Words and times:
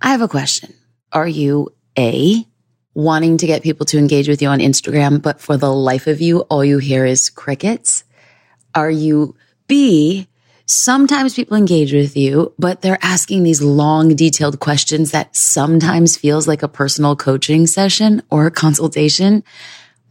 I 0.00 0.10
have 0.10 0.22
a 0.22 0.28
question. 0.28 0.74
Are 1.12 1.28
you 1.28 1.72
A, 1.98 2.46
wanting 2.94 3.38
to 3.38 3.46
get 3.46 3.62
people 3.62 3.86
to 3.86 3.98
engage 3.98 4.28
with 4.28 4.42
you 4.42 4.48
on 4.48 4.58
Instagram, 4.58 5.22
but 5.22 5.40
for 5.40 5.56
the 5.56 5.72
life 5.72 6.06
of 6.06 6.20
you, 6.20 6.40
all 6.42 6.64
you 6.64 6.78
hear 6.78 7.04
is 7.04 7.30
crickets? 7.30 8.04
Are 8.74 8.90
you 8.90 9.34
B, 9.66 10.28
sometimes 10.66 11.34
people 11.34 11.56
engage 11.56 11.92
with 11.92 12.16
you, 12.16 12.52
but 12.58 12.82
they're 12.82 12.98
asking 13.02 13.42
these 13.42 13.62
long, 13.62 14.14
detailed 14.14 14.60
questions 14.60 15.10
that 15.10 15.34
sometimes 15.34 16.16
feels 16.16 16.46
like 16.46 16.62
a 16.62 16.68
personal 16.68 17.16
coaching 17.16 17.66
session 17.66 18.22
or 18.30 18.46
a 18.46 18.50
consultation? 18.50 19.42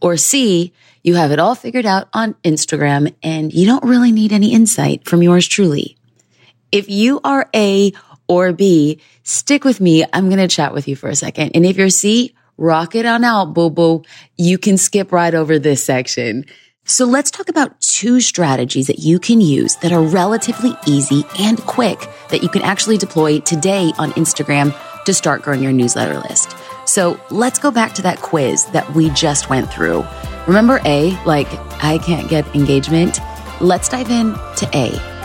Or 0.01 0.17
C, 0.17 0.73
you 1.03 1.15
have 1.15 1.31
it 1.31 1.39
all 1.39 1.55
figured 1.55 1.85
out 1.85 2.09
on 2.13 2.33
Instagram 2.43 3.13
and 3.23 3.53
you 3.53 3.65
don't 3.65 3.83
really 3.83 4.11
need 4.11 4.33
any 4.33 4.53
insight 4.53 5.07
from 5.07 5.23
yours 5.23 5.47
truly. 5.47 5.97
If 6.71 6.89
you 6.89 7.21
are 7.23 7.49
A 7.55 7.93
or 8.27 8.53
B, 8.53 8.99
stick 9.23 9.63
with 9.63 9.79
me. 9.79 10.05
I'm 10.13 10.29
going 10.29 10.39
to 10.39 10.47
chat 10.47 10.73
with 10.73 10.87
you 10.87 10.95
for 10.95 11.09
a 11.09 11.15
second. 11.15 11.51
And 11.55 11.65
if 11.65 11.77
you're 11.77 11.89
C, 11.89 12.35
rock 12.57 12.95
it 12.95 13.05
on 13.05 13.23
out, 13.23 13.53
boo 13.53 13.69
boo. 13.69 14.03
You 14.37 14.57
can 14.57 14.77
skip 14.77 15.11
right 15.11 15.33
over 15.33 15.59
this 15.59 15.83
section. 15.83 16.45
So 16.89 17.03
let's 17.03 17.31
talk 17.31 17.49
about 17.49 17.81
two 17.81 18.21
strategies 18.21 18.87
that 18.87 18.99
you 18.99 19.19
can 19.19 19.41
use 19.41 19.75
that 19.77 19.91
are 19.91 20.01
relatively 20.01 20.71
easy 20.85 21.25
and 21.37 21.59
quick 21.59 21.99
that 22.29 22.43
you 22.43 22.49
can 22.49 22.61
actually 22.61 22.97
deploy 22.97 23.39
today 23.41 23.91
on 23.99 24.11
Instagram 24.11 24.73
to 25.03 25.13
start 25.13 25.41
growing 25.41 25.61
your 25.61 25.73
newsletter 25.73 26.17
list. 26.19 26.55
So 26.85 27.19
let's 27.29 27.59
go 27.59 27.71
back 27.71 27.93
to 27.95 28.01
that 28.03 28.19
quiz 28.19 28.65
that 28.67 28.89
we 28.95 29.09
just 29.09 29.49
went 29.49 29.71
through. 29.71 30.05
Remember 30.47 30.79
A, 30.85 31.11
like 31.25 31.47
I 31.83 31.97
can't 31.97 32.29
get 32.29 32.47
engagement? 32.55 33.19
Let's 33.59 33.89
dive 33.89 34.09
in 34.09 34.33
to 34.33 34.69
A. 34.73 35.16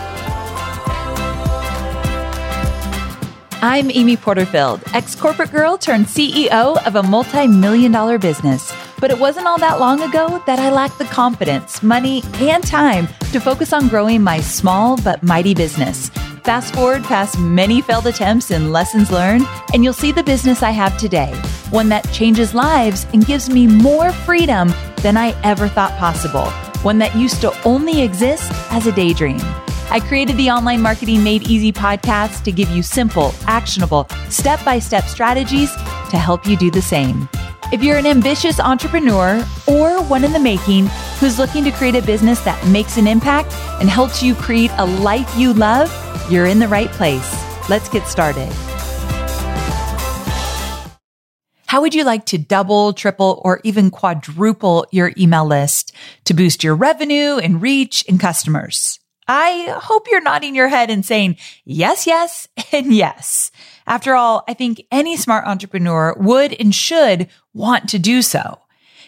I'm 3.64 3.92
Amy 3.92 4.16
Porterfield, 4.16 4.82
ex 4.92 5.14
corporate 5.14 5.52
girl 5.52 5.78
turned 5.78 6.06
CEO 6.06 6.84
of 6.84 6.96
a 6.96 7.02
multi 7.04 7.46
million 7.46 7.92
dollar 7.92 8.18
business. 8.18 8.74
But 8.98 9.12
it 9.12 9.20
wasn't 9.20 9.46
all 9.46 9.58
that 9.58 9.78
long 9.78 10.02
ago 10.02 10.42
that 10.46 10.58
I 10.58 10.72
lacked 10.72 10.98
the 10.98 11.04
confidence, 11.04 11.80
money, 11.80 12.24
and 12.40 12.66
time 12.66 13.06
to 13.30 13.38
focus 13.38 13.72
on 13.72 13.86
growing 13.86 14.20
my 14.20 14.40
small 14.40 14.96
but 14.96 15.22
mighty 15.22 15.54
business. 15.54 16.08
Fast 16.42 16.74
forward 16.74 17.04
past 17.04 17.38
many 17.38 17.80
failed 17.80 18.08
attempts 18.08 18.50
and 18.50 18.72
lessons 18.72 19.12
learned, 19.12 19.46
and 19.72 19.84
you'll 19.84 19.92
see 19.92 20.10
the 20.10 20.24
business 20.24 20.64
I 20.64 20.70
have 20.70 20.98
today 20.98 21.32
one 21.70 21.88
that 21.88 22.10
changes 22.12 22.54
lives 22.54 23.06
and 23.14 23.24
gives 23.24 23.48
me 23.48 23.68
more 23.68 24.10
freedom 24.10 24.74
than 25.02 25.16
I 25.16 25.40
ever 25.44 25.68
thought 25.68 25.96
possible, 25.98 26.50
one 26.82 26.98
that 26.98 27.14
used 27.14 27.40
to 27.42 27.54
only 27.62 28.02
exist 28.02 28.50
as 28.72 28.88
a 28.88 28.92
daydream. 28.92 29.40
I 29.92 30.00
created 30.00 30.38
the 30.38 30.48
Online 30.48 30.80
Marketing 30.80 31.22
Made 31.22 31.42
Easy 31.42 31.70
podcast 31.70 32.44
to 32.44 32.50
give 32.50 32.70
you 32.70 32.82
simple, 32.82 33.34
actionable, 33.46 34.08
step 34.30 34.64
by 34.64 34.78
step 34.78 35.04
strategies 35.04 35.70
to 36.08 36.16
help 36.16 36.46
you 36.46 36.56
do 36.56 36.70
the 36.70 36.80
same. 36.80 37.28
If 37.74 37.82
you're 37.82 37.98
an 37.98 38.06
ambitious 38.06 38.58
entrepreneur 38.58 39.46
or 39.66 40.02
one 40.04 40.24
in 40.24 40.32
the 40.32 40.38
making 40.38 40.86
who's 41.20 41.38
looking 41.38 41.62
to 41.64 41.70
create 41.72 41.94
a 41.94 42.00
business 42.00 42.40
that 42.40 42.66
makes 42.68 42.96
an 42.96 43.06
impact 43.06 43.52
and 43.82 43.90
helps 43.90 44.22
you 44.22 44.34
create 44.34 44.70
a 44.78 44.86
life 44.86 45.30
you 45.36 45.52
love, 45.52 45.92
you're 46.32 46.46
in 46.46 46.58
the 46.58 46.68
right 46.68 46.90
place. 46.92 47.30
Let's 47.68 47.90
get 47.90 48.06
started. 48.06 48.50
How 51.66 51.82
would 51.82 51.94
you 51.94 52.04
like 52.04 52.24
to 52.26 52.38
double, 52.38 52.94
triple, 52.94 53.42
or 53.44 53.60
even 53.62 53.90
quadruple 53.90 54.86
your 54.90 55.12
email 55.18 55.46
list 55.46 55.94
to 56.24 56.32
boost 56.32 56.64
your 56.64 56.76
revenue 56.76 57.36
and 57.36 57.60
reach 57.60 58.06
and 58.08 58.18
customers? 58.18 58.98
I 59.28 59.78
hope 59.80 60.08
you're 60.10 60.20
nodding 60.20 60.54
your 60.54 60.68
head 60.68 60.90
and 60.90 61.04
saying 61.04 61.36
yes, 61.64 62.06
yes, 62.06 62.48
and 62.72 62.92
yes. 62.92 63.50
After 63.86 64.14
all, 64.14 64.44
I 64.48 64.54
think 64.54 64.84
any 64.90 65.16
smart 65.16 65.46
entrepreneur 65.46 66.14
would 66.18 66.52
and 66.58 66.74
should 66.74 67.28
want 67.52 67.88
to 67.90 67.98
do 67.98 68.22
so. 68.22 68.58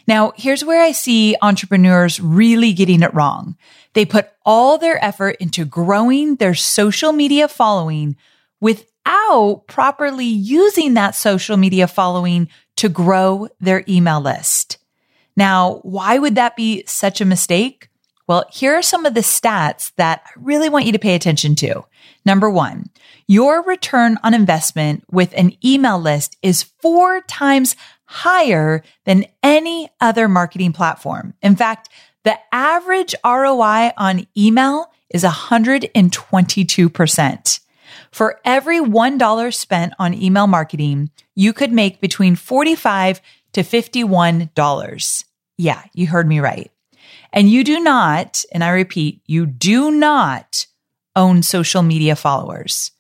Now, 0.07 0.33
here's 0.37 0.65
where 0.65 0.83
I 0.83 0.93
see 0.93 1.35
entrepreneurs 1.41 2.21
really 2.21 2.73
getting 2.73 3.03
it 3.03 3.15
wrong. 3.15 3.57
They 3.95 4.05
put 4.05 4.29
all 4.45 4.77
their 4.77 5.03
effort 5.03 5.37
into 5.41 5.65
growing 5.65 6.37
their 6.37 6.55
social 6.55 7.13
media 7.13 7.49
following 7.49 8.17
without 8.61 9.63
properly 9.67 10.27
using 10.27 10.95
that 10.95 11.15
social 11.15 11.57
media 11.57 11.87
following 11.87 12.49
to 12.77 12.89
grow 12.89 13.49
their 13.61 13.85
email 13.89 14.21
list. 14.21 14.79
Now, 15.37 15.81
why 15.83 16.19
would 16.19 16.35
that 16.35 16.57
be 16.57 16.85
such 16.87 17.21
a 17.21 17.25
mistake? 17.25 17.89
Well, 18.27 18.47
here 18.51 18.75
are 18.75 18.83
some 18.83 19.05
of 19.05 19.13
the 19.15 19.21
stats 19.21 19.93
that 19.97 20.23
I 20.25 20.31
really 20.37 20.71
want 20.71 20.87
you 20.87 20.93
to 20.93 20.99
pay 20.99 21.15
attention 21.15 21.55
to. 21.57 21.85
Number 22.25 22.49
one, 22.49 22.87
your 23.27 23.63
return 23.63 24.17
on 24.23 24.33
investment 24.33 25.05
with 25.11 25.35
an 25.37 25.53
email 25.65 25.99
list 25.99 26.37
is 26.43 26.71
four 26.81 27.21
times 27.23 27.75
higher 28.07 28.83
than 29.05 29.27
any 29.43 29.91
other 30.01 30.29
marketing 30.29 30.73
platform. 30.73 31.35
In 31.43 31.57
fact, 31.57 31.89
the 32.23 32.39
average 32.53 33.15
ROI 33.25 33.93
on 33.97 34.27
email 34.37 34.93
is 35.11 35.23
122%. 35.23 37.61
For 38.11 38.41
every 38.45 38.81
$1 38.81 39.55
spent 39.55 39.93
on 39.99 40.15
email 40.15 40.47
marketing, 40.47 41.11
you 41.35 41.53
could 41.53 41.73
make 41.73 42.01
between 42.01 42.37
45 42.37 43.21
to 43.53 43.63
$51. 43.63 45.25
Yeah, 45.59 45.83
you 45.93 46.07
heard 46.07 46.27
me 46.27 46.41
right. 46.41 46.71
And 47.35 47.51
you 47.51 47.65
do 47.65 47.81
not, 47.81 48.45
and 48.53 48.63
I 48.63 48.71
repeat, 48.71 49.21
you 49.27 49.45
do 49.45 49.91
not 49.91 50.67
own 51.17 51.43
social 51.43 51.83
media 51.83 52.15
followers. 52.15 52.93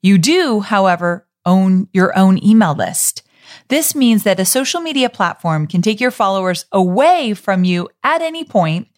You 0.00 0.16
do, 0.16 0.60
however, 0.60 1.28
own 1.44 1.88
your 1.92 2.16
own 2.18 2.42
email 2.42 2.74
list. 2.74 3.22
This 3.68 3.94
means 3.94 4.22
that 4.22 4.40
a 4.40 4.46
social 4.46 4.80
media 4.80 5.10
platform 5.10 5.66
can 5.66 5.82
take 5.82 6.00
your 6.00 6.10
followers 6.10 6.64
away 6.72 7.34
from 7.34 7.64
you 7.64 7.90
at 8.02 8.22
any 8.22 8.44
point 8.44 8.88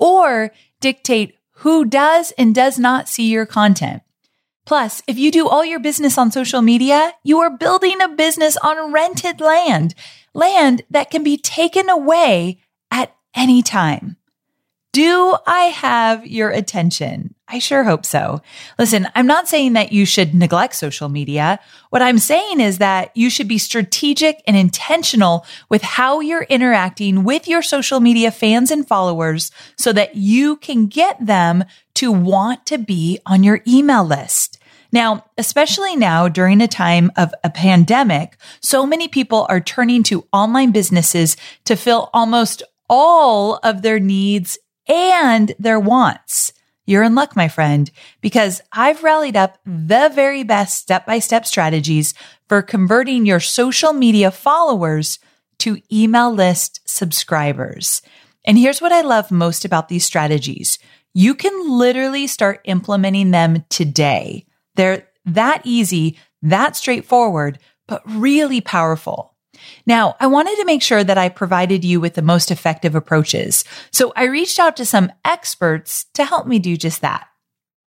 or 0.00 0.50
dictate 0.80 1.36
who 1.58 1.84
does 1.84 2.32
and 2.36 2.52
does 2.52 2.76
not 2.76 3.08
see 3.08 3.30
your 3.30 3.46
content. 3.46 4.02
Plus, 4.66 5.00
if 5.06 5.16
you 5.16 5.30
do 5.30 5.48
all 5.48 5.64
your 5.64 5.78
business 5.80 6.18
on 6.18 6.32
social 6.32 6.60
media, 6.60 7.12
you 7.22 7.38
are 7.38 7.56
building 7.56 8.00
a 8.02 8.08
business 8.08 8.56
on 8.56 8.92
rented 8.92 9.40
land, 9.40 9.94
land 10.34 10.82
that 10.90 11.10
can 11.10 11.22
be 11.22 11.36
taken 11.36 11.88
away 11.88 12.60
at 12.90 13.14
any 13.34 13.62
time. 13.62 14.16
Do 14.92 15.36
I 15.46 15.64
have 15.66 16.26
your 16.26 16.50
attention? 16.50 17.36
I 17.46 17.60
sure 17.60 17.84
hope 17.84 18.04
so. 18.04 18.42
Listen, 18.76 19.06
I'm 19.14 19.26
not 19.26 19.48
saying 19.48 19.74
that 19.74 19.92
you 19.92 20.04
should 20.04 20.34
neglect 20.34 20.74
social 20.74 21.08
media. 21.08 21.60
What 21.90 22.02
I'm 22.02 22.18
saying 22.18 22.58
is 22.58 22.78
that 22.78 23.16
you 23.16 23.30
should 23.30 23.46
be 23.46 23.58
strategic 23.58 24.42
and 24.48 24.56
intentional 24.56 25.46
with 25.68 25.82
how 25.82 26.18
you're 26.18 26.42
interacting 26.42 27.22
with 27.22 27.46
your 27.46 27.62
social 27.62 28.00
media 28.00 28.32
fans 28.32 28.72
and 28.72 28.86
followers 28.86 29.52
so 29.76 29.92
that 29.92 30.16
you 30.16 30.56
can 30.56 30.86
get 30.86 31.24
them 31.24 31.64
to 31.94 32.10
want 32.10 32.66
to 32.66 32.78
be 32.78 33.20
on 33.26 33.44
your 33.44 33.60
email 33.68 34.04
list. 34.04 34.58
Now, 34.90 35.24
especially 35.38 35.94
now 35.94 36.26
during 36.26 36.60
a 36.60 36.66
time 36.66 37.12
of 37.16 37.32
a 37.44 37.50
pandemic, 37.50 38.36
so 38.60 38.84
many 38.84 39.06
people 39.06 39.46
are 39.48 39.60
turning 39.60 40.02
to 40.04 40.26
online 40.32 40.72
businesses 40.72 41.36
to 41.66 41.76
fill 41.76 42.10
almost 42.12 42.64
all 42.88 43.60
of 43.62 43.82
their 43.82 44.00
needs 44.00 44.58
and 44.90 45.54
their 45.58 45.78
wants. 45.78 46.52
You're 46.84 47.04
in 47.04 47.14
luck, 47.14 47.36
my 47.36 47.46
friend, 47.46 47.88
because 48.20 48.60
I've 48.72 49.04
rallied 49.04 49.36
up 49.36 49.58
the 49.64 50.10
very 50.12 50.42
best 50.42 50.78
step 50.78 51.06
by 51.06 51.20
step 51.20 51.46
strategies 51.46 52.12
for 52.48 52.62
converting 52.62 53.24
your 53.24 53.38
social 53.38 53.92
media 53.92 54.32
followers 54.32 55.20
to 55.60 55.80
email 55.92 56.34
list 56.34 56.80
subscribers. 56.84 58.02
And 58.44 58.58
here's 58.58 58.82
what 58.82 58.90
I 58.90 59.02
love 59.02 59.30
most 59.30 59.64
about 59.64 59.88
these 59.88 60.04
strategies. 60.04 60.80
You 61.14 61.34
can 61.34 61.78
literally 61.78 62.26
start 62.26 62.60
implementing 62.64 63.30
them 63.30 63.64
today. 63.68 64.46
They're 64.74 65.06
that 65.26 65.62
easy, 65.64 66.18
that 66.42 66.74
straightforward, 66.74 67.60
but 67.86 68.02
really 68.04 68.60
powerful. 68.60 69.29
Now, 69.86 70.16
I 70.20 70.26
wanted 70.26 70.56
to 70.56 70.64
make 70.64 70.82
sure 70.82 71.04
that 71.04 71.18
I 71.18 71.28
provided 71.28 71.84
you 71.84 72.00
with 72.00 72.14
the 72.14 72.22
most 72.22 72.50
effective 72.50 72.94
approaches. 72.94 73.64
So 73.90 74.12
I 74.16 74.24
reached 74.24 74.58
out 74.58 74.76
to 74.76 74.86
some 74.86 75.12
experts 75.24 76.06
to 76.14 76.24
help 76.24 76.46
me 76.46 76.58
do 76.58 76.76
just 76.76 77.00
that. 77.00 77.26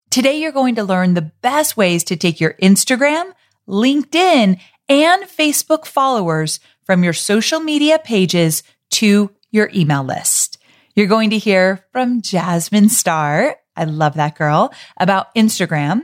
Today, 0.09 0.39
you're 0.39 0.51
going 0.51 0.75
to 0.75 0.83
learn 0.83 1.13
the 1.13 1.31
best 1.41 1.77
ways 1.77 2.03
to 2.05 2.17
take 2.17 2.41
your 2.41 2.53
Instagram, 2.61 3.31
LinkedIn, 3.67 4.59
and 4.89 5.23
Facebook 5.23 5.85
followers 5.85 6.59
from 6.85 7.03
your 7.03 7.13
social 7.13 7.59
media 7.59 7.97
pages 7.97 8.63
to 8.89 9.31
your 9.51 9.69
email 9.73 10.03
list. 10.03 10.57
You're 10.95 11.07
going 11.07 11.29
to 11.29 11.37
hear 11.37 11.85
from 11.91 12.21
Jasmine 12.21 12.89
Star. 12.89 13.55
I 13.75 13.85
love 13.85 14.15
that 14.15 14.35
girl 14.35 14.73
about 14.97 15.33
Instagram, 15.35 16.03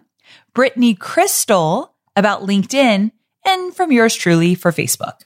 Brittany 0.54 0.96
Krystle 0.96 1.90
about 2.16 2.42
LinkedIn, 2.42 3.12
and 3.46 3.76
from 3.76 3.92
yours 3.92 4.16
truly 4.16 4.56
for 4.56 4.72
Facebook. 4.72 5.20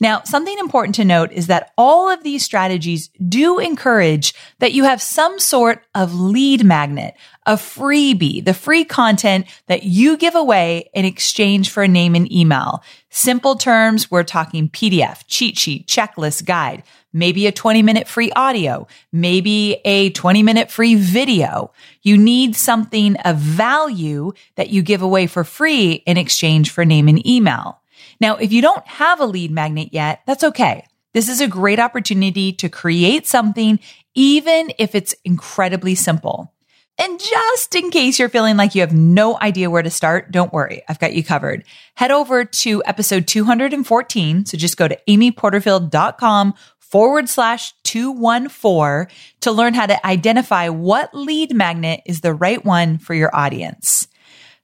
Now, 0.00 0.22
something 0.24 0.56
important 0.58 0.94
to 0.96 1.04
note 1.04 1.32
is 1.32 1.48
that 1.48 1.72
all 1.76 2.08
of 2.08 2.22
these 2.22 2.44
strategies 2.44 3.08
do 3.28 3.58
encourage 3.58 4.32
that 4.60 4.72
you 4.72 4.84
have 4.84 5.02
some 5.02 5.40
sort 5.40 5.84
of 5.94 6.14
lead 6.14 6.64
magnet, 6.64 7.14
a 7.46 7.54
freebie, 7.54 8.44
the 8.44 8.54
free 8.54 8.84
content 8.84 9.46
that 9.66 9.82
you 9.82 10.16
give 10.16 10.36
away 10.36 10.88
in 10.94 11.04
exchange 11.04 11.70
for 11.70 11.82
a 11.82 11.88
name 11.88 12.14
and 12.14 12.30
email. 12.30 12.82
Simple 13.10 13.56
terms, 13.56 14.10
we're 14.10 14.22
talking 14.22 14.68
PDF, 14.68 15.24
cheat 15.26 15.58
sheet, 15.58 15.88
checklist, 15.88 16.44
guide, 16.44 16.84
maybe 17.12 17.46
a 17.46 17.52
20 17.52 17.82
minute 17.82 18.06
free 18.06 18.30
audio, 18.32 18.86
maybe 19.12 19.80
a 19.84 20.10
20 20.10 20.42
minute 20.42 20.70
free 20.70 20.94
video. 20.94 21.72
You 22.02 22.16
need 22.16 22.54
something 22.54 23.16
of 23.16 23.36
value 23.36 24.32
that 24.54 24.70
you 24.70 24.82
give 24.82 25.02
away 25.02 25.26
for 25.26 25.42
free 25.42 26.04
in 26.06 26.16
exchange 26.16 26.70
for 26.70 26.84
name 26.84 27.08
and 27.08 27.26
email. 27.26 27.80
Now, 28.20 28.36
if 28.36 28.52
you 28.52 28.62
don't 28.62 28.86
have 28.86 29.20
a 29.20 29.26
lead 29.26 29.50
magnet 29.50 29.90
yet, 29.92 30.22
that's 30.26 30.44
okay. 30.44 30.84
This 31.14 31.28
is 31.28 31.40
a 31.40 31.48
great 31.48 31.80
opportunity 31.80 32.52
to 32.54 32.68
create 32.68 33.26
something, 33.26 33.80
even 34.14 34.72
if 34.78 34.94
it's 34.94 35.14
incredibly 35.24 35.94
simple. 35.94 36.52
And 37.00 37.20
just 37.20 37.76
in 37.76 37.90
case 37.90 38.18
you're 38.18 38.28
feeling 38.28 38.56
like 38.56 38.74
you 38.74 38.80
have 38.80 38.92
no 38.92 39.38
idea 39.40 39.70
where 39.70 39.82
to 39.82 39.90
start, 39.90 40.32
don't 40.32 40.52
worry. 40.52 40.82
I've 40.88 40.98
got 40.98 41.14
you 41.14 41.22
covered. 41.22 41.64
Head 41.94 42.10
over 42.10 42.44
to 42.44 42.82
episode 42.84 43.28
214. 43.28 44.46
So 44.46 44.58
just 44.58 44.76
go 44.76 44.88
to 44.88 44.98
amyporterfield.com 45.08 46.54
forward 46.80 47.28
slash 47.28 47.72
214 47.84 49.14
to 49.42 49.52
learn 49.52 49.74
how 49.74 49.86
to 49.86 50.06
identify 50.06 50.68
what 50.68 51.14
lead 51.14 51.54
magnet 51.54 52.00
is 52.04 52.20
the 52.20 52.34
right 52.34 52.64
one 52.64 52.98
for 52.98 53.14
your 53.14 53.34
audience. 53.34 54.07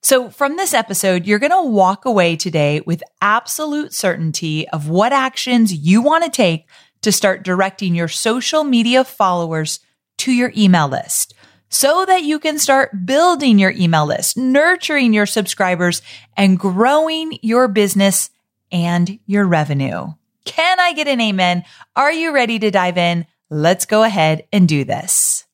So 0.05 0.29
from 0.29 0.57
this 0.57 0.75
episode, 0.75 1.25
you're 1.25 1.39
going 1.39 1.51
to 1.51 1.67
walk 1.67 2.05
away 2.05 2.37
today 2.37 2.83
with 2.85 3.03
absolute 3.23 3.95
certainty 3.95 4.69
of 4.69 4.91
what 4.91 5.15
actions 5.15 5.73
you 5.73 6.03
want 6.03 6.25
to 6.25 6.31
take 6.31 6.69
to 7.01 7.11
start 7.11 7.43
directing 7.43 7.95
your 7.95 8.09
social 8.09 8.65
media 8.65 9.03
followers 9.03 9.81
to 10.19 10.31
your 10.31 10.53
email 10.55 10.89
list 10.89 11.33
so 11.71 12.05
that 12.05 12.23
you 12.23 12.39
can 12.39 12.59
start 12.59 13.07
building 13.07 13.59
your 13.59 13.71
email 13.71 14.05
list, 14.05 14.37
nurturing 14.37 15.15
your 15.15 15.25
subscribers 15.25 16.03
and 16.37 16.59
growing 16.59 17.39
your 17.41 17.67
business 17.67 18.29
and 18.71 19.19
your 19.25 19.47
revenue. 19.47 20.09
Can 20.45 20.81
I 20.81 20.93
get 20.93 21.09
an 21.09 21.23
amen? 21.23 21.65
Are 21.97 22.13
you 22.13 22.35
ready 22.35 22.59
to 22.59 22.71
dive 22.71 22.99
in? 22.99 23.25
Let's 23.49 23.87
go 23.87 24.03
ahead 24.03 24.47
and 24.53 24.69
do 24.69 24.85
this. 24.85 25.47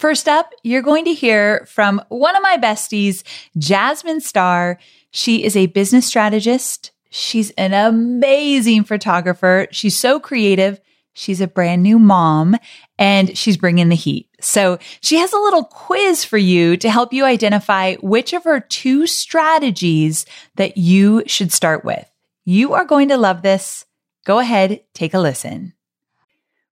First 0.00 0.30
up, 0.30 0.54
you're 0.62 0.80
going 0.80 1.04
to 1.04 1.12
hear 1.12 1.66
from 1.66 2.00
one 2.08 2.34
of 2.34 2.42
my 2.42 2.56
besties, 2.56 3.22
Jasmine 3.58 4.22
Star. 4.22 4.78
She 5.10 5.44
is 5.44 5.54
a 5.54 5.66
business 5.66 6.06
strategist. 6.06 6.90
She's 7.10 7.50
an 7.58 7.74
amazing 7.74 8.84
photographer. 8.84 9.66
She's 9.72 9.98
so 9.98 10.18
creative. 10.18 10.80
She's 11.12 11.42
a 11.42 11.46
brand 11.46 11.82
new 11.82 11.98
mom 11.98 12.56
and 12.98 13.36
she's 13.36 13.58
bringing 13.58 13.90
the 13.90 13.94
heat. 13.94 14.30
So 14.40 14.78
she 15.02 15.18
has 15.18 15.34
a 15.34 15.38
little 15.38 15.64
quiz 15.64 16.24
for 16.24 16.38
you 16.38 16.78
to 16.78 16.88
help 16.88 17.12
you 17.12 17.26
identify 17.26 17.96
which 17.96 18.32
of 18.32 18.44
her 18.44 18.58
two 18.58 19.06
strategies 19.06 20.24
that 20.54 20.78
you 20.78 21.24
should 21.26 21.52
start 21.52 21.84
with. 21.84 22.10
You 22.46 22.72
are 22.72 22.86
going 22.86 23.08
to 23.08 23.18
love 23.18 23.42
this. 23.42 23.84
Go 24.24 24.38
ahead, 24.38 24.80
take 24.94 25.12
a 25.12 25.18
listen. 25.18 25.74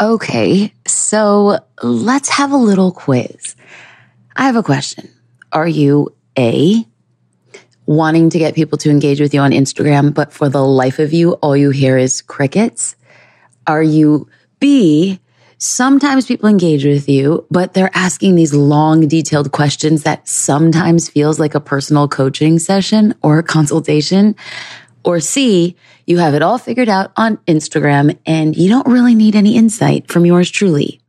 Okay, 0.00 0.72
so 0.86 1.58
let's 1.82 2.28
have 2.28 2.50
a 2.50 2.56
little 2.56 2.92
quiz. 2.92 3.54
I 4.34 4.46
have 4.46 4.56
a 4.56 4.62
question. 4.62 5.10
Are 5.52 5.68
you 5.68 6.14
A, 6.38 6.86
wanting 7.86 8.30
to 8.30 8.38
get 8.38 8.54
people 8.54 8.78
to 8.78 8.90
engage 8.90 9.20
with 9.20 9.34
you 9.34 9.40
on 9.40 9.50
Instagram, 9.50 10.14
but 10.14 10.32
for 10.32 10.48
the 10.48 10.64
life 10.64 10.98
of 10.98 11.12
you, 11.12 11.32
all 11.34 11.56
you 11.56 11.70
hear 11.70 11.98
is 11.98 12.22
crickets? 12.22 12.96
Are 13.66 13.82
you 13.82 14.28
B, 14.60 15.20
sometimes 15.58 16.26
people 16.26 16.48
engage 16.48 16.84
with 16.84 17.08
you, 17.08 17.46
but 17.50 17.74
they're 17.74 17.90
asking 17.94 18.34
these 18.34 18.54
long, 18.54 19.06
detailed 19.06 19.52
questions 19.52 20.02
that 20.02 20.26
sometimes 20.26 21.08
feels 21.08 21.38
like 21.38 21.54
a 21.54 21.60
personal 21.60 22.08
coaching 22.08 22.58
session 22.58 23.14
or 23.22 23.38
a 23.38 23.42
consultation? 23.42 24.34
Or 25.04 25.20
C, 25.20 25.76
you 26.06 26.18
have 26.18 26.34
it 26.34 26.42
all 26.42 26.58
figured 26.58 26.88
out 26.88 27.12
on 27.16 27.36
Instagram 27.48 28.18
and 28.26 28.56
you 28.56 28.68
don't 28.68 28.86
really 28.86 29.14
need 29.14 29.36
any 29.36 29.56
insight 29.56 30.10
from 30.10 30.26
yours 30.26 30.50
truly. 30.50 31.00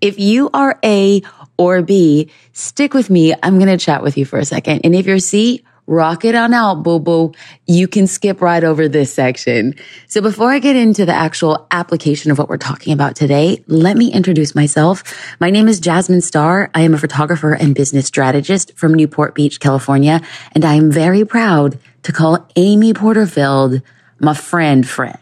If 0.00 0.18
you 0.18 0.50
are 0.54 0.78
A 0.84 1.22
or 1.56 1.82
B, 1.82 2.30
stick 2.52 2.94
with 2.94 3.10
me. 3.10 3.34
I'm 3.42 3.58
going 3.58 3.70
to 3.70 3.84
chat 3.84 4.02
with 4.02 4.16
you 4.16 4.24
for 4.24 4.38
a 4.38 4.44
second. 4.44 4.82
And 4.84 4.94
if 4.94 5.06
you're 5.06 5.18
C, 5.18 5.64
rock 5.88 6.24
it 6.24 6.34
on 6.34 6.54
out, 6.54 6.82
boo 6.82 7.00
boo. 7.00 7.32
You 7.66 7.88
can 7.88 8.06
skip 8.06 8.40
right 8.40 8.62
over 8.62 8.88
this 8.88 9.12
section. 9.12 9.74
So 10.06 10.20
before 10.20 10.50
I 10.50 10.60
get 10.60 10.76
into 10.76 11.04
the 11.04 11.14
actual 11.14 11.66
application 11.70 12.30
of 12.30 12.38
what 12.38 12.48
we're 12.48 12.58
talking 12.58 12.92
about 12.92 13.16
today, 13.16 13.64
let 13.66 13.96
me 13.96 14.12
introduce 14.12 14.54
myself. 14.54 15.02
My 15.40 15.50
name 15.50 15.66
is 15.66 15.80
Jasmine 15.80 16.20
Star. 16.20 16.70
I 16.74 16.82
am 16.82 16.94
a 16.94 16.98
photographer 16.98 17.54
and 17.54 17.74
business 17.74 18.06
strategist 18.06 18.76
from 18.76 18.94
Newport 18.94 19.34
Beach, 19.34 19.58
California, 19.58 20.20
and 20.52 20.64
I 20.64 20.74
am 20.74 20.92
very 20.92 21.24
proud 21.24 21.78
to 22.02 22.12
call 22.12 22.46
Amy 22.54 22.94
Porterfield 22.94 23.82
my 24.20 24.34
friend 24.34 24.88
friend. 24.88 25.18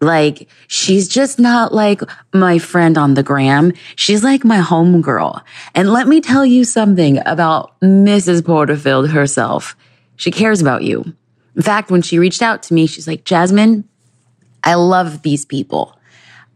Like 0.00 0.48
she's 0.66 1.08
just 1.08 1.38
not 1.38 1.74
like 1.74 2.00
my 2.32 2.58
friend 2.58 2.96
on 2.96 3.14
the 3.14 3.22
gram. 3.22 3.72
She's 3.96 4.24
like 4.24 4.44
my 4.44 4.58
homegirl. 4.58 5.42
And 5.74 5.92
let 5.92 6.08
me 6.08 6.20
tell 6.20 6.46
you 6.46 6.64
something 6.64 7.20
about 7.26 7.78
Mrs. 7.80 8.44
Porterfield 8.44 9.10
herself. 9.10 9.76
She 10.16 10.30
cares 10.30 10.62
about 10.62 10.84
you. 10.84 11.14
In 11.54 11.62
fact, 11.62 11.90
when 11.90 12.02
she 12.02 12.18
reached 12.18 12.40
out 12.40 12.62
to 12.64 12.74
me, 12.74 12.86
she's 12.86 13.06
like, 13.06 13.24
Jasmine, 13.24 13.88
I 14.64 14.74
love 14.74 15.22
these 15.22 15.44
people. 15.44 15.98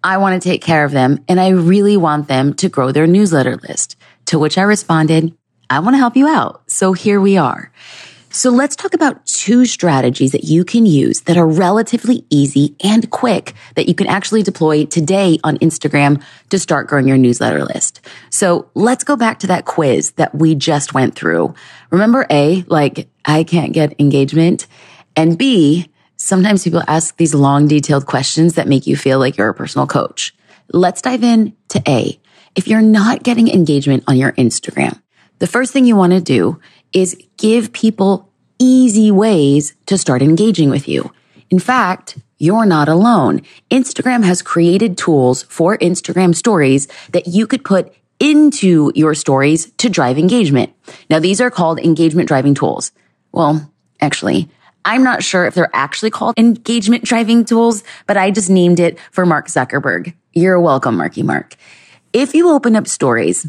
I 0.02 0.18
want 0.18 0.40
to 0.40 0.48
take 0.48 0.62
care 0.62 0.84
of 0.84 0.92
them 0.92 1.22
and 1.28 1.40
I 1.40 1.48
really 1.48 1.96
want 1.96 2.28
them 2.28 2.54
to 2.54 2.68
grow 2.68 2.92
their 2.92 3.06
newsletter 3.06 3.56
list. 3.56 3.96
To 4.26 4.38
which 4.38 4.56
I 4.56 4.62
responded, 4.62 5.36
I 5.68 5.80
want 5.80 5.94
to 5.94 5.98
help 5.98 6.16
you 6.16 6.28
out. 6.28 6.62
So 6.70 6.92
here 6.92 7.20
we 7.20 7.36
are. 7.36 7.70
So 8.34 8.50
let's 8.50 8.74
talk 8.74 8.94
about 8.94 9.24
two 9.26 9.64
strategies 9.64 10.32
that 10.32 10.42
you 10.42 10.64
can 10.64 10.86
use 10.86 11.20
that 11.20 11.36
are 11.36 11.46
relatively 11.46 12.26
easy 12.30 12.74
and 12.82 13.08
quick 13.12 13.54
that 13.76 13.86
you 13.86 13.94
can 13.94 14.08
actually 14.08 14.42
deploy 14.42 14.86
today 14.86 15.38
on 15.44 15.56
Instagram 15.58 16.20
to 16.50 16.58
start 16.58 16.88
growing 16.88 17.06
your 17.06 17.16
newsletter 17.16 17.64
list. 17.64 18.00
So 18.30 18.68
let's 18.74 19.04
go 19.04 19.14
back 19.14 19.38
to 19.38 19.46
that 19.46 19.66
quiz 19.66 20.10
that 20.16 20.34
we 20.34 20.56
just 20.56 20.92
went 20.92 21.14
through. 21.14 21.54
Remember 21.92 22.26
A, 22.28 22.64
like 22.66 23.08
I 23.24 23.44
can't 23.44 23.72
get 23.72 24.00
engagement 24.00 24.66
and 25.14 25.38
B, 25.38 25.88
sometimes 26.16 26.64
people 26.64 26.82
ask 26.88 27.16
these 27.16 27.36
long 27.36 27.68
detailed 27.68 28.06
questions 28.06 28.54
that 28.54 28.66
make 28.66 28.88
you 28.88 28.96
feel 28.96 29.20
like 29.20 29.36
you're 29.36 29.48
a 29.48 29.54
personal 29.54 29.86
coach. 29.86 30.34
Let's 30.72 31.02
dive 31.02 31.22
in 31.22 31.54
to 31.68 31.80
A. 31.86 32.18
If 32.56 32.66
you're 32.66 32.82
not 32.82 33.22
getting 33.22 33.46
engagement 33.46 34.02
on 34.08 34.16
your 34.16 34.32
Instagram, 34.32 35.00
the 35.38 35.46
first 35.46 35.72
thing 35.72 35.84
you 35.84 35.94
want 35.94 36.12
to 36.12 36.20
do 36.20 36.60
is 36.94 37.16
give 37.36 37.72
people 37.72 38.30
easy 38.58 39.10
ways 39.10 39.74
to 39.86 39.98
start 39.98 40.22
engaging 40.22 40.70
with 40.70 40.88
you. 40.88 41.12
In 41.50 41.58
fact, 41.58 42.16
you're 42.38 42.66
not 42.66 42.88
alone. 42.88 43.42
Instagram 43.70 44.24
has 44.24 44.42
created 44.42 44.96
tools 44.96 45.42
for 45.44 45.76
Instagram 45.78 46.34
stories 46.34 46.88
that 47.10 47.26
you 47.26 47.46
could 47.46 47.64
put 47.64 47.92
into 48.20 48.92
your 48.94 49.14
stories 49.14 49.70
to 49.72 49.88
drive 49.88 50.18
engagement. 50.18 50.72
Now, 51.10 51.18
these 51.18 51.40
are 51.40 51.50
called 51.50 51.78
engagement 51.80 52.28
driving 52.28 52.54
tools. 52.54 52.92
Well, 53.32 53.70
actually, 54.00 54.48
I'm 54.84 55.02
not 55.02 55.22
sure 55.22 55.46
if 55.46 55.54
they're 55.54 55.70
actually 55.72 56.10
called 56.10 56.38
engagement 56.38 57.04
driving 57.04 57.44
tools, 57.44 57.82
but 58.06 58.16
I 58.16 58.30
just 58.30 58.50
named 58.50 58.80
it 58.80 58.98
for 59.10 59.26
Mark 59.26 59.48
Zuckerberg. 59.48 60.14
You're 60.32 60.60
welcome, 60.60 60.96
Marky 60.96 61.22
Mark. 61.22 61.56
If 62.12 62.34
you 62.34 62.50
open 62.50 62.76
up 62.76 62.86
stories 62.86 63.46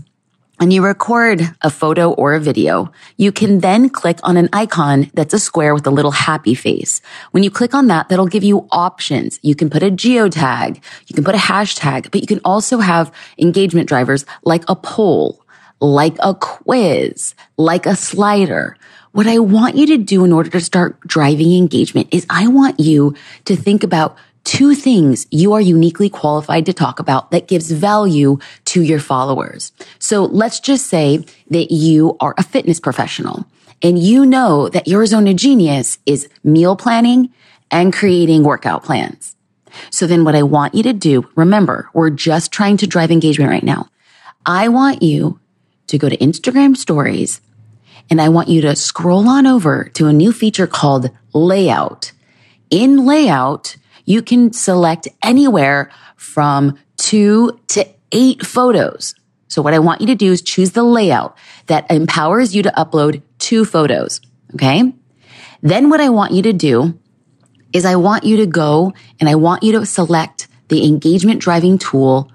and 0.59 0.71
you 0.71 0.83
record 0.83 1.41
a 1.61 1.69
photo 1.69 2.11
or 2.11 2.33
a 2.33 2.39
video, 2.39 2.91
you 3.17 3.31
can 3.31 3.59
then 3.59 3.89
click 3.89 4.19
on 4.23 4.37
an 4.37 4.49
icon 4.53 5.11
that's 5.13 5.33
a 5.33 5.39
square 5.39 5.73
with 5.73 5.85
a 5.85 5.91
little 5.91 6.11
happy 6.11 6.55
face. 6.55 7.01
When 7.31 7.43
you 7.43 7.51
click 7.51 7.73
on 7.73 7.87
that, 7.87 8.09
that'll 8.09 8.27
give 8.27 8.43
you 8.43 8.67
options. 8.71 9.39
You 9.41 9.55
can 9.55 9.69
put 9.69 9.83
a 9.83 9.91
geotag, 9.91 10.81
you 11.07 11.15
can 11.15 11.23
put 11.23 11.35
a 11.35 11.39
hashtag, 11.39 12.11
but 12.11 12.21
you 12.21 12.27
can 12.27 12.41
also 12.45 12.79
have 12.79 13.11
engagement 13.37 13.89
drivers 13.89 14.25
like 14.43 14.63
a 14.69 14.75
poll, 14.75 15.43
like 15.81 16.15
a 16.19 16.33
quiz, 16.33 17.35
like 17.57 17.85
a 17.85 17.95
slider. 17.95 18.77
What 19.11 19.27
I 19.27 19.39
want 19.39 19.75
you 19.75 19.87
to 19.87 19.97
do 19.97 20.25
in 20.25 20.33
order 20.33 20.49
to 20.49 20.59
start 20.59 20.99
driving 21.01 21.55
engagement 21.55 22.09
is 22.11 22.25
I 22.29 22.47
want 22.47 22.79
you 22.79 23.15
to 23.45 23.55
think 23.55 23.83
about 23.83 24.17
two 24.45 24.75
things 24.75 25.27
you 25.31 25.53
are 25.53 25.59
uniquely 25.59 26.09
qualified 26.09 26.65
to 26.67 26.73
talk 26.73 26.99
about 26.99 27.31
that 27.31 27.47
gives 27.47 27.71
value 27.71 28.37
to 28.65 28.81
your 28.81 28.99
followers. 28.99 29.73
So 29.99 30.23
let's 30.23 30.59
just 30.61 30.87
say 30.87 31.25
that 31.49 31.71
you 31.71 32.15
are 32.21 32.33
a 32.37 32.43
fitness 32.43 32.79
professional 32.79 33.45
and 33.81 33.99
you 33.99 34.25
know 34.25 34.69
that 34.69 34.87
your 34.87 35.05
zone 35.05 35.27
of 35.27 35.35
genius 35.35 35.97
is 36.05 36.29
meal 36.43 36.75
planning 36.75 37.33
and 37.71 37.91
creating 37.91 38.43
workout 38.43 38.83
plans. 38.83 39.35
So 39.89 40.07
then 40.07 40.23
what 40.23 40.35
I 40.35 40.43
want 40.43 40.75
you 40.75 40.83
to 40.83 40.93
do, 40.93 41.27
remember, 41.35 41.89
we're 41.93 42.09
just 42.09 42.51
trying 42.51 42.77
to 42.77 42.87
drive 42.87 43.11
engagement 43.11 43.51
right 43.51 43.63
now. 43.63 43.89
I 44.45 44.69
want 44.69 45.01
you 45.01 45.39
to 45.87 45.97
go 45.97 46.07
to 46.07 46.17
Instagram 46.17 46.77
stories 46.77 47.41
and 48.09 48.21
I 48.21 48.29
want 48.29 48.47
you 48.47 48.61
to 48.61 48.75
scroll 48.75 49.27
on 49.27 49.47
over 49.47 49.89
to 49.95 50.07
a 50.07 50.13
new 50.13 50.31
feature 50.31 50.67
called 50.67 51.09
layout. 51.33 52.11
In 52.69 53.05
layout, 53.05 53.75
you 54.05 54.21
can 54.21 54.53
select 54.53 55.07
anywhere 55.23 55.89
from 56.15 56.77
two 56.97 57.59
to 57.67 57.85
eight 58.11 58.45
photos. 58.45 59.15
So 59.47 59.61
what 59.61 59.73
I 59.73 59.79
want 59.79 60.01
you 60.01 60.07
to 60.07 60.15
do 60.15 60.31
is 60.31 60.41
choose 60.41 60.71
the 60.71 60.83
layout 60.83 61.37
that 61.67 61.89
empowers 61.91 62.55
you 62.55 62.63
to 62.63 62.71
upload 62.71 63.21
two 63.39 63.65
photos. 63.65 64.21
Okay. 64.53 64.93
Then 65.61 65.89
what 65.89 66.01
I 66.01 66.09
want 66.09 66.33
you 66.33 66.43
to 66.43 66.53
do 66.53 66.97
is 67.73 67.85
I 67.85 67.95
want 67.95 68.23
you 68.23 68.37
to 68.37 68.45
go 68.45 68.93
and 69.19 69.27
I 69.27 69.35
want 69.35 69.63
you 69.63 69.73
to 69.73 69.85
select 69.85 70.47
the 70.69 70.85
engagement 70.85 71.41
driving 71.41 71.77
tool 71.77 72.31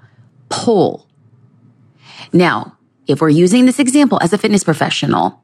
poll. 0.49 1.07
Now, 2.33 2.77
if 3.07 3.21
we're 3.21 3.29
using 3.29 3.65
this 3.65 3.79
example 3.79 4.19
as 4.21 4.33
a 4.33 4.37
fitness 4.37 4.63
professional, 4.63 5.41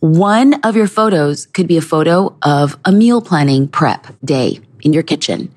one 0.00 0.54
of 0.62 0.76
your 0.76 0.86
photos 0.86 1.46
could 1.46 1.66
be 1.66 1.76
a 1.76 1.82
photo 1.82 2.36
of 2.42 2.78
a 2.84 2.92
meal 2.92 3.20
planning 3.20 3.68
prep 3.68 4.06
day 4.24 4.60
in 4.82 4.92
your 4.92 5.02
kitchen. 5.02 5.52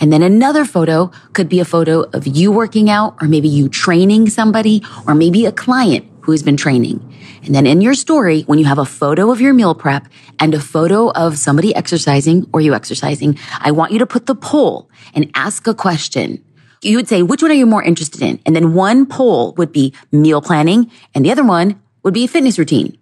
And 0.00 0.12
then 0.12 0.22
another 0.22 0.64
photo 0.64 1.10
could 1.32 1.48
be 1.48 1.60
a 1.60 1.64
photo 1.64 2.02
of 2.12 2.26
you 2.26 2.50
working 2.50 2.90
out 2.90 3.16
or 3.20 3.28
maybe 3.28 3.48
you 3.48 3.68
training 3.68 4.28
somebody 4.30 4.82
or 5.06 5.14
maybe 5.14 5.46
a 5.46 5.52
client 5.52 6.06
who's 6.20 6.42
been 6.42 6.56
training. 6.56 7.10
And 7.44 7.54
then 7.54 7.66
in 7.66 7.80
your 7.80 7.94
story, 7.94 8.42
when 8.42 8.58
you 8.58 8.64
have 8.64 8.78
a 8.78 8.86
photo 8.86 9.30
of 9.30 9.40
your 9.40 9.52
meal 9.52 9.74
prep 9.74 10.08
and 10.40 10.54
a 10.54 10.60
photo 10.60 11.10
of 11.10 11.36
somebody 11.36 11.74
exercising 11.74 12.48
or 12.52 12.60
you 12.60 12.74
exercising, 12.74 13.38
I 13.60 13.70
want 13.70 13.92
you 13.92 13.98
to 13.98 14.06
put 14.06 14.26
the 14.26 14.34
poll 14.34 14.90
and 15.14 15.30
ask 15.34 15.66
a 15.66 15.74
question. 15.74 16.42
You 16.80 16.96
would 16.96 17.08
say, 17.08 17.22
which 17.22 17.42
one 17.42 17.50
are 17.50 17.54
you 17.54 17.66
more 17.66 17.82
interested 17.82 18.22
in? 18.22 18.40
And 18.46 18.56
then 18.56 18.74
one 18.74 19.06
poll 19.06 19.52
would 19.56 19.72
be 19.72 19.94
meal 20.12 20.40
planning 20.40 20.90
and 21.14 21.24
the 21.24 21.32
other 21.32 21.44
one 21.44 21.80
would 22.02 22.14
be 22.14 22.24
a 22.24 22.28
fitness 22.28 22.58
routine. 22.58 22.98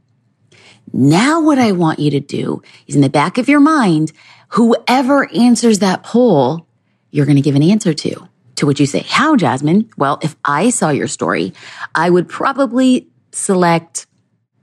Now 0.93 1.41
what 1.41 1.59
I 1.59 1.73
want 1.73 2.00
you 2.00 2.11
to 2.11 2.21
do 2.21 2.62
is 2.87 2.95
in 2.95 3.00
the 3.00 3.09
back 3.09 3.38
of 3.38 3.49
your 3.49 3.61
mind, 3.61 4.12
whoever 4.53 5.31
answers 5.33 5.81
that 5.81 6.03
poll, 6.03 6.67
you're 7.11 7.27
going 7.27 7.37
to 7.37 7.43
give 7.43 7.55
an 7.55 7.63
answer 7.63 7.95
to. 7.95 8.29
To 8.57 8.67
which 8.67 8.81
you 8.81 8.87
say, 8.87 9.01
how, 9.01 9.35
Jasmine? 9.35 9.91
Well, 9.97 10.19
if 10.23 10.37
I 10.45 10.71
saw 10.71 10.91
your 10.91 11.09
story, 11.09 11.53
I 11.95 12.11
would 12.11 12.29
probably 12.29 13.09
select, 13.33 14.07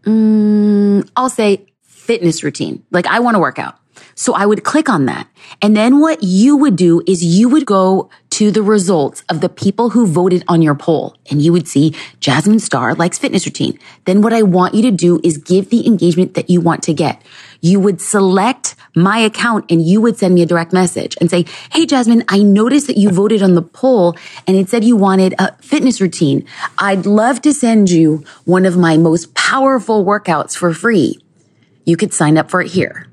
um, 0.06 1.04
I'll 1.16 1.30
say 1.30 1.66
fitness 1.82 2.44
routine. 2.44 2.84
Like 2.92 3.08
I 3.08 3.20
want 3.20 3.36
to 3.36 3.40
work 3.40 3.60
out. 3.60 3.76
So 4.16 4.34
I 4.34 4.46
would 4.46 4.64
click 4.64 4.90
on 4.90 5.06
that. 5.06 5.28
And 5.62 5.76
then 5.76 6.00
what 6.00 6.24
you 6.24 6.56
would 6.58 6.76
do 6.76 7.02
is 7.08 7.24
you 7.24 7.50
would 7.50 7.66
go 7.66 8.10
to 8.32 8.52
the 8.52 8.62
results 8.62 9.24
of 9.30 9.42
the 9.42 9.50
people 9.50 9.90
who 9.90 10.06
voted 10.06 10.44
on 10.48 10.62
your 10.62 10.76
poll 10.76 11.16
and 11.30 11.42
you 11.42 11.52
would 11.52 11.68
see 11.68 11.96
Jasmine 12.20 12.60
Star 12.60 12.96
likes 12.96 13.18
fitness 13.18 13.46
routine. 13.46 13.80
Then 14.06 14.22
what 14.22 14.34
I 14.34 14.44
want 14.44 14.76
you 14.76 14.82
to 14.84 14.92
do 14.92 15.20
is 15.24 15.38
give 15.38 15.70
the 15.70 15.86
engagement 15.88 16.36
that 16.36 16.50
you 16.50 16.62
want 16.62 16.84
to 16.84 16.94
get. 16.94 17.22
You 17.62 17.80
would 17.80 18.02
select 18.02 18.76
my 18.96 19.20
account 19.20 19.66
and 19.70 19.82
you 19.82 20.02
would 20.02 20.18
send 20.18 20.36
me 20.36 20.42
a 20.42 20.46
direct 20.46 20.74
message 20.74 21.18
and 21.20 21.30
say, 21.30 21.46
Hey, 21.72 21.86
Jasmine, 21.86 22.24
I 22.28 22.42
noticed 22.42 22.88
that 22.88 22.98
you 22.98 23.10
voted 23.10 23.42
on 23.42 23.56
the 23.56 23.62
poll 23.62 24.16
and 24.48 24.56
it 24.56 24.70
said 24.70 24.84
you 24.84 24.96
wanted 24.96 25.36
a 25.40 25.56
fitness 25.62 26.02
routine. 26.02 26.46
I'd 26.78 27.06
love 27.06 27.42
to 27.44 27.54
send 27.54 27.90
you 27.90 28.24
one 28.46 28.66
of 28.66 28.78
my 28.78 28.98
most 28.98 29.34
powerful 29.36 30.06
workouts 30.06 30.56
for 30.56 30.74
free. 30.74 31.20
You 31.86 31.98
could 31.98 32.14
sign 32.14 32.38
up 32.38 32.50
for 32.50 32.62
it 32.62 32.72
here. 32.72 33.08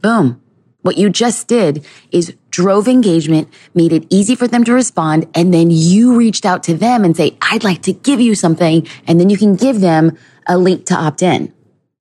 Boom. 0.00 0.40
What 0.82 0.96
you 0.96 1.10
just 1.10 1.46
did 1.46 1.84
is 2.10 2.34
drove 2.50 2.88
engagement, 2.88 3.48
made 3.74 3.92
it 3.92 4.06
easy 4.08 4.34
for 4.34 4.48
them 4.48 4.64
to 4.64 4.72
respond. 4.72 5.28
And 5.34 5.52
then 5.52 5.70
you 5.70 6.16
reached 6.16 6.46
out 6.46 6.62
to 6.64 6.74
them 6.74 7.04
and 7.04 7.16
say, 7.16 7.36
I'd 7.42 7.64
like 7.64 7.82
to 7.82 7.92
give 7.92 8.20
you 8.20 8.34
something. 8.34 8.86
And 9.06 9.20
then 9.20 9.28
you 9.28 9.36
can 9.36 9.56
give 9.56 9.80
them 9.80 10.16
a 10.46 10.56
link 10.56 10.86
to 10.86 10.94
opt 10.94 11.22
in. 11.22 11.52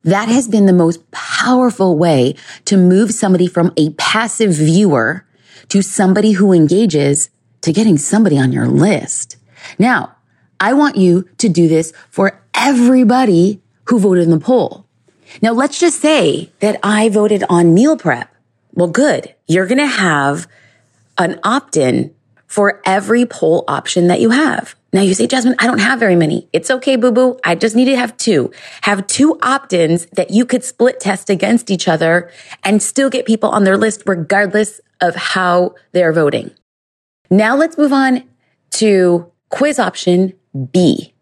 That 0.03 0.29
has 0.29 0.47
been 0.47 0.65
the 0.65 0.73
most 0.73 1.09
powerful 1.11 1.97
way 1.97 2.35
to 2.65 2.77
move 2.77 3.11
somebody 3.11 3.47
from 3.47 3.73
a 3.75 3.91
passive 3.91 4.53
viewer 4.53 5.25
to 5.69 5.81
somebody 5.81 6.33
who 6.33 6.53
engages 6.53 7.29
to 7.61 7.73
getting 7.73 7.97
somebody 7.97 8.37
on 8.37 8.51
your 8.51 8.67
list. 8.67 9.37
Now, 9.77 10.15
I 10.59 10.73
want 10.73 10.95
you 10.95 11.27
to 11.37 11.49
do 11.49 11.67
this 11.67 11.93
for 12.09 12.41
everybody 12.53 13.61
who 13.85 13.99
voted 13.99 14.23
in 14.23 14.29
the 14.29 14.39
poll. 14.39 14.85
Now, 15.41 15.51
let's 15.51 15.79
just 15.79 16.01
say 16.01 16.51
that 16.59 16.79
I 16.81 17.09
voted 17.09 17.43
on 17.49 17.73
meal 17.73 17.97
prep. 17.97 18.33
Well, 18.73 18.87
good. 18.87 19.35
You're 19.47 19.67
going 19.67 19.79
to 19.79 19.85
have 19.85 20.47
an 21.17 21.39
opt 21.43 21.75
in 21.77 22.15
for 22.49 22.81
every 22.83 23.25
poll 23.25 23.63
option 23.67 24.07
that 24.07 24.19
you 24.19 24.31
have. 24.31 24.75
Now 24.91 25.01
you 25.01 25.13
say, 25.13 25.27
Jasmine, 25.27 25.55
I 25.59 25.67
don't 25.67 25.79
have 25.79 25.99
very 25.99 26.15
many. 26.15 26.49
It's 26.51 26.71
okay, 26.71 26.95
boo 26.95 27.11
boo. 27.11 27.39
I 27.45 27.53
just 27.53 27.75
need 27.75 27.85
to 27.85 27.95
have 27.95 28.17
two. 28.17 28.51
Have 28.81 29.05
two 29.05 29.37
opt-ins 29.43 30.07
that 30.07 30.31
you 30.31 30.45
could 30.45 30.63
split 30.63 30.99
test 30.99 31.29
against 31.29 31.69
each 31.69 31.87
other 31.87 32.31
and 32.63 32.81
still 32.81 33.09
get 33.11 33.27
people 33.27 33.49
on 33.49 33.65
their 33.65 33.77
list 33.77 34.01
regardless 34.07 34.81
of 34.99 35.15
how 35.15 35.75
they're 35.91 36.11
voting. 36.11 36.49
Now 37.29 37.55
let's 37.55 37.77
move 37.77 37.93
on 37.93 38.23
to 38.71 39.31
quiz 39.49 39.77
option 39.77 40.33
B. 40.71 41.13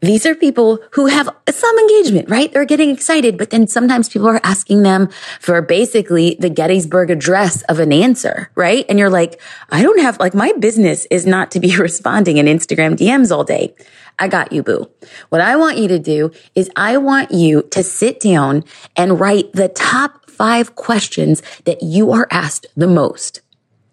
These 0.00 0.26
are 0.26 0.34
people 0.34 0.78
who 0.92 1.06
have 1.06 1.28
some 1.50 1.78
engagement, 1.78 2.28
right? 2.28 2.52
They're 2.52 2.64
getting 2.64 2.90
excited, 2.90 3.38
but 3.38 3.50
then 3.50 3.66
sometimes 3.66 4.08
people 4.08 4.28
are 4.28 4.40
asking 4.42 4.82
them 4.82 5.08
for 5.40 5.60
basically 5.62 6.36
the 6.38 6.50
Gettysburg 6.50 7.10
address 7.10 7.62
of 7.62 7.78
an 7.78 7.92
answer, 7.92 8.50
right? 8.54 8.84
And 8.88 8.98
you're 8.98 9.10
like, 9.10 9.40
I 9.70 9.82
don't 9.82 10.00
have, 10.00 10.18
like, 10.18 10.34
my 10.34 10.52
business 10.58 11.06
is 11.10 11.26
not 11.26 11.50
to 11.52 11.60
be 11.60 11.76
responding 11.78 12.38
in 12.38 12.46
Instagram 12.46 12.96
DMs 12.96 13.30
all 13.30 13.44
day. 13.44 13.74
I 14.18 14.28
got 14.28 14.52
you, 14.52 14.62
boo. 14.62 14.90
What 15.30 15.40
I 15.40 15.56
want 15.56 15.78
you 15.78 15.88
to 15.88 15.98
do 15.98 16.32
is 16.54 16.70
I 16.76 16.96
want 16.98 17.30
you 17.30 17.62
to 17.70 17.82
sit 17.82 18.20
down 18.20 18.64
and 18.96 19.18
write 19.18 19.52
the 19.52 19.68
top 19.68 20.30
five 20.30 20.74
questions 20.74 21.42
that 21.64 21.82
you 21.82 22.12
are 22.12 22.28
asked 22.30 22.66
the 22.76 22.86
most. 22.86 23.40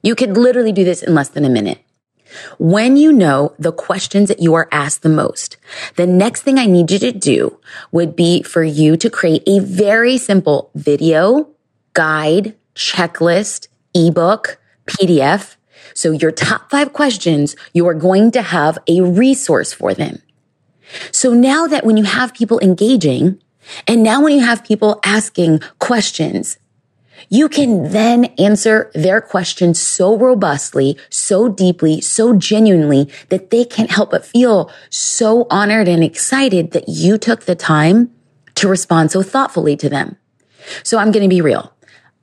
You 0.02 0.16
could 0.16 0.38
literally 0.38 0.72
do 0.72 0.84
this 0.84 1.04
in 1.04 1.14
less 1.14 1.30
than 1.30 1.46
a 1.46 1.50
minute. 1.50 1.80
When 2.58 2.98
you 2.98 3.12
know 3.12 3.54
the 3.58 3.72
questions 3.72 4.30
that 4.30 4.42
you 4.42 4.54
are 4.56 4.68
asked 4.72 5.02
the 5.02 5.10
most, 5.10 5.58
the 5.96 6.08
next 6.08 6.44
thing 6.44 6.58
I 6.58 6.66
need 6.66 6.92
you 6.92 7.00
to 7.00 7.12
do 7.12 7.60
would 7.92 8.16
be 8.16 8.44
for 8.44 8.64
you 8.64 8.98
to 8.98 9.10
create 9.10 9.44
a 9.48 9.60
very 9.60 10.18
simple 10.18 10.70
video, 10.76 11.50
guide, 11.94 12.56
checklist, 12.76 13.68
ebook, 13.94 14.60
PDF. 14.86 15.56
So 15.94 16.12
your 16.12 16.32
top 16.32 16.70
five 16.70 16.94
questions, 16.94 17.56
you 17.74 17.88
are 17.88 17.94
going 17.94 18.32
to 18.32 18.42
have 18.42 18.78
a 18.88 19.02
resource 19.02 19.74
for 19.74 19.94
them. 19.94 20.22
So 21.12 21.34
now 21.34 21.68
that 21.68 21.86
when 21.86 21.98
you 21.98 22.04
have 22.04 22.34
people 22.34 22.60
engaging 22.60 23.42
and 23.88 24.02
now 24.04 24.22
when 24.22 24.34
you 24.34 24.44
have 24.44 24.64
people 24.64 25.00
asking 25.04 25.62
questions, 25.80 26.58
you 27.28 27.50
can 27.50 27.92
then 27.92 28.26
answer 28.38 28.92
their 28.94 29.22
questions 29.22 29.80
so 29.80 30.18
robustly, 30.18 30.98
so 31.10 31.50
deeply, 31.50 32.02
so 32.02 32.36
genuinely 32.36 33.10
that 33.30 33.50
they 33.50 33.66
can't 33.66 33.92
help 33.92 34.12
but 34.12 34.26
feel 34.26 34.72
so 34.90 35.46
honored 35.50 35.88
and 35.88 36.04
excited 36.04 36.72
that 36.72 36.88
you 36.88 37.18
took 37.18 37.44
the 37.44 37.56
time 37.56 38.12
to 38.56 38.68
respond 38.68 39.12
so 39.12 39.22
thoughtfully 39.22 39.76
to 39.78 39.90
them. 39.90 40.18
So 40.84 40.98
I'm 40.98 41.12
going 41.12 41.24
to 41.24 41.30
be 41.30 41.42
real. 41.42 41.74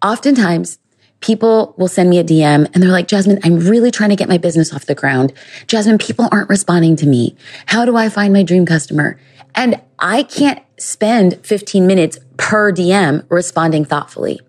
Oftentimes 0.02 0.78
people 1.20 1.74
will 1.78 1.88
send 1.88 2.10
me 2.10 2.18
a 2.18 2.24
DM 2.24 2.70
and 2.72 2.82
they're 2.82 2.90
like, 2.90 3.08
Jasmine, 3.08 3.40
I'm 3.42 3.58
really 3.58 3.90
trying 3.90 4.10
to 4.10 4.16
get 4.16 4.28
my 4.28 4.38
business 4.38 4.72
off 4.72 4.86
the 4.86 4.94
ground. 4.94 5.32
Jasmine, 5.66 5.98
people 5.98 6.28
aren't 6.30 6.48
responding 6.48 6.96
to 6.96 7.06
me. 7.06 7.36
How 7.66 7.84
do 7.84 7.96
I 7.96 8.08
find 8.08 8.32
my 8.32 8.42
dream 8.42 8.66
customer? 8.66 9.18
And 9.54 9.80
I 9.98 10.22
can't 10.22 10.62
spend 10.78 11.44
15 11.44 11.86
minutes 11.86 12.18
per 12.36 12.70
DM 12.70 13.24
responding 13.30 13.84
thoughtfully. 13.84 14.40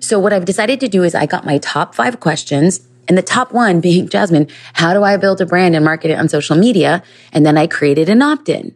So 0.00 0.18
what 0.18 0.32
I've 0.32 0.44
decided 0.44 0.80
to 0.80 0.88
do 0.88 1.02
is 1.02 1.14
I 1.14 1.26
got 1.26 1.44
my 1.44 1.58
top 1.58 1.94
five 1.94 2.20
questions 2.20 2.86
and 3.08 3.18
the 3.18 3.22
top 3.22 3.52
one 3.52 3.80
being, 3.80 4.08
Jasmine, 4.08 4.48
how 4.74 4.94
do 4.94 5.02
I 5.02 5.16
build 5.16 5.40
a 5.40 5.46
brand 5.46 5.74
and 5.74 5.84
market 5.84 6.10
it 6.10 6.18
on 6.18 6.28
social 6.28 6.56
media? 6.56 7.02
And 7.32 7.44
then 7.44 7.58
I 7.58 7.66
created 7.66 8.08
an 8.08 8.22
opt-in 8.22 8.74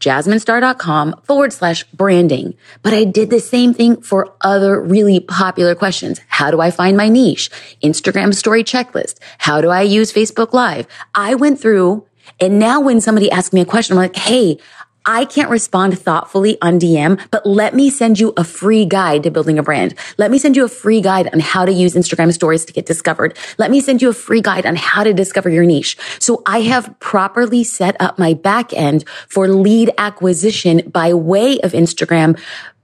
jasminestar.com 0.00 1.14
forward 1.24 1.52
slash 1.52 1.84
branding. 1.92 2.54
But 2.82 2.94
I 2.94 3.04
did 3.04 3.30
the 3.30 3.38
same 3.38 3.74
thing 3.74 4.00
for 4.00 4.34
other 4.40 4.80
really 4.80 5.20
popular 5.20 5.74
questions. 5.74 6.20
How 6.28 6.50
do 6.50 6.60
I 6.60 6.70
find 6.70 6.96
my 6.96 7.08
niche? 7.08 7.50
Instagram 7.82 8.34
story 8.34 8.64
checklist. 8.64 9.18
How 9.38 9.60
do 9.60 9.68
I 9.68 9.82
use 9.82 10.12
Facebook 10.12 10.52
live? 10.52 10.86
I 11.14 11.34
went 11.34 11.60
through 11.60 12.06
and 12.40 12.58
now 12.58 12.80
when 12.80 13.00
somebody 13.00 13.30
asks 13.30 13.52
me 13.52 13.60
a 13.60 13.66
question, 13.66 13.94
I'm 13.96 14.02
like, 14.02 14.16
Hey, 14.16 14.58
I 15.12 15.24
can't 15.24 15.50
respond 15.50 15.98
thoughtfully 15.98 16.56
on 16.62 16.78
DM, 16.78 17.20
but 17.32 17.44
let 17.44 17.74
me 17.74 17.90
send 17.90 18.20
you 18.20 18.32
a 18.36 18.44
free 18.44 18.86
guide 18.86 19.24
to 19.24 19.30
building 19.32 19.58
a 19.58 19.62
brand. 19.64 19.96
Let 20.18 20.30
me 20.30 20.38
send 20.38 20.56
you 20.56 20.64
a 20.64 20.68
free 20.68 21.00
guide 21.00 21.28
on 21.32 21.40
how 21.40 21.64
to 21.64 21.72
use 21.72 21.94
Instagram 21.94 22.32
stories 22.32 22.64
to 22.66 22.72
get 22.72 22.86
discovered. 22.86 23.36
Let 23.58 23.72
me 23.72 23.80
send 23.80 24.00
you 24.02 24.08
a 24.08 24.12
free 24.12 24.40
guide 24.40 24.66
on 24.66 24.76
how 24.76 25.02
to 25.02 25.12
discover 25.12 25.50
your 25.50 25.64
niche. 25.64 25.98
So 26.20 26.44
I 26.46 26.60
have 26.60 26.94
properly 27.00 27.64
set 27.64 27.96
up 28.00 28.20
my 28.20 28.34
back 28.34 28.72
end 28.72 29.04
for 29.28 29.48
lead 29.48 29.90
acquisition 29.98 30.88
by 30.88 31.12
way 31.12 31.58
of 31.58 31.72
Instagram 31.72 32.38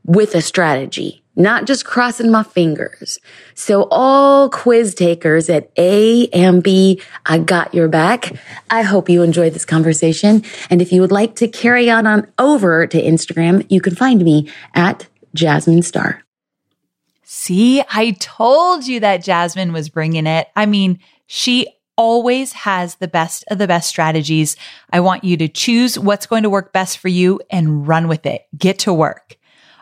with 0.04 0.34
a 0.34 0.42
strategy 0.42 1.22
not 1.36 1.66
just 1.66 1.84
crossing 1.84 2.30
my 2.30 2.42
fingers. 2.42 3.18
So 3.54 3.86
all 3.90 4.48
quiz 4.48 4.94
takers 4.94 5.48
at 5.50 5.70
A 5.76 6.28
and 6.28 6.62
B, 6.62 7.00
I 7.26 7.38
got 7.38 7.74
your 7.74 7.88
back. 7.88 8.32
I 8.70 8.82
hope 8.82 9.08
you 9.08 9.22
enjoyed 9.22 9.52
this 9.52 9.66
conversation. 9.66 10.42
And 10.70 10.80
if 10.80 10.92
you 10.92 11.02
would 11.02 11.12
like 11.12 11.36
to 11.36 11.48
carry 11.48 11.90
on 11.90 12.06
on 12.06 12.32
over 12.38 12.86
to 12.86 13.00
Instagram, 13.00 13.66
you 13.68 13.80
can 13.80 13.94
find 13.94 14.24
me 14.24 14.50
at 14.74 15.06
Jasmine 15.34 15.82
Star. 15.82 16.22
See, 17.22 17.82
I 17.90 18.12
told 18.12 18.86
you 18.86 19.00
that 19.00 19.22
Jasmine 19.22 19.72
was 19.72 19.88
bringing 19.88 20.26
it. 20.26 20.48
I 20.56 20.64
mean, 20.64 21.00
she 21.26 21.68
always 21.96 22.52
has 22.52 22.96
the 22.96 23.08
best 23.08 23.44
of 23.50 23.58
the 23.58 23.66
best 23.66 23.88
strategies. 23.88 24.56
I 24.90 25.00
want 25.00 25.24
you 25.24 25.36
to 25.38 25.48
choose 25.48 25.98
what's 25.98 26.26
going 26.26 26.44
to 26.44 26.50
work 26.50 26.72
best 26.72 26.98
for 26.98 27.08
you 27.08 27.40
and 27.50 27.86
run 27.86 28.08
with 28.08 28.26
it. 28.26 28.46
Get 28.56 28.80
to 28.80 28.92
work. 28.92 29.36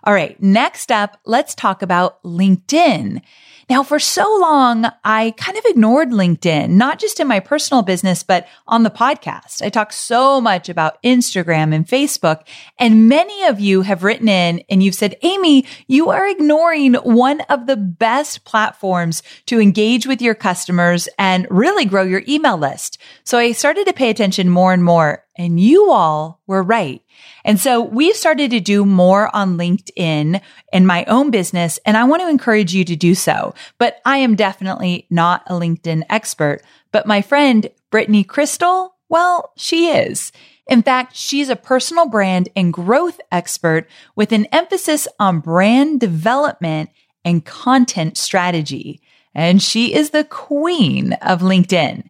All 0.05 0.15
right. 0.15 0.41
Next 0.43 0.93
up, 0.93 1.19
let's 1.25 1.55
talk 1.55 1.83
about 1.83 2.23
LinkedIn. 2.23 3.23
Now, 3.71 3.83
for 3.83 3.99
so 3.99 4.23
long, 4.41 4.87
I 5.05 5.33
kind 5.37 5.57
of 5.57 5.65
ignored 5.67 6.11
LinkedIn, 6.11 6.71
not 6.71 6.99
just 6.99 7.21
in 7.21 7.27
my 7.27 7.41
personal 7.41 7.83
business, 7.83 8.23
but 8.23 8.47
on 8.67 8.83
the 8.83 8.91
podcast. 8.91 9.63
I 9.63 9.71
talk 9.71 9.93
so 9.93 10.41
much 10.41 10.69
about 10.69 11.03
Instagram 11.03 11.75
and 11.75 11.87
Facebook. 11.87 12.47
And 12.79 13.09
many 13.09 13.45
of 13.45 13.61
you 13.61 13.83
have 13.83 14.05
written 14.05 14.29
in 14.29 14.63
and 14.69 14.83
you've 14.83 14.95
said, 14.95 15.17
Amy, 15.23 15.65
you 15.87 16.11
are 16.11 16.27
ignoring 16.27 16.95
one 16.95 17.41
of 17.43 17.67
the 17.67 17.77
best 17.77 18.45
platforms 18.45 19.23
to 19.47 19.61
engage 19.61 20.07
with 20.07 20.21
your 20.21 20.35
customers 20.35 21.09
and 21.19 21.47
really 21.51 21.85
grow 21.85 22.03
your 22.03 22.23
email 22.29 22.59
list. 22.59 22.99
So 23.25 23.39
I 23.39 23.53
started 23.53 23.87
to 23.87 23.93
pay 23.93 24.11
attention 24.11 24.51
more 24.51 24.73
and 24.73 24.85
more 24.85 25.25
and 25.37 25.59
you 25.59 25.91
all 25.91 26.41
were 26.47 26.63
right. 26.63 27.03
And 27.45 27.59
so 27.59 27.81
we've 27.81 28.17
started 28.17 28.51
to 28.51 28.61
do 28.61 28.85
more 28.85 29.35
on 29.35 29.57
LinkedIn 29.57 30.41
in 30.73 30.87
my 30.87 31.05
own 31.05 31.31
business, 31.31 31.79
and 31.85 31.97
I 31.97 32.05
want 32.05 32.23
to 32.23 32.29
encourage 32.29 32.75
you 32.75 32.85
to 32.85 32.97
do 32.97 33.15
so. 33.15 33.54
But 33.79 34.01
I 34.05 34.19
am 34.19 34.35
definitely 34.35 35.07
not 35.11 35.43
a 35.47 35.55
LinkedIn 35.55 36.05
expert. 36.11 36.63
But 36.93 37.07
my 37.07 37.23
friend, 37.23 37.69
Brittany 37.91 38.25
Krystle, 38.25 38.91
well, 39.09 39.53
she 39.57 39.89
is. 39.89 40.33
In 40.67 40.83
fact, 40.83 41.17
she's 41.17 41.49
a 41.49 41.57
personal 41.57 42.09
brand 42.09 42.49
and 42.57 42.73
growth 42.73 43.21
expert 43.31 43.89
with 44.17 44.33
an 44.33 44.47
emphasis 44.47 45.07
on 45.19 45.41
brand 45.41 46.01
development 46.01 46.91
and 47.25 47.45
content 47.45 48.17
strategy 48.17 49.01
and 49.35 49.61
she 49.61 49.95
is 49.95 50.11
the 50.11 50.25
queen 50.25 51.13
of 51.15 51.41
LinkedIn. 51.41 52.09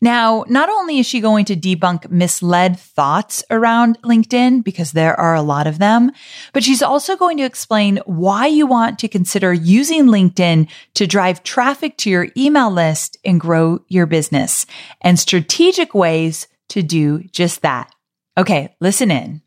Now, 0.00 0.44
not 0.48 0.68
only 0.68 0.98
is 0.98 1.06
she 1.06 1.20
going 1.20 1.44
to 1.46 1.56
debunk 1.56 2.10
misled 2.10 2.78
thoughts 2.78 3.44
around 3.50 4.00
LinkedIn, 4.02 4.64
because 4.64 4.92
there 4.92 5.18
are 5.18 5.34
a 5.34 5.42
lot 5.42 5.66
of 5.66 5.78
them, 5.78 6.10
but 6.52 6.64
she's 6.64 6.82
also 6.82 7.16
going 7.16 7.36
to 7.38 7.44
explain 7.44 7.98
why 8.06 8.46
you 8.46 8.66
want 8.66 8.98
to 9.00 9.08
consider 9.08 9.52
using 9.52 10.06
LinkedIn 10.06 10.68
to 10.94 11.06
drive 11.06 11.42
traffic 11.42 11.96
to 11.98 12.10
your 12.10 12.28
email 12.36 12.70
list 12.70 13.16
and 13.24 13.40
grow 13.40 13.80
your 13.88 14.06
business 14.06 14.66
and 15.00 15.18
strategic 15.18 15.94
ways 15.94 16.46
to 16.68 16.82
do 16.82 17.22
just 17.32 17.62
that. 17.62 17.94
Okay, 18.36 18.74
listen 18.80 19.10
in. 19.10 19.42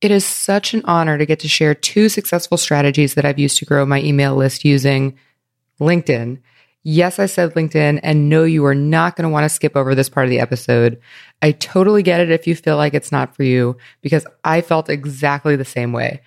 It 0.00 0.10
is 0.10 0.24
such 0.24 0.74
an 0.74 0.82
honor 0.84 1.18
to 1.18 1.26
get 1.26 1.40
to 1.40 1.48
share 1.48 1.74
two 1.74 2.08
successful 2.08 2.56
strategies 2.56 3.14
that 3.14 3.24
I've 3.24 3.38
used 3.38 3.58
to 3.58 3.64
grow 3.64 3.84
my 3.84 4.00
email 4.00 4.36
list 4.36 4.64
using 4.64 5.18
LinkedIn. 5.80 6.38
Yes, 6.90 7.18
I 7.18 7.26
said 7.26 7.52
LinkedIn, 7.52 8.00
and 8.02 8.30
no, 8.30 8.44
you 8.44 8.64
are 8.64 8.74
not 8.74 9.14
going 9.14 9.24
to 9.24 9.28
want 9.28 9.44
to 9.44 9.50
skip 9.50 9.76
over 9.76 9.94
this 9.94 10.08
part 10.08 10.24
of 10.24 10.30
the 10.30 10.40
episode. 10.40 10.98
I 11.42 11.52
totally 11.52 12.02
get 12.02 12.20
it 12.20 12.30
if 12.30 12.46
you 12.46 12.56
feel 12.56 12.78
like 12.78 12.94
it's 12.94 13.12
not 13.12 13.36
for 13.36 13.42
you, 13.42 13.76
because 14.00 14.26
I 14.42 14.62
felt 14.62 14.88
exactly 14.88 15.54
the 15.54 15.66
same 15.66 15.92
way. 15.92 16.22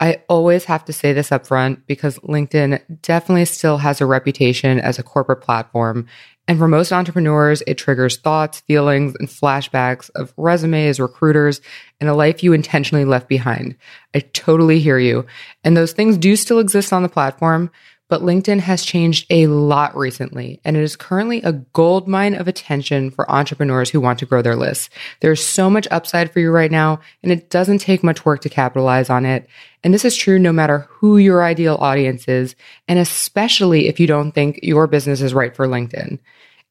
I 0.00 0.22
always 0.28 0.66
have 0.66 0.84
to 0.84 0.92
say 0.92 1.14
this 1.14 1.32
up 1.32 1.46
front 1.46 1.86
because 1.86 2.18
LinkedIn 2.18 3.00
definitely 3.00 3.46
still 3.46 3.78
has 3.78 4.02
a 4.02 4.06
reputation 4.06 4.78
as 4.78 4.98
a 4.98 5.02
corporate 5.02 5.40
platform. 5.40 6.06
And 6.46 6.58
for 6.58 6.68
most 6.68 6.92
entrepreneurs, 6.92 7.62
it 7.66 7.78
triggers 7.78 8.18
thoughts, 8.18 8.60
feelings, 8.60 9.14
and 9.18 9.26
flashbacks 9.26 10.10
of 10.14 10.34
resumes, 10.36 11.00
recruiters, 11.00 11.62
and 11.98 12.10
a 12.10 12.14
life 12.14 12.42
you 12.42 12.52
intentionally 12.52 13.06
left 13.06 13.26
behind. 13.26 13.74
I 14.14 14.18
totally 14.18 14.80
hear 14.80 14.98
you. 14.98 15.24
And 15.62 15.74
those 15.74 15.92
things 15.92 16.18
do 16.18 16.36
still 16.36 16.58
exist 16.58 16.92
on 16.92 17.02
the 17.02 17.08
platform, 17.08 17.70
but 18.08 18.22
LinkedIn 18.22 18.60
has 18.60 18.84
changed 18.84 19.26
a 19.30 19.46
lot 19.46 19.96
recently, 19.96 20.60
and 20.64 20.76
it 20.76 20.82
is 20.82 20.96
currently 20.96 21.40
a 21.42 21.52
gold 21.52 22.06
mine 22.06 22.34
of 22.34 22.46
attention 22.46 23.10
for 23.10 23.30
entrepreneurs 23.30 23.90
who 23.90 24.00
want 24.00 24.18
to 24.18 24.26
grow 24.26 24.42
their 24.42 24.56
lists. 24.56 24.90
There's 25.20 25.44
so 25.44 25.70
much 25.70 25.88
upside 25.90 26.30
for 26.30 26.40
you 26.40 26.50
right 26.50 26.70
now, 26.70 27.00
and 27.22 27.32
it 27.32 27.50
doesn't 27.50 27.78
take 27.78 28.04
much 28.04 28.24
work 28.24 28.42
to 28.42 28.48
capitalize 28.48 29.08
on 29.08 29.24
it. 29.24 29.48
And 29.82 29.94
this 29.94 30.04
is 30.04 30.16
true 30.16 30.38
no 30.38 30.52
matter 30.52 30.86
who 30.90 31.16
your 31.16 31.42
ideal 31.42 31.76
audience 31.80 32.28
is, 32.28 32.54
and 32.88 32.98
especially 32.98 33.88
if 33.88 33.98
you 33.98 34.06
don't 34.06 34.32
think 34.32 34.60
your 34.62 34.86
business 34.86 35.20
is 35.20 35.34
right 35.34 35.54
for 35.56 35.66
LinkedIn. 35.66 36.18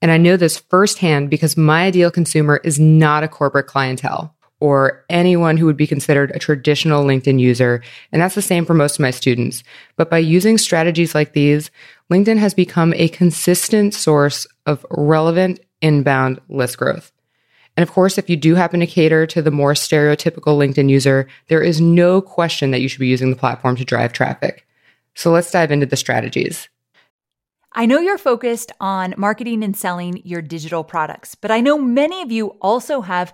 And 0.02 0.12
I 0.12 0.18
know 0.18 0.38
this 0.38 0.60
firsthand 0.60 1.30
because 1.30 1.58
my 1.58 1.86
ideal 1.86 2.12
consumer 2.12 2.60
is 2.64 2.80
not 2.80 3.24
a 3.24 3.28
corporate 3.28 3.68
clientele 3.68 4.33
or 4.64 5.04
anyone 5.10 5.58
who 5.58 5.66
would 5.66 5.76
be 5.76 5.86
considered 5.86 6.32
a 6.32 6.40
traditional 6.40 7.04
LinkedIn 7.04 7.38
user. 7.38 7.84
And 8.14 8.22
that's 8.22 8.36
the 8.36 8.42
same 8.42 8.64
for 8.64 8.74
most 8.74 8.96
of 8.96 9.02
my 9.02 9.12
students. 9.12 9.62
But 9.98 10.10
by 10.10 10.20
using 10.20 10.58
strategies 10.58 11.14
like 11.14 11.34
these, 11.34 11.70
LinkedIn 12.10 12.38
has 12.38 12.54
become 12.54 12.94
a 12.94 13.10
consistent 13.10 13.94
source 13.94 14.48
of 14.66 14.86
relevant 14.90 15.60
inbound 15.82 16.40
list 16.48 16.78
growth. 16.78 17.12
And 17.76 17.84
of 17.84 17.92
course, 17.92 18.18
if 18.18 18.30
you 18.30 18.38
do 18.38 18.56
happen 18.56 18.80
to 18.80 18.88
cater 18.88 19.28
to 19.28 19.42
the 19.42 19.52
more 19.52 19.74
stereotypical 19.74 20.58
LinkedIn 20.58 20.90
user, 20.90 21.28
there 21.50 21.62
is 21.62 21.82
no 21.82 22.22
question 22.22 22.72
that 22.72 22.80
you 22.80 22.88
should 22.88 23.02
be 23.02 23.08
using 23.08 23.32
the 23.32 23.36
platform 23.36 23.76
to 23.76 23.84
drive 23.84 24.14
traffic. 24.14 24.66
So 25.14 25.30
let's 25.30 25.52
dive 25.52 25.74
into 25.74 25.88
the 25.88 25.98
strategies. 25.98 26.70
I 27.74 27.86
know 27.86 28.00
you're 28.00 28.18
focused 28.18 28.72
on 28.80 29.14
marketing 29.18 29.62
and 29.62 29.76
selling 29.76 30.22
your 30.24 30.42
digital 30.42 30.86
products, 30.86 31.36
but 31.36 31.52
I 31.52 31.60
know 31.60 31.78
many 31.78 32.22
of 32.22 32.32
you 32.32 32.50
also 32.62 33.02
have 33.02 33.34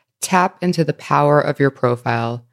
tap 0.21 0.57
into 0.61 0.83
the 0.83 0.93
power 0.93 1.39
of 1.41 1.59
your 1.59 1.71
profile. 1.71 2.45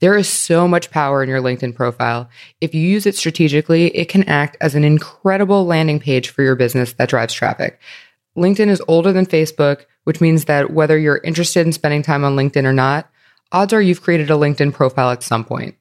There 0.00 0.16
is 0.16 0.28
so 0.28 0.68
much 0.68 0.90
power 0.90 1.22
in 1.22 1.28
your 1.28 1.40
LinkedIn 1.40 1.74
profile. 1.74 2.28
If 2.60 2.74
you 2.74 2.82
use 2.82 3.06
it 3.06 3.16
strategically, 3.16 3.86
it 3.96 4.08
can 4.08 4.24
act 4.24 4.56
as 4.60 4.74
an 4.74 4.84
incredible 4.84 5.64
landing 5.64 6.00
page 6.00 6.28
for 6.28 6.42
your 6.42 6.54
business 6.54 6.92
that 6.94 7.08
drives 7.08 7.32
traffic. 7.32 7.80
LinkedIn 8.36 8.68
is 8.68 8.82
older 8.88 9.12
than 9.12 9.24
Facebook, 9.24 9.86
which 10.04 10.20
means 10.20 10.44
that 10.44 10.70
whether 10.70 10.98
you're 10.98 11.22
interested 11.24 11.66
in 11.66 11.72
spending 11.72 12.02
time 12.02 12.24
on 12.24 12.36
LinkedIn 12.36 12.64
or 12.64 12.72
not, 12.72 13.10
odds 13.52 13.72
are 13.72 13.80
you've 13.80 14.02
created 14.02 14.30
a 14.30 14.34
LinkedIn 14.34 14.72
profile 14.74 15.10
at 15.10 15.22
some 15.22 15.44
point. 15.44 15.76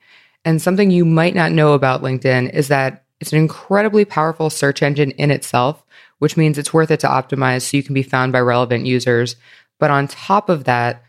And 0.46 0.62
something 0.62 0.92
you 0.92 1.04
might 1.04 1.36
not 1.36 1.52
know 1.52 1.74
about 1.74 2.02
LinkedIn 2.02 2.54
is 2.54 2.70
that 2.70 3.04
it's 3.20 3.34
an 3.34 3.40
incredibly 3.40 4.06
powerful 4.06 4.50
search 4.50 4.82
engine 4.82 5.12
in 5.12 5.32
itself, 5.32 5.84
which 6.20 6.38
means 6.38 6.58
it's 6.58 6.74
worth 6.74 6.92
it 6.92 7.02
to 7.02 7.08
optimize 7.08 7.64
so 7.64 7.78
you 7.78 7.84
can 7.84 7.94
be 7.94 8.04
found 8.04 8.32
by 8.32 8.40
relevant 8.40 8.86
users. 8.86 9.36
But 9.80 9.92
on 9.92 10.08
top 10.08 10.50
of 10.50 10.64
that, 10.66 11.04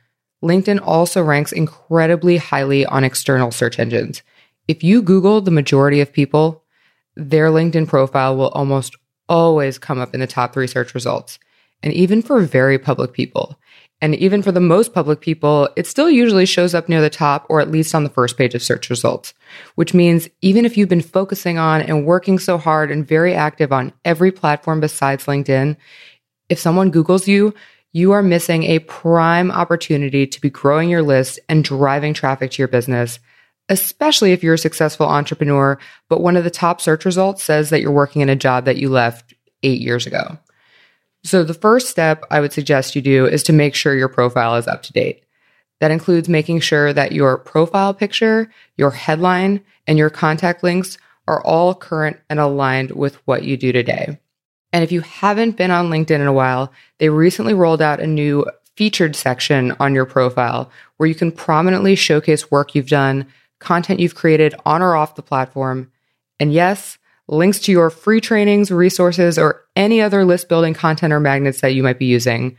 LinkedIn 0.46 0.80
also 0.82 1.22
ranks 1.22 1.52
incredibly 1.52 2.36
highly 2.36 2.86
on 2.86 3.04
external 3.04 3.50
search 3.50 3.78
engines. 3.78 4.22
If 4.68 4.82
you 4.82 5.02
Google 5.02 5.40
the 5.40 5.50
majority 5.50 6.00
of 6.00 6.12
people, 6.12 6.64
their 7.16 7.48
LinkedIn 7.48 7.88
profile 7.88 8.36
will 8.36 8.48
almost 8.48 8.96
always 9.28 9.78
come 9.78 9.98
up 9.98 10.14
in 10.14 10.20
the 10.20 10.26
top 10.26 10.52
three 10.52 10.66
search 10.66 10.94
results. 10.94 11.38
And 11.82 11.92
even 11.92 12.22
for 12.22 12.40
very 12.40 12.78
public 12.78 13.12
people, 13.12 13.58
and 14.00 14.14
even 14.14 14.42
for 14.42 14.52
the 14.52 14.60
most 14.60 14.92
public 14.92 15.20
people, 15.20 15.68
it 15.74 15.86
still 15.86 16.10
usually 16.10 16.46
shows 16.46 16.74
up 16.74 16.88
near 16.88 17.00
the 17.00 17.10
top 17.10 17.46
or 17.48 17.60
at 17.60 17.70
least 17.70 17.94
on 17.94 18.04
the 18.04 18.10
first 18.10 18.36
page 18.36 18.54
of 18.54 18.62
search 18.62 18.90
results, 18.90 19.32
which 19.74 19.94
means 19.94 20.28
even 20.42 20.64
if 20.64 20.76
you've 20.76 20.88
been 20.88 21.00
focusing 21.00 21.58
on 21.58 21.80
and 21.80 22.04
working 22.04 22.38
so 22.38 22.58
hard 22.58 22.90
and 22.90 23.08
very 23.08 23.34
active 23.34 23.72
on 23.72 23.92
every 24.04 24.30
platform 24.30 24.80
besides 24.80 25.24
LinkedIn, 25.24 25.76
if 26.48 26.58
someone 26.58 26.92
Googles 26.92 27.26
you, 27.26 27.54
you 27.92 28.12
are 28.12 28.22
missing 28.22 28.64
a 28.64 28.80
prime 28.80 29.50
opportunity 29.50 30.26
to 30.26 30.40
be 30.40 30.50
growing 30.50 30.90
your 30.90 31.02
list 31.02 31.38
and 31.48 31.64
driving 31.64 32.14
traffic 32.14 32.50
to 32.52 32.62
your 32.62 32.68
business, 32.68 33.18
especially 33.68 34.32
if 34.32 34.42
you're 34.42 34.54
a 34.54 34.58
successful 34.58 35.06
entrepreneur, 35.06 35.78
but 36.08 36.20
one 36.20 36.36
of 36.36 36.44
the 36.44 36.50
top 36.50 36.80
search 36.80 37.04
results 37.04 37.42
says 37.42 37.70
that 37.70 37.80
you're 37.80 37.90
working 37.90 38.22
in 38.22 38.28
a 38.28 38.36
job 38.36 38.64
that 38.66 38.76
you 38.76 38.88
left 38.88 39.34
eight 39.62 39.80
years 39.80 40.06
ago. 40.06 40.38
So, 41.24 41.42
the 41.42 41.54
first 41.54 41.88
step 41.88 42.24
I 42.30 42.40
would 42.40 42.52
suggest 42.52 42.94
you 42.94 43.02
do 43.02 43.26
is 43.26 43.42
to 43.44 43.52
make 43.52 43.74
sure 43.74 43.96
your 43.96 44.08
profile 44.08 44.54
is 44.56 44.68
up 44.68 44.82
to 44.84 44.92
date. 44.92 45.24
That 45.80 45.90
includes 45.90 46.28
making 46.28 46.60
sure 46.60 46.92
that 46.92 47.12
your 47.12 47.38
profile 47.38 47.92
picture, 47.92 48.50
your 48.76 48.90
headline, 48.90 49.62
and 49.86 49.98
your 49.98 50.10
contact 50.10 50.62
links 50.62 50.98
are 51.26 51.42
all 51.44 51.74
current 51.74 52.18
and 52.30 52.38
aligned 52.38 52.92
with 52.92 53.16
what 53.26 53.42
you 53.42 53.56
do 53.56 53.72
today. 53.72 54.18
And 54.76 54.84
if 54.84 54.92
you 54.92 55.00
haven't 55.00 55.56
been 55.56 55.70
on 55.70 55.88
LinkedIn 55.88 56.20
in 56.20 56.26
a 56.26 56.34
while, 56.34 56.70
they 56.98 57.08
recently 57.08 57.54
rolled 57.54 57.80
out 57.80 57.98
a 57.98 58.06
new 58.06 58.44
featured 58.76 59.16
section 59.16 59.74
on 59.80 59.94
your 59.94 60.04
profile 60.04 60.70
where 60.98 61.08
you 61.08 61.14
can 61.14 61.32
prominently 61.32 61.94
showcase 61.94 62.50
work 62.50 62.74
you've 62.74 62.90
done, 62.90 63.26
content 63.58 64.00
you've 64.00 64.14
created 64.14 64.54
on 64.66 64.82
or 64.82 64.94
off 64.94 65.14
the 65.14 65.22
platform, 65.22 65.90
and 66.38 66.52
yes, 66.52 66.98
links 67.26 67.58
to 67.60 67.72
your 67.72 67.88
free 67.88 68.20
trainings, 68.20 68.70
resources, 68.70 69.38
or 69.38 69.64
any 69.76 70.02
other 70.02 70.26
list 70.26 70.46
building 70.46 70.74
content 70.74 71.10
or 71.10 71.20
magnets 71.20 71.62
that 71.62 71.72
you 71.72 71.82
might 71.82 71.98
be 71.98 72.04
using. 72.04 72.54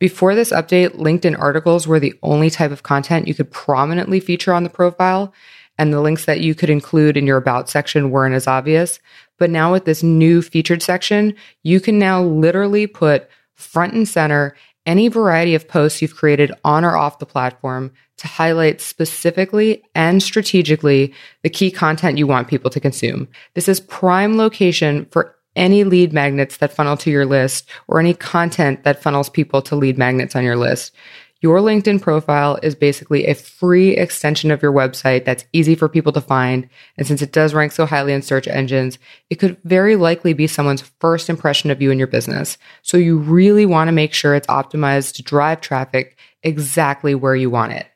Before 0.00 0.34
this 0.34 0.50
update, 0.50 0.96
LinkedIn 0.96 1.38
articles 1.38 1.86
were 1.86 2.00
the 2.00 2.18
only 2.24 2.50
type 2.50 2.72
of 2.72 2.82
content 2.82 3.28
you 3.28 3.34
could 3.34 3.52
prominently 3.52 4.18
feature 4.18 4.52
on 4.52 4.64
the 4.64 4.70
profile, 4.70 5.32
and 5.78 5.92
the 5.92 6.00
links 6.00 6.24
that 6.24 6.40
you 6.40 6.56
could 6.56 6.68
include 6.68 7.16
in 7.16 7.28
your 7.28 7.36
About 7.36 7.70
section 7.70 8.10
weren't 8.10 8.34
as 8.34 8.48
obvious. 8.48 8.98
But 9.40 9.50
now 9.50 9.72
with 9.72 9.86
this 9.86 10.04
new 10.04 10.42
featured 10.42 10.82
section, 10.82 11.34
you 11.64 11.80
can 11.80 11.98
now 11.98 12.22
literally 12.22 12.86
put 12.86 13.28
front 13.54 13.94
and 13.94 14.06
center 14.06 14.54
any 14.86 15.08
variety 15.08 15.54
of 15.54 15.66
posts 15.66 16.00
you've 16.00 16.16
created 16.16 16.52
on 16.62 16.84
or 16.84 16.96
off 16.96 17.18
the 17.18 17.26
platform 17.26 17.90
to 18.18 18.28
highlight 18.28 18.80
specifically 18.80 19.82
and 19.94 20.22
strategically 20.22 21.14
the 21.42 21.50
key 21.50 21.70
content 21.70 22.18
you 22.18 22.26
want 22.26 22.48
people 22.48 22.70
to 22.70 22.80
consume. 22.80 23.26
This 23.54 23.68
is 23.68 23.80
prime 23.80 24.36
location 24.36 25.06
for 25.10 25.34
any 25.56 25.84
lead 25.84 26.12
magnets 26.12 26.58
that 26.58 26.72
funnel 26.72 26.96
to 26.98 27.10
your 27.10 27.26
list 27.26 27.68
or 27.88 27.98
any 27.98 28.14
content 28.14 28.84
that 28.84 29.02
funnels 29.02 29.30
people 29.30 29.62
to 29.62 29.74
lead 29.74 29.98
magnets 29.98 30.36
on 30.36 30.44
your 30.44 30.56
list. 30.56 30.94
Your 31.42 31.60
LinkedIn 31.60 32.02
profile 32.02 32.58
is 32.62 32.74
basically 32.74 33.26
a 33.26 33.34
free 33.34 33.96
extension 33.96 34.50
of 34.50 34.62
your 34.62 34.72
website 34.72 35.24
that's 35.24 35.46
easy 35.54 35.74
for 35.74 35.88
people 35.88 36.12
to 36.12 36.20
find. 36.20 36.68
And 36.98 37.06
since 37.06 37.22
it 37.22 37.32
does 37.32 37.54
rank 37.54 37.72
so 37.72 37.86
highly 37.86 38.12
in 38.12 38.20
search 38.20 38.46
engines, 38.46 38.98
it 39.30 39.36
could 39.36 39.56
very 39.64 39.96
likely 39.96 40.34
be 40.34 40.46
someone's 40.46 40.82
first 41.00 41.30
impression 41.30 41.70
of 41.70 41.80
you 41.80 41.90
and 41.90 41.98
your 41.98 42.06
business. 42.06 42.58
So 42.82 42.98
you 42.98 43.16
really 43.16 43.64
want 43.64 43.88
to 43.88 43.92
make 43.92 44.12
sure 44.12 44.34
it's 44.34 44.46
optimized 44.48 45.14
to 45.14 45.22
drive 45.22 45.62
traffic 45.62 46.18
exactly 46.42 47.14
where 47.14 47.36
you 47.36 47.48
want 47.48 47.72
it. 47.72 47.86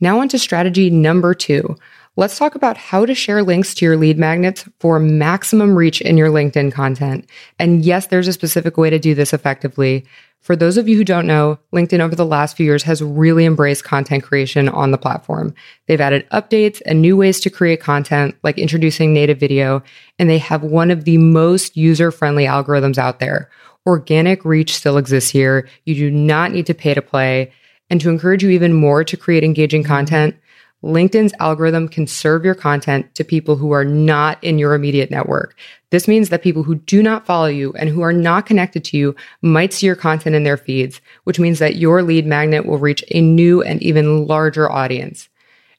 Now 0.00 0.18
on 0.20 0.28
to 0.28 0.38
strategy 0.38 0.88
number 0.88 1.34
two. 1.34 1.76
Let's 2.16 2.36
talk 2.36 2.54
about 2.54 2.76
how 2.76 3.06
to 3.06 3.14
share 3.14 3.42
links 3.42 3.74
to 3.74 3.84
your 3.86 3.96
lead 3.96 4.18
magnets 4.18 4.68
for 4.80 4.98
maximum 4.98 5.74
reach 5.74 6.00
in 6.00 6.18
your 6.18 6.28
LinkedIn 6.28 6.72
content. 6.72 7.26
And 7.58 7.84
yes, 7.84 8.08
there's 8.08 8.28
a 8.28 8.32
specific 8.34 8.76
way 8.76 8.90
to 8.90 8.98
do 8.98 9.14
this 9.14 9.32
effectively. 9.32 10.04
For 10.42 10.56
those 10.56 10.76
of 10.76 10.88
you 10.88 10.96
who 10.96 11.04
don't 11.04 11.28
know, 11.28 11.60
LinkedIn 11.72 12.00
over 12.00 12.16
the 12.16 12.26
last 12.26 12.56
few 12.56 12.66
years 12.66 12.82
has 12.82 13.00
really 13.00 13.46
embraced 13.46 13.84
content 13.84 14.24
creation 14.24 14.68
on 14.68 14.90
the 14.90 14.98
platform. 14.98 15.54
They've 15.86 16.00
added 16.00 16.28
updates 16.30 16.82
and 16.84 17.00
new 17.00 17.16
ways 17.16 17.38
to 17.40 17.50
create 17.50 17.80
content, 17.80 18.34
like 18.42 18.58
introducing 18.58 19.14
native 19.14 19.38
video, 19.38 19.84
and 20.18 20.28
they 20.28 20.38
have 20.38 20.64
one 20.64 20.90
of 20.90 21.04
the 21.04 21.16
most 21.16 21.76
user 21.76 22.10
friendly 22.10 22.44
algorithms 22.44 22.98
out 22.98 23.20
there. 23.20 23.50
Organic 23.86 24.44
reach 24.44 24.74
still 24.74 24.98
exists 24.98 25.30
here. 25.30 25.68
You 25.84 25.94
do 25.94 26.10
not 26.10 26.50
need 26.50 26.66
to 26.66 26.74
pay 26.74 26.92
to 26.92 27.02
play. 27.02 27.52
And 27.88 28.00
to 28.00 28.10
encourage 28.10 28.42
you 28.42 28.50
even 28.50 28.72
more 28.72 29.04
to 29.04 29.16
create 29.16 29.44
engaging 29.44 29.84
content, 29.84 30.34
LinkedIn's 30.82 31.32
algorithm 31.38 31.88
can 31.88 32.06
serve 32.06 32.44
your 32.44 32.54
content 32.54 33.14
to 33.14 33.24
people 33.24 33.56
who 33.56 33.70
are 33.70 33.84
not 33.84 34.42
in 34.42 34.58
your 34.58 34.74
immediate 34.74 35.10
network. 35.10 35.56
This 35.90 36.08
means 36.08 36.28
that 36.30 36.42
people 36.42 36.64
who 36.64 36.74
do 36.74 37.02
not 37.02 37.24
follow 37.24 37.46
you 37.46 37.72
and 37.74 37.88
who 37.88 38.02
are 38.02 38.12
not 38.12 38.46
connected 38.46 38.84
to 38.86 38.96
you 38.96 39.14
might 39.42 39.72
see 39.72 39.86
your 39.86 39.94
content 39.94 40.34
in 40.34 40.42
their 40.42 40.56
feeds, 40.56 41.00
which 41.24 41.38
means 41.38 41.60
that 41.60 41.76
your 41.76 42.02
lead 42.02 42.26
magnet 42.26 42.66
will 42.66 42.78
reach 42.78 43.04
a 43.10 43.20
new 43.20 43.62
and 43.62 43.80
even 43.82 44.26
larger 44.26 44.70
audience. 44.70 45.28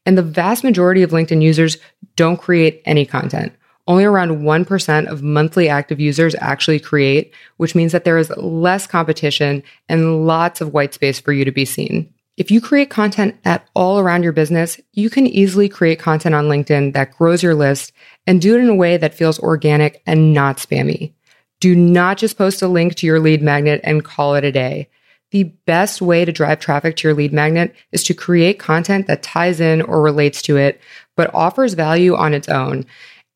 And 0.05 0.17
the 0.17 0.21
vast 0.21 0.63
majority 0.63 1.01
of 1.01 1.11
LinkedIn 1.11 1.41
users 1.41 1.77
don't 2.15 2.37
create 2.37 2.81
any 2.85 3.05
content. 3.05 3.53
Only 3.85 4.05
around 4.05 4.43
1% 4.43 5.07
of 5.07 5.23
monthly 5.23 5.67
active 5.67 5.99
users 5.99 6.35
actually 6.39 6.79
create, 6.79 7.33
which 7.57 7.75
means 7.75 7.91
that 7.91 8.05
there 8.05 8.17
is 8.17 8.29
less 8.37 8.87
competition 8.87 9.63
and 9.89 10.25
lots 10.25 10.61
of 10.61 10.73
white 10.73 10.93
space 10.93 11.19
for 11.19 11.33
you 11.33 11.43
to 11.43 11.51
be 11.51 11.65
seen. 11.65 12.12
If 12.35 12.49
you 12.49 12.61
create 12.61 12.89
content 12.89 13.35
at 13.45 13.67
all 13.75 13.99
around 13.99 14.23
your 14.23 14.31
business, 14.31 14.81
you 14.93 15.11
can 15.11 15.27
easily 15.27 15.69
create 15.69 15.99
content 15.99 16.33
on 16.33 16.45
LinkedIn 16.45 16.93
that 16.93 17.15
grows 17.15 17.43
your 17.43 17.53
list 17.53 17.91
and 18.25 18.41
do 18.41 18.55
it 18.55 18.61
in 18.61 18.69
a 18.69 18.75
way 18.75 18.97
that 18.97 19.13
feels 19.13 19.37
organic 19.39 20.01
and 20.07 20.33
not 20.33 20.57
spammy. 20.57 21.13
Do 21.59 21.75
not 21.75 22.17
just 22.17 22.37
post 22.37 22.63
a 22.63 22.67
link 22.67 22.95
to 22.95 23.05
your 23.05 23.19
lead 23.19 23.43
magnet 23.43 23.81
and 23.83 24.03
call 24.03 24.33
it 24.33 24.43
a 24.43 24.51
day. 24.51 24.89
The 25.29 25.43
best 25.65 26.01
way 26.01 26.25
to 26.25 26.31
drive 26.31 26.59
traffic 26.59 26.95
to 26.97 27.07
your 27.07 27.15
lead 27.15 27.33
magnet 27.33 27.75
is 27.91 28.03
to 28.05 28.13
create 28.15 28.59
content 28.59 29.07
that 29.07 29.23
ties 29.23 29.59
in 29.59 29.81
or 29.83 30.01
relates 30.01 30.41
to 30.43 30.57
it, 30.57 30.81
but 31.15 31.33
offers 31.35 31.73
value 31.73 32.15
on 32.15 32.33
its 32.33 32.49
own. 32.49 32.85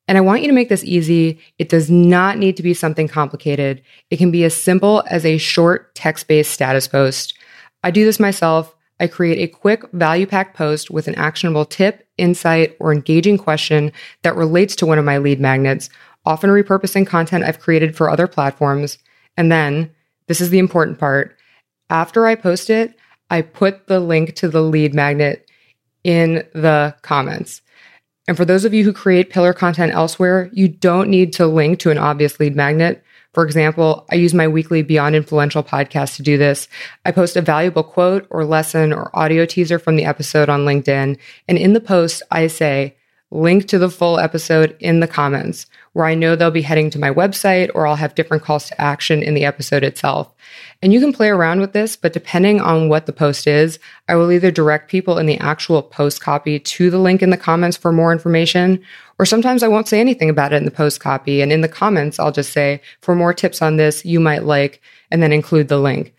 And 0.07 0.17
I 0.17 0.21
want 0.21 0.41
you 0.41 0.47
to 0.47 0.53
make 0.53 0.69
this 0.69 0.83
easy. 0.83 1.39
It 1.59 1.69
does 1.69 1.89
not 1.91 2.37
need 2.37 2.57
to 2.57 2.63
be 2.63 2.73
something 2.73 3.07
complicated. 3.07 3.83
It 4.09 4.17
can 4.17 4.31
be 4.31 4.43
as 4.43 4.55
simple 4.55 5.03
as 5.07 5.25
a 5.25 5.37
short 5.37 5.93
text 5.93 6.27
based 6.27 6.51
status 6.51 6.87
post. 6.87 7.37
I 7.83 7.91
do 7.91 8.05
this 8.05 8.19
myself. 8.19 8.73
I 8.99 9.07
create 9.07 9.39
a 9.39 9.47
quick 9.51 9.83
value 9.91 10.25
packed 10.25 10.55
post 10.55 10.89
with 10.89 11.07
an 11.07 11.15
actionable 11.15 11.65
tip, 11.65 12.07
insight, 12.17 12.75
or 12.79 12.91
engaging 12.91 13.37
question 13.37 13.91
that 14.23 14.35
relates 14.35 14.75
to 14.77 14.85
one 14.85 14.97
of 14.97 15.05
my 15.05 15.17
lead 15.19 15.39
magnets, 15.39 15.89
often 16.25 16.49
repurposing 16.49 17.05
content 17.05 17.43
I've 17.43 17.59
created 17.59 17.95
for 17.95 18.09
other 18.09 18.27
platforms. 18.27 18.97
And 19.37 19.51
then, 19.51 19.91
this 20.27 20.41
is 20.41 20.49
the 20.49 20.59
important 20.59 20.99
part. 20.99 21.37
After 21.89 22.25
I 22.25 22.35
post 22.35 22.69
it, 22.69 22.95
I 23.29 23.41
put 23.41 23.87
the 23.87 23.99
link 23.99 24.35
to 24.35 24.47
the 24.47 24.61
lead 24.61 24.93
magnet 24.93 25.49
in 26.03 26.43
the 26.53 26.95
comments. 27.01 27.61
And 28.27 28.35
for 28.35 28.45
those 28.45 28.65
of 28.65 28.73
you 28.73 28.83
who 28.83 28.93
create 28.93 29.29
pillar 29.29 29.53
content 29.53 29.93
elsewhere, 29.93 30.49
you 30.51 30.67
don't 30.67 31.09
need 31.09 31.33
to 31.33 31.47
link 31.47 31.79
to 31.79 31.91
an 31.91 31.97
obvious 31.97 32.39
lead 32.39 32.55
magnet. 32.55 33.03
For 33.37 33.45
example, 33.45 34.03
I 34.11 34.15
use 34.15 34.33
my 34.33 34.47
weekly 34.47 34.81
Beyond 34.81 35.15
Influential 35.15 35.61
podcast 35.61 36.15
to 36.15 36.23
do 36.23 36.39
this. 36.39 36.67
I 37.05 37.11
post 37.11 37.35
a 37.35 37.41
valuable 37.43 37.83
quote 37.83 38.25
or 38.31 38.43
lesson 38.43 38.91
or 38.91 39.15
audio 39.15 39.45
teaser 39.45 39.77
from 39.77 39.95
the 39.95 40.05
episode 40.05 40.49
on 40.49 40.65
LinkedIn. 40.65 41.19
And 41.47 41.57
in 41.59 41.73
the 41.73 41.79
post, 41.79 42.23
I 42.31 42.47
say, 42.47 42.97
link 43.29 43.67
to 43.67 43.77
the 43.77 43.89
full 43.89 44.19
episode 44.19 44.75
in 44.79 45.01
the 45.01 45.07
comments, 45.07 45.65
where 45.93 46.05
I 46.05 46.15
know 46.15 46.35
they'll 46.35 46.51
be 46.51 46.61
heading 46.61 46.89
to 46.91 46.99
my 46.99 47.11
website 47.11 47.69
or 47.75 47.85
I'll 47.85 47.97
have 47.97 48.15
different 48.15 48.43
calls 48.43 48.67
to 48.67 48.79
action 48.79 49.21
in 49.21 49.33
the 49.33 49.43
episode 49.43 49.83
itself. 49.83 50.33
And 50.81 50.93
you 50.93 50.99
can 50.99 51.11
play 51.11 51.27
around 51.27 51.59
with 51.59 51.73
this, 51.73 51.97
but 51.97 52.13
depending 52.13 52.61
on 52.61 52.87
what 52.87 53.05
the 53.05 53.13
post 53.13 53.47
is, 53.47 53.79
I 54.07 54.15
will 54.15 54.31
either 54.31 54.51
direct 54.51 54.89
people 54.89 55.17
in 55.17 55.25
the 55.25 55.39
actual 55.39 55.81
post 55.81 56.21
copy 56.21 56.59
to 56.59 56.89
the 56.89 56.99
link 56.99 57.21
in 57.21 57.31
the 57.31 57.37
comments 57.37 57.75
for 57.75 57.91
more 57.91 58.13
information, 58.13 58.81
or 59.19 59.25
sometimes 59.25 59.63
I 59.63 59.67
won't 59.67 59.87
say 59.87 59.99
anything 59.99 60.29
about 60.29 60.53
it 60.53 60.57
in 60.57 60.65
the 60.65 60.71
post 60.71 60.99
copy. 60.99 61.41
And 61.41 61.51
in 61.51 61.61
the 61.61 61.67
comments, 61.67 62.19
I'll 62.19 62.31
just 62.31 62.53
say, 62.53 62.81
for 63.01 63.15
more 63.15 63.33
tips 63.33 63.61
on 63.61 63.75
this, 63.77 64.05
you 64.05 64.19
might 64.19 64.43
like, 64.43 64.81
and 65.11 65.21
then 65.21 65.33
include 65.33 65.67
the 65.67 65.79
link. 65.79 66.13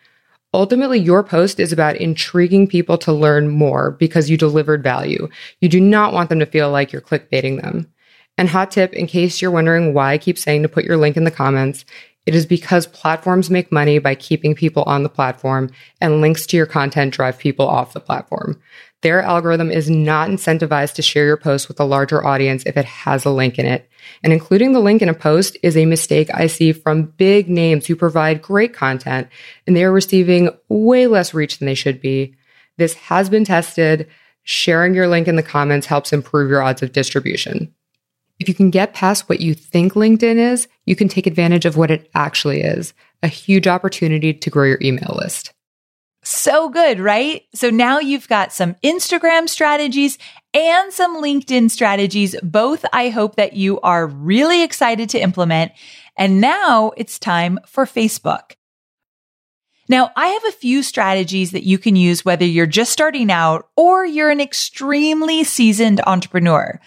Ultimately, 0.54 0.98
your 0.98 1.22
post 1.22 1.60
is 1.60 1.72
about 1.72 1.96
intriguing 1.96 2.66
people 2.66 2.96
to 2.98 3.12
learn 3.12 3.48
more 3.48 3.90
because 3.92 4.30
you 4.30 4.36
delivered 4.36 4.82
value. 4.82 5.28
You 5.60 5.68
do 5.68 5.80
not 5.80 6.14
want 6.14 6.30
them 6.30 6.38
to 6.38 6.46
feel 6.46 6.70
like 6.70 6.90
you're 6.90 7.02
clickbaiting 7.02 7.60
them. 7.60 7.92
And 8.38 8.48
hot 8.48 8.70
tip, 8.70 8.94
in 8.94 9.06
case 9.06 9.42
you're 9.42 9.50
wondering 9.50 9.92
why 9.92 10.12
I 10.12 10.18
keep 10.18 10.38
saying 10.38 10.62
to 10.62 10.68
put 10.68 10.84
your 10.84 10.96
link 10.96 11.16
in 11.16 11.24
the 11.24 11.30
comments, 11.30 11.84
it 12.24 12.34
is 12.34 12.46
because 12.46 12.86
platforms 12.86 13.50
make 13.50 13.72
money 13.72 13.98
by 13.98 14.14
keeping 14.14 14.54
people 14.54 14.82
on 14.84 15.02
the 15.02 15.08
platform 15.08 15.70
and 16.00 16.20
links 16.20 16.46
to 16.46 16.56
your 16.56 16.66
content 16.66 17.14
drive 17.14 17.38
people 17.38 17.66
off 17.66 17.94
the 17.94 18.00
platform. 18.00 18.60
Their 19.02 19.22
algorithm 19.22 19.70
is 19.70 19.88
not 19.88 20.28
incentivized 20.28 20.94
to 20.94 21.02
share 21.02 21.24
your 21.24 21.36
post 21.36 21.68
with 21.68 21.78
a 21.78 21.84
larger 21.84 22.26
audience 22.26 22.64
if 22.66 22.76
it 22.76 22.84
has 22.84 23.24
a 23.24 23.30
link 23.30 23.58
in 23.58 23.64
it. 23.64 23.88
And 24.24 24.32
including 24.32 24.72
the 24.72 24.80
link 24.80 25.02
in 25.02 25.08
a 25.08 25.14
post 25.14 25.56
is 25.62 25.76
a 25.76 25.86
mistake 25.86 26.28
I 26.34 26.48
see 26.48 26.72
from 26.72 27.12
big 27.16 27.48
names 27.48 27.86
who 27.86 27.94
provide 27.94 28.42
great 28.42 28.74
content 28.74 29.28
and 29.66 29.76
they 29.76 29.84
are 29.84 29.92
receiving 29.92 30.50
way 30.68 31.06
less 31.06 31.32
reach 31.32 31.58
than 31.58 31.66
they 31.66 31.74
should 31.74 32.00
be. 32.00 32.34
This 32.76 32.94
has 32.94 33.30
been 33.30 33.44
tested. 33.44 34.08
Sharing 34.42 34.94
your 34.94 35.08
link 35.08 35.28
in 35.28 35.36
the 35.36 35.42
comments 35.42 35.86
helps 35.86 36.12
improve 36.12 36.50
your 36.50 36.62
odds 36.62 36.82
of 36.82 36.92
distribution. 36.92 37.74
If 38.40 38.48
you 38.48 38.54
can 38.54 38.70
get 38.70 38.94
past 38.94 39.28
what 39.28 39.40
you 39.40 39.52
think 39.52 39.92
LinkedIn 39.92 40.36
is, 40.36 40.68
you 40.86 40.96
can 40.96 41.08
take 41.08 41.26
advantage 41.26 41.66
of 41.66 41.76
what 41.76 41.90
it 41.90 42.08
actually 42.14 42.62
is 42.62 42.94
a 43.22 43.28
huge 43.28 43.66
opportunity 43.66 44.32
to 44.32 44.48
grow 44.48 44.64
your 44.64 44.78
email 44.80 45.16
list. 45.20 45.52
So 46.22 46.68
good, 46.68 47.00
right? 47.00 47.42
So 47.54 47.70
now 47.70 48.00
you've 48.00 48.28
got 48.28 48.52
some 48.52 48.74
Instagram 48.84 49.48
strategies 49.48 50.18
and 50.52 50.92
some 50.92 51.22
LinkedIn 51.22 51.70
strategies. 51.70 52.36
Both 52.42 52.84
I 52.92 53.08
hope 53.08 53.36
that 53.36 53.54
you 53.54 53.80
are 53.80 54.06
really 54.06 54.62
excited 54.62 55.08
to 55.10 55.20
implement. 55.20 55.72
And 56.16 56.40
now 56.40 56.92
it's 56.96 57.18
time 57.18 57.60
for 57.66 57.86
Facebook. 57.86 58.54
Now, 59.90 60.10
I 60.16 60.26
have 60.26 60.44
a 60.44 60.52
few 60.52 60.82
strategies 60.82 61.52
that 61.52 61.64
you 61.64 61.78
can 61.78 61.96
use 61.96 62.24
whether 62.24 62.44
you're 62.44 62.66
just 62.66 62.92
starting 62.92 63.30
out 63.30 63.68
or 63.74 64.04
you're 64.04 64.28
an 64.28 64.40
extremely 64.40 65.44
seasoned 65.44 66.02
entrepreneur. 66.06 66.78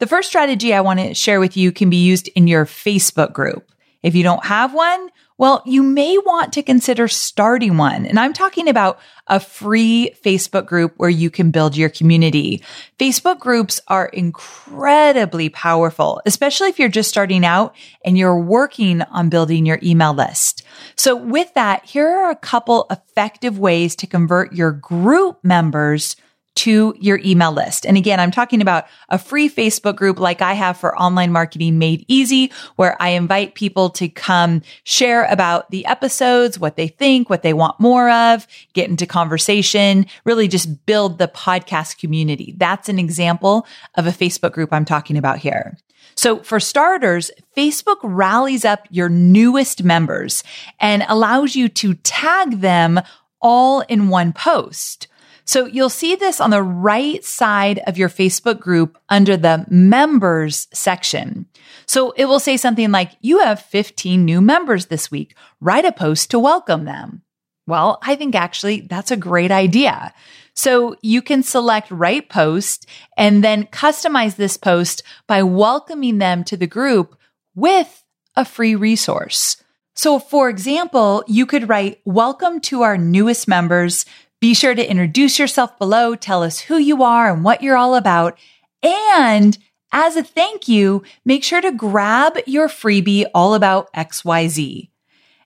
The 0.00 0.08
first 0.08 0.28
strategy 0.28 0.74
I 0.74 0.80
want 0.80 0.98
to 0.98 1.14
share 1.14 1.38
with 1.38 1.56
you 1.56 1.70
can 1.70 1.88
be 1.88 2.04
used 2.04 2.28
in 2.34 2.48
your 2.48 2.66
Facebook 2.66 3.32
group. 3.32 3.70
If 4.02 4.16
you 4.16 4.24
don't 4.24 4.44
have 4.44 4.74
one, 4.74 5.10
well, 5.38 5.62
you 5.64 5.84
may 5.84 6.18
want 6.18 6.52
to 6.54 6.62
consider 6.64 7.06
starting 7.06 7.76
one. 7.76 8.04
And 8.04 8.18
I'm 8.18 8.32
talking 8.32 8.68
about 8.68 8.98
a 9.28 9.38
free 9.38 10.10
Facebook 10.24 10.66
group 10.66 10.94
where 10.96 11.08
you 11.08 11.30
can 11.30 11.52
build 11.52 11.76
your 11.76 11.88
community. 11.88 12.62
Facebook 12.98 13.38
groups 13.38 13.80
are 13.86 14.06
incredibly 14.06 15.48
powerful, 15.48 16.20
especially 16.26 16.68
if 16.68 16.78
you're 16.78 16.88
just 16.88 17.08
starting 17.08 17.44
out 17.44 17.74
and 18.04 18.18
you're 18.18 18.38
working 18.38 19.02
on 19.02 19.28
building 19.28 19.64
your 19.64 19.78
email 19.80 20.12
list. 20.12 20.64
So 20.96 21.14
with 21.14 21.54
that, 21.54 21.84
here 21.84 22.08
are 22.08 22.30
a 22.30 22.36
couple 22.36 22.86
effective 22.90 23.60
ways 23.60 23.94
to 23.96 24.08
convert 24.08 24.52
your 24.52 24.72
group 24.72 25.38
members 25.44 26.16
to 26.58 26.92
your 26.98 27.20
email 27.24 27.52
list. 27.52 27.86
And 27.86 27.96
again, 27.96 28.18
I'm 28.18 28.32
talking 28.32 28.60
about 28.60 28.86
a 29.10 29.18
free 29.18 29.48
Facebook 29.48 29.94
group 29.94 30.18
like 30.18 30.42
I 30.42 30.54
have 30.54 30.76
for 30.76 30.98
online 30.98 31.30
marketing 31.30 31.78
made 31.78 32.04
easy, 32.08 32.50
where 32.74 33.00
I 33.00 33.10
invite 33.10 33.54
people 33.54 33.90
to 33.90 34.08
come 34.08 34.62
share 34.82 35.24
about 35.26 35.70
the 35.70 35.86
episodes, 35.86 36.58
what 36.58 36.74
they 36.74 36.88
think, 36.88 37.30
what 37.30 37.42
they 37.42 37.54
want 37.54 37.78
more 37.78 38.10
of, 38.10 38.46
get 38.72 38.90
into 38.90 39.06
conversation, 39.06 40.06
really 40.24 40.48
just 40.48 40.84
build 40.84 41.18
the 41.18 41.28
podcast 41.28 41.98
community. 41.98 42.54
That's 42.56 42.88
an 42.88 42.98
example 42.98 43.64
of 43.94 44.08
a 44.08 44.10
Facebook 44.10 44.52
group 44.52 44.72
I'm 44.72 44.84
talking 44.84 45.16
about 45.16 45.38
here. 45.38 45.78
So 46.16 46.40
for 46.42 46.58
starters, 46.58 47.30
Facebook 47.56 47.98
rallies 48.02 48.64
up 48.64 48.88
your 48.90 49.08
newest 49.08 49.84
members 49.84 50.42
and 50.80 51.04
allows 51.08 51.54
you 51.54 51.68
to 51.68 51.94
tag 51.94 52.60
them 52.60 53.00
all 53.40 53.82
in 53.82 54.08
one 54.08 54.32
post. 54.32 55.06
So 55.48 55.64
you'll 55.64 55.88
see 55.88 56.14
this 56.14 56.42
on 56.42 56.50
the 56.50 56.62
right 56.62 57.24
side 57.24 57.80
of 57.86 57.96
your 57.96 58.10
Facebook 58.10 58.60
group 58.60 58.98
under 59.08 59.34
the 59.34 59.64
members 59.70 60.68
section. 60.74 61.46
So 61.86 62.10
it 62.18 62.26
will 62.26 62.38
say 62.38 62.58
something 62.58 62.90
like, 62.90 63.12
you 63.22 63.38
have 63.38 63.62
15 63.62 64.26
new 64.26 64.42
members 64.42 64.86
this 64.86 65.10
week. 65.10 65.34
Write 65.58 65.86
a 65.86 65.92
post 65.92 66.30
to 66.32 66.38
welcome 66.38 66.84
them. 66.84 67.22
Well, 67.66 67.98
I 68.02 68.14
think 68.14 68.34
actually 68.34 68.82
that's 68.82 69.10
a 69.10 69.16
great 69.16 69.50
idea. 69.50 70.12
So 70.52 70.96
you 71.00 71.22
can 71.22 71.42
select 71.42 71.90
write 71.90 72.28
post 72.28 72.84
and 73.16 73.42
then 73.42 73.68
customize 73.68 74.36
this 74.36 74.58
post 74.58 75.02
by 75.26 75.42
welcoming 75.42 76.18
them 76.18 76.44
to 76.44 76.58
the 76.58 76.66
group 76.66 77.18
with 77.54 78.04
a 78.36 78.44
free 78.44 78.74
resource. 78.74 79.56
So 79.94 80.18
for 80.18 80.50
example, 80.50 81.24
you 81.26 81.46
could 81.46 81.70
write, 81.70 82.02
welcome 82.04 82.60
to 82.60 82.82
our 82.82 82.98
newest 82.98 83.48
members. 83.48 84.04
Be 84.40 84.54
sure 84.54 84.74
to 84.74 84.90
introduce 84.90 85.38
yourself 85.38 85.76
below, 85.78 86.14
tell 86.14 86.42
us 86.42 86.60
who 86.60 86.78
you 86.78 87.02
are 87.02 87.32
and 87.32 87.42
what 87.42 87.62
you're 87.62 87.76
all 87.76 87.96
about. 87.96 88.38
And 88.82 89.58
as 89.90 90.16
a 90.16 90.22
thank 90.22 90.68
you, 90.68 91.02
make 91.24 91.42
sure 91.42 91.60
to 91.60 91.72
grab 91.72 92.38
your 92.46 92.68
freebie 92.68 93.26
all 93.34 93.54
about 93.54 93.92
XYZ. 93.94 94.90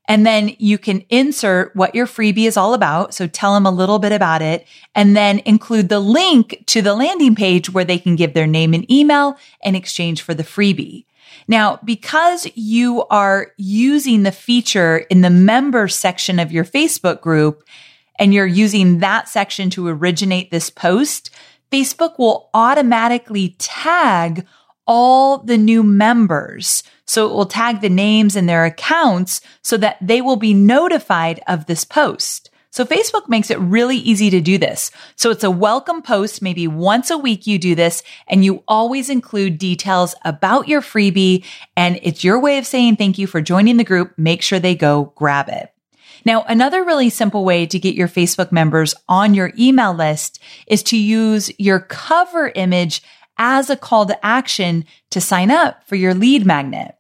And 0.09 0.27
then 0.27 0.55
you 0.59 0.79
can 0.79 1.05
insert 1.09 1.75
what 1.77 1.95
your 1.95 2.07
freebie 2.07 2.47
is 2.47 2.57
all 2.57 2.75
about. 2.75 3.15
So 3.15 3.27
tell 3.27 3.55
them 3.55 3.65
a 3.65 3.71
little 3.71 3.99
bit 3.99 4.13
about 4.13 4.43
it 4.43 4.67
and 4.95 5.17
then 5.17 5.39
include 5.47 5.89
the 5.89 6.01
link 6.01 6.65
to 6.67 6.83
the 6.83 6.95
landing 6.95 7.35
page 7.35 7.71
where 7.71 7.85
they 7.85 7.99
can 7.99 8.17
give 8.17 8.35
their 8.35 8.49
name 8.49 8.75
and 8.75 8.91
email 8.91 9.39
in 9.63 9.75
exchange 9.75 10.21
for 10.21 10.35
the 10.35 10.43
freebie. 10.43 11.07
Now, 11.49 11.79
because 11.85 12.47
you 12.55 13.05
are 13.07 13.53
using 13.57 14.25
the 14.25 14.33
feature 14.33 14.99
in 14.99 15.23
the 15.23 15.31
member 15.31 15.89
section 15.89 16.39
of 16.39 16.53
your 16.53 16.65
Facebook 16.65 17.21
group, 17.21 17.63
and 18.23 18.33
you're 18.33 18.47
using 18.47 19.01
that 19.01 19.29
section 19.29 19.69
to 19.71 19.89
originate 19.89 20.53
this 20.53 20.71
post, 20.71 21.29
Facebook 21.73 22.21
will 22.21 22.51
automatically 22.55 23.57
tag 23.59 24.47
all 24.87 25.39
the 25.39 25.59
new 25.59 25.83
members. 25.83 26.85
So 27.05 27.29
it 27.29 27.33
will 27.33 27.47
tag 27.47 27.81
the 27.81 27.89
names 27.89 28.37
and 28.37 28.49
their 28.49 28.65
accounts 28.65 29.41
so 29.63 29.77
that 29.79 29.97
they 30.01 30.23
will 30.23 30.37
be 30.37 30.55
notified 30.55 31.41
of 31.49 31.67
this 31.67 31.85
post. 31.85 32.49
So 32.71 32.85
Facebook 32.85 33.29
makes 33.29 33.51
it 33.51 33.59
really 33.59 33.97
easy 33.97 34.31
to 34.31 34.41
do 34.41 34.57
this. 34.57 34.93
So 35.17 35.33
it's 35.33 35.43
a 35.43 35.51
welcome 35.51 36.01
post. 36.01 36.43
Maybe 36.43 36.69
once 36.69 37.11
a 37.11 37.19
week 37.19 37.49
you 37.49 37.59
do 37.59 37.75
this 37.75 38.05
and 38.29 38.45
you 38.45 38.63
always 38.69 39.11
include 39.11 39.59
details 39.59 40.15
about 40.25 40.69
your 40.69 40.81
freebie. 40.81 41.45
And 41.77 41.99
it's 42.05 42.23
your 42.23 42.39
way 42.39 42.59
of 42.59 42.67
saying 42.67 42.97
thank 42.97 43.19
you 43.19 43.27
for 43.27 43.41
joining 43.41 43.79
the 43.79 43.85
group. 43.85 44.17
Make 44.17 44.43
sure 44.43 44.61
they 44.61 44.77
go 44.77 45.13
grab 45.17 45.49
it. 45.49 45.72
Now, 46.25 46.43
another 46.45 46.85
really 46.85 47.11
simple 47.11 47.45
way 47.45 47.67
to 47.67 47.79
get 47.79 47.95
your 47.95 48.09
Facebook 48.09 48.53
members 48.53 48.95
on 49.09 49.35
your 49.35 49.53
email 49.59 49.93
list 49.93 50.41
is 50.67 50.83
to 50.85 50.97
use 50.97 51.51
your 51.59 51.81
cover 51.81 52.53
image 52.55 53.03
as 53.39 53.71
a 53.71 53.77
call 53.77 54.07
to 54.07 54.27
action 54.27 54.85
to 55.11 55.21
sign 55.21 55.51
up 55.51 55.85
for 55.85 55.97
your 55.97 56.15
lead 56.15 56.47
magnet. 56.47 56.95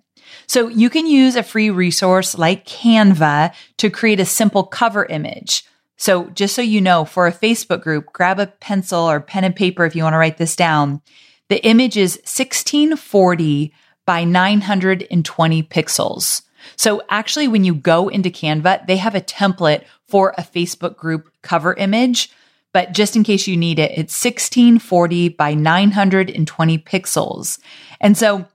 So 0.46 0.68
you 0.68 0.90
can 0.90 1.06
use 1.06 1.36
a 1.36 1.42
free 1.42 1.70
resource 1.70 2.36
like 2.36 2.66
Canva 2.66 3.54
to 3.78 3.90
create 3.90 4.20
a 4.20 4.24
simple 4.24 4.64
cover 4.64 5.04
image. 5.06 5.64
So 5.96 6.30
just 6.30 6.54
so 6.56 6.62
you 6.62 6.80
know, 6.80 7.04
for 7.04 7.26
a 7.26 7.32
Facebook 7.32 7.82
group, 7.82 8.12
grab 8.12 8.40
a 8.40 8.48
pencil 8.48 8.98
or 8.98 9.20
pen 9.20 9.44
and 9.44 9.54
paper 9.54 9.84
if 9.84 9.94
you 9.94 10.02
want 10.02 10.14
to 10.14 10.18
write 10.18 10.38
this 10.38 10.56
down. 10.56 11.00
The 11.48 11.64
image 11.64 11.96
is 11.96 12.16
1640 12.16 13.72
by 14.04 14.24
920 14.24 15.62
pixels. 15.62 16.42
So 16.76 17.02
actually, 17.08 17.48
when 17.48 17.64
you 17.64 17.74
go 17.74 18.08
into 18.08 18.30
Canva, 18.30 18.86
they 18.86 18.96
have 18.96 19.14
a 19.14 19.20
template 19.20 19.84
for 20.08 20.34
a 20.36 20.42
Facebook 20.42 20.96
group 20.96 21.30
cover 21.42 21.74
image. 21.74 22.30
But 22.72 22.92
just 22.92 23.16
in 23.16 23.24
case 23.24 23.46
you 23.46 23.56
need 23.56 23.78
it, 23.78 23.90
it's 23.92 24.24
1640 24.24 25.30
by 25.30 25.54
920 25.54 26.78
pixels. 26.78 27.58
And 28.00 28.16
so 28.16 28.46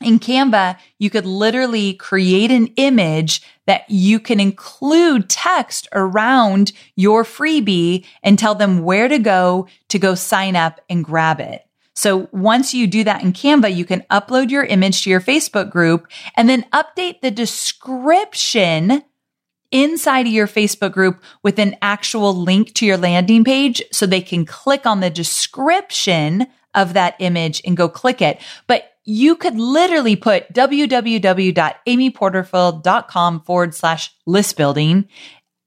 in 0.00 0.18
Canva, 0.18 0.76
you 0.98 1.10
could 1.10 1.26
literally 1.26 1.94
create 1.94 2.50
an 2.50 2.68
image 2.76 3.42
that 3.66 3.88
you 3.88 4.18
can 4.18 4.40
include 4.40 5.28
text 5.28 5.86
around 5.92 6.72
your 6.96 7.22
freebie 7.22 8.06
and 8.22 8.38
tell 8.38 8.54
them 8.54 8.82
where 8.82 9.08
to 9.08 9.18
go 9.18 9.68
to 9.88 9.98
go 9.98 10.14
sign 10.14 10.56
up 10.56 10.80
and 10.88 11.04
grab 11.04 11.38
it. 11.38 11.64
So 12.00 12.28
once 12.32 12.72
you 12.72 12.86
do 12.86 13.04
that 13.04 13.22
in 13.22 13.34
Canva, 13.34 13.76
you 13.76 13.84
can 13.84 14.06
upload 14.10 14.48
your 14.48 14.64
image 14.64 15.04
to 15.04 15.10
your 15.10 15.20
Facebook 15.20 15.70
group 15.70 16.08
and 16.34 16.48
then 16.48 16.64
update 16.72 17.20
the 17.20 17.30
description 17.30 19.02
inside 19.70 20.26
of 20.26 20.32
your 20.32 20.46
Facebook 20.46 20.92
group 20.92 21.22
with 21.42 21.58
an 21.58 21.76
actual 21.82 22.34
link 22.34 22.72
to 22.76 22.86
your 22.86 22.96
landing 22.96 23.44
page 23.44 23.82
so 23.92 24.06
they 24.06 24.22
can 24.22 24.46
click 24.46 24.86
on 24.86 25.00
the 25.00 25.10
description 25.10 26.46
of 26.74 26.94
that 26.94 27.16
image 27.18 27.60
and 27.66 27.76
go 27.76 27.86
click 27.86 28.22
it. 28.22 28.40
But 28.66 28.92
you 29.04 29.36
could 29.36 29.58
literally 29.58 30.16
put 30.16 30.50
www.amyporterfield.com 30.54 33.40
forward 33.42 33.74
slash 33.74 34.14
list 34.24 34.56
building 34.56 35.06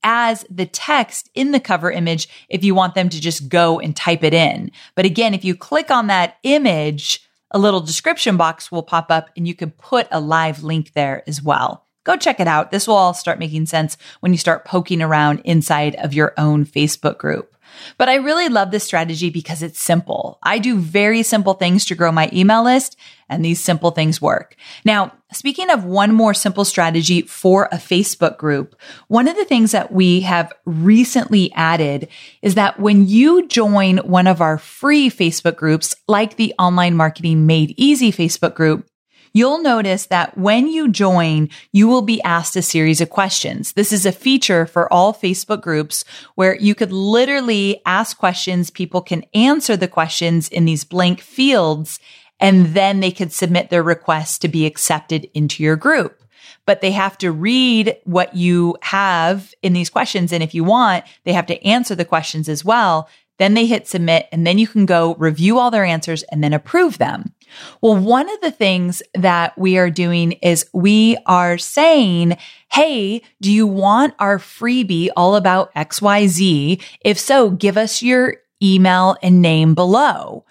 as 0.04 0.46
the 0.50 0.66
text 0.66 1.30
in 1.34 1.52
the 1.52 1.60
cover 1.60 1.92
image 1.92 2.28
if 2.50 2.64
you 2.64 2.76
want 2.76 2.96
them 2.96 3.10
to 3.10 3.22
just 3.22 3.50
go 3.50 3.80
and 3.80 3.96
type 3.96 4.24
it 4.24 4.34
in. 4.34 4.72
But 4.96 5.06
again, 5.06 5.34
if 5.34 5.46
you 5.46 5.56
click 5.56 5.92
on 5.92 6.08
that 6.08 6.38
image, 6.44 7.28
a 7.52 7.60
little 7.60 7.82
description 7.82 8.38
box 8.38 8.72
will 8.72 8.84
pop 8.84 9.10
up 9.10 9.30
and 9.38 9.48
you 9.48 9.56
can 9.56 9.72
put 9.72 10.08
a 10.12 10.20
live 10.20 10.64
link 10.64 10.94
there 10.94 11.24
as 11.28 11.42
well. 11.42 11.86
Go 12.04 12.18
check 12.18 12.40
it 12.40 12.48
out. 12.48 12.72
This 12.72 12.88
will 12.88 12.96
all 12.96 13.14
start 13.14 13.40
making 13.40 13.68
sense 13.68 13.96
when 14.20 14.34
you 14.34 14.38
start 14.38 14.66
poking 14.66 15.02
around 15.02 15.40
inside 15.46 15.96
of 15.96 16.14
your 16.14 16.34
own 16.38 16.66
Facebook 16.66 17.18
group. 17.18 17.53
But 17.98 18.10
I 18.10 18.16
really 18.16 18.50
love 18.50 18.72
this 18.72 18.84
strategy 18.84 19.30
because 19.30 19.64
it's 19.64 19.80
simple. 19.80 20.40
I 20.44 20.60
do 20.60 20.78
very 20.78 21.24
simple 21.24 21.54
things 21.54 21.86
to 21.86 21.96
grow 21.96 22.12
my 22.12 22.30
email 22.34 22.64
list 22.64 22.98
and 23.30 23.44
these 23.44 23.60
simple 23.60 23.92
things 23.92 24.22
work. 24.22 24.56
Now, 24.86 25.14
speaking 25.32 25.70
of 25.70 25.86
one 25.86 26.14
more 26.14 26.34
simple 26.34 26.66
strategy 26.66 27.22
for 27.22 27.68
a 27.72 27.78
Facebook 27.78 28.38
group, 28.38 28.76
one 29.08 29.28
of 29.28 29.36
the 29.36 29.46
things 29.46 29.72
that 29.72 29.92
we 29.92 30.22
have 30.22 30.54
recently 30.66 31.52
added 31.54 32.08
is 32.42 32.56
that 32.56 32.80
when 32.80 33.08
you 33.08 33.48
join 33.48 33.98
one 33.98 34.28
of 34.28 34.42
our 34.42 34.58
free 34.58 35.10
Facebook 35.10 35.56
groups, 35.56 35.96
like 36.08 36.36
the 36.36 36.54
Online 36.60 36.96
Marketing 36.96 37.46
Made 37.46 37.74
Easy 37.78 38.12
Facebook 38.12 38.56
group, 38.56 38.88
you'll 39.34 39.62
notice 39.62 40.06
that 40.08 40.38
when 40.38 40.68
you 40.68 40.90
join, 40.90 41.50
you 41.72 41.88
will 41.88 42.02
be 42.02 42.22
asked 42.24 42.56
a 42.56 42.62
series 42.62 43.02
of 43.02 43.10
questions. 43.10 43.74
This 43.74 43.92
is 43.92 44.06
a 44.06 44.12
feature 44.12 44.66
for 44.66 44.92
all 44.92 45.14
Facebook 45.14 45.62
groups 45.62 46.06
where 46.36 46.56
you 46.56 46.76
could 46.76 46.92
literally 46.92 47.82
ask 47.86 48.18
questions. 48.18 48.70
People 48.70 49.02
can 49.02 49.24
answer 49.34 49.76
the 49.76 49.88
questions 49.88 50.48
in 50.48 50.66
these 50.66 50.84
blank 50.84 51.20
fields 51.20 52.00
and 52.40 52.68
then 52.68 53.00
they 53.00 53.12
could 53.12 53.32
submit 53.32 53.70
their 53.70 53.84
request 53.84 54.42
to 54.42 54.48
be 54.48 54.66
accepted 54.66 55.30
into 55.34 55.64
your 55.64 55.76
group 55.76 56.24
but 56.66 56.82
they 56.82 56.92
have 56.92 57.18
to 57.18 57.32
read 57.32 57.98
what 58.06 58.36
you 58.36 58.76
have 58.82 59.54
in 59.62 59.74
these 59.74 59.90
questions. 59.90 60.32
And 60.32 60.42
if 60.42 60.54
you 60.54 60.64
want, 60.64 61.04
they 61.24 61.34
have 61.34 61.46
to 61.48 61.66
answer 61.66 61.96
the 61.96 62.06
questions 62.06 62.48
as 62.48 62.64
well. 62.64 63.10
Then 63.40 63.54
they 63.54 63.66
hit 63.66 63.88
submit 63.88 64.28
and 64.32 64.46
then 64.46 64.58
you 64.58 64.68
can 64.68 64.86
go 64.86 65.16
review 65.16 65.60
all 65.60 65.72
their 65.72 65.84
answers 65.84 66.24
and 66.24 66.44
then 66.44 66.54
approve 66.54 66.98
them. 66.98 67.34
Well, 67.82 67.98
one 67.98 68.30
of 68.30 68.42
the 68.42 68.52
things 68.52 69.02
that 69.14 69.58
we 69.58 69.78
are 69.78 69.90
doing 69.90 70.34
is 70.34 70.70
we 70.74 71.18
are 71.26 71.58
saying, 71.58 72.38
Hey, 72.72 73.22
do 73.42 73.52
you 73.52 73.68
want 73.68 74.14
our 74.20 74.38
freebie 74.40 75.10
all 75.16 75.36
about 75.36 75.74
XYZ? 75.76 76.82
If 77.02 77.20
so, 77.20 77.50
give 77.50 77.78
us 77.78 78.02
your 78.02 78.38
email 78.62 79.18
and 79.22 79.42
name 79.42 79.76
below. 79.76 80.46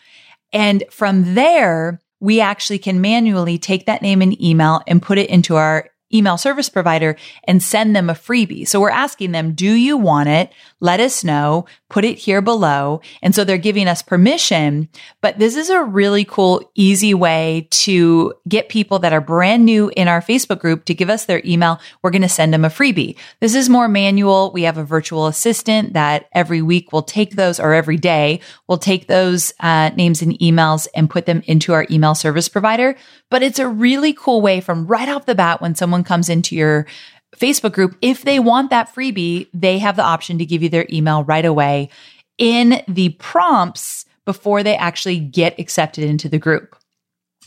And 0.53 0.85
from 0.91 1.35
there, 1.35 2.01
we 2.21 2.41
actually 2.41 2.79
can 2.79 3.01
manually 3.01 3.59
take 3.59 3.87
that 3.87 4.03
name 4.03 4.23
and 4.23 4.41
email 4.41 4.81
and 4.87 5.03
put 5.03 5.19
it 5.19 5.29
into 5.29 5.57
our 5.57 5.89
email 6.15 6.37
service 6.37 6.69
provider 6.69 7.17
and 7.45 7.63
send 7.63 7.95
them 7.95 8.11
a 8.11 8.15
freebie. 8.15 8.67
So 8.67 8.81
we're 8.81 8.91
asking 8.91 9.33
them, 9.33 9.53
do 9.53 9.71
you 9.73 9.97
want 9.97 10.29
it? 10.29 10.53
Let 10.81 11.01
us 11.01 11.25
know. 11.25 11.67
Put 11.89 12.05
it 12.05 12.19
here 12.19 12.41
below. 12.41 13.01
And 13.23 13.35
so 13.35 13.45
they're 13.45 13.59
giving 13.59 13.87
us 13.87 14.03
permission. 14.03 14.89
But 15.21 15.39
this 15.39 15.57
is 15.57 15.71
a 15.71 15.83
really 15.83 16.25
cool, 16.25 16.71
easy 16.75 17.15
way 17.15 17.69
to 17.71 18.35
get 18.49 18.69
people 18.69 18.99
that 19.01 19.13
are 19.13 19.21
brand 19.21 19.65
new 19.65 19.91
in 19.97 20.09
our 20.09 20.21
Facebook 20.21 20.59
group 20.59 20.85
to 20.87 20.95
give 20.95 21.11
us 21.11 21.27
their 21.27 21.43
email. 21.45 21.81
We're 22.03 22.11
going 22.11 22.23
to 22.23 22.29
send 22.29 22.53
them 22.53 22.65
a 22.65 22.69
freebie. 22.69 23.17
This 23.41 23.55
is 23.55 23.69
more 23.69 23.89
manual. 23.89 24.51
We 24.53 24.63
have 24.63 24.79
a 24.79 24.85
virtual 24.85 25.27
assistant 25.27 25.93
that 25.93 26.29
every 26.33 26.63
week 26.63 26.93
will 26.93 27.03
take 27.03 27.37
those 27.37 27.61
or 27.61 27.75
every 27.75 27.99
day 27.99 28.41
will 28.69 28.79
take 28.79 29.07
those 29.07 29.53
uh, 29.61 29.91
names 29.91 30.23
and 30.23 30.39
emails 30.39 30.89
and 30.95 31.11
put 31.11 31.27
them 31.27 31.43
into 31.47 31.73
our 31.73 31.87
email 31.91 32.15
service 32.15 32.49
provider. 32.49 32.97
But 33.33 33.43
it's 33.43 33.59
a 33.59 33.67
really 33.67 34.13
cool 34.13 34.43
way 34.43 34.61
from 34.61 34.87
right 34.87 35.09
off 35.09 35.25
the 35.25 35.35
bat 35.35 35.63
when 35.63 35.75
someone 35.75 36.05
comes 36.05 36.29
into 36.29 36.55
your 36.55 36.87
Facebook 37.35 37.73
group, 37.73 37.97
if 38.03 38.25
they 38.25 38.39
want 38.39 38.69
that 38.69 38.95
freebie, 38.95 39.49
they 39.55 39.79
have 39.79 39.97
the 39.97 40.03
option 40.03 40.37
to 40.37 40.45
give 40.45 40.63
you 40.63 40.69
their 40.69 40.85
email 40.93 41.25
right 41.25 41.47
away 41.47 41.89
in 42.37 42.83
the 42.87 43.09
prompts 43.19 44.05
before 44.27 44.63
they 44.63 44.77
actually 44.77 45.19
get 45.19 45.59
accepted 45.59 46.05
into 46.05 46.29
the 46.29 46.37
group. 46.37 46.77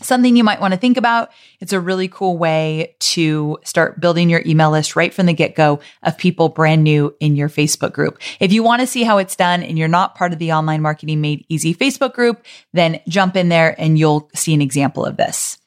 Something 0.02 0.36
you 0.36 0.44
might 0.44 0.60
want 0.60 0.74
to 0.74 0.80
think 0.80 0.98
about. 0.98 1.30
It's 1.60 1.72
a 1.72 1.80
really 1.80 2.08
cool 2.08 2.36
way 2.36 2.96
to 3.02 3.60
start 3.64 4.02
building 4.02 4.28
your 4.28 4.42
email 4.44 4.72
list 4.72 4.96
right 4.96 5.14
from 5.14 5.28
the 5.28 5.34
get 5.34 5.54
go 5.54 5.82
of 6.02 6.18
people 6.18 6.50
brand 6.50 6.84
new 6.84 7.16
in 7.20 7.36
your 7.36 7.48
Facebook 7.48 7.94
group. 7.94 8.20
If 8.40 8.52
you 8.52 8.64
want 8.64 8.80
to 8.80 8.88
see 8.88 9.04
how 9.04 9.20
it's 9.20 9.36
done 9.36 9.62
and 9.62 9.78
you're 9.78 9.88
not 9.88 10.16
part 10.16 10.34
of 10.34 10.40
the 10.40 10.54
online 10.54 10.82
marketing 10.82 11.22
made 11.22 11.46
easy 11.48 11.76
Facebook 11.76 12.14
group, 12.16 12.44
then 12.74 13.02
jump 13.08 13.36
in 13.36 13.50
there 13.50 13.80
and 13.80 14.00
you'll 14.00 14.32
see 14.34 14.56
an 14.56 14.64
example 14.64 15.06
of 15.06 15.18
this. 15.18 15.60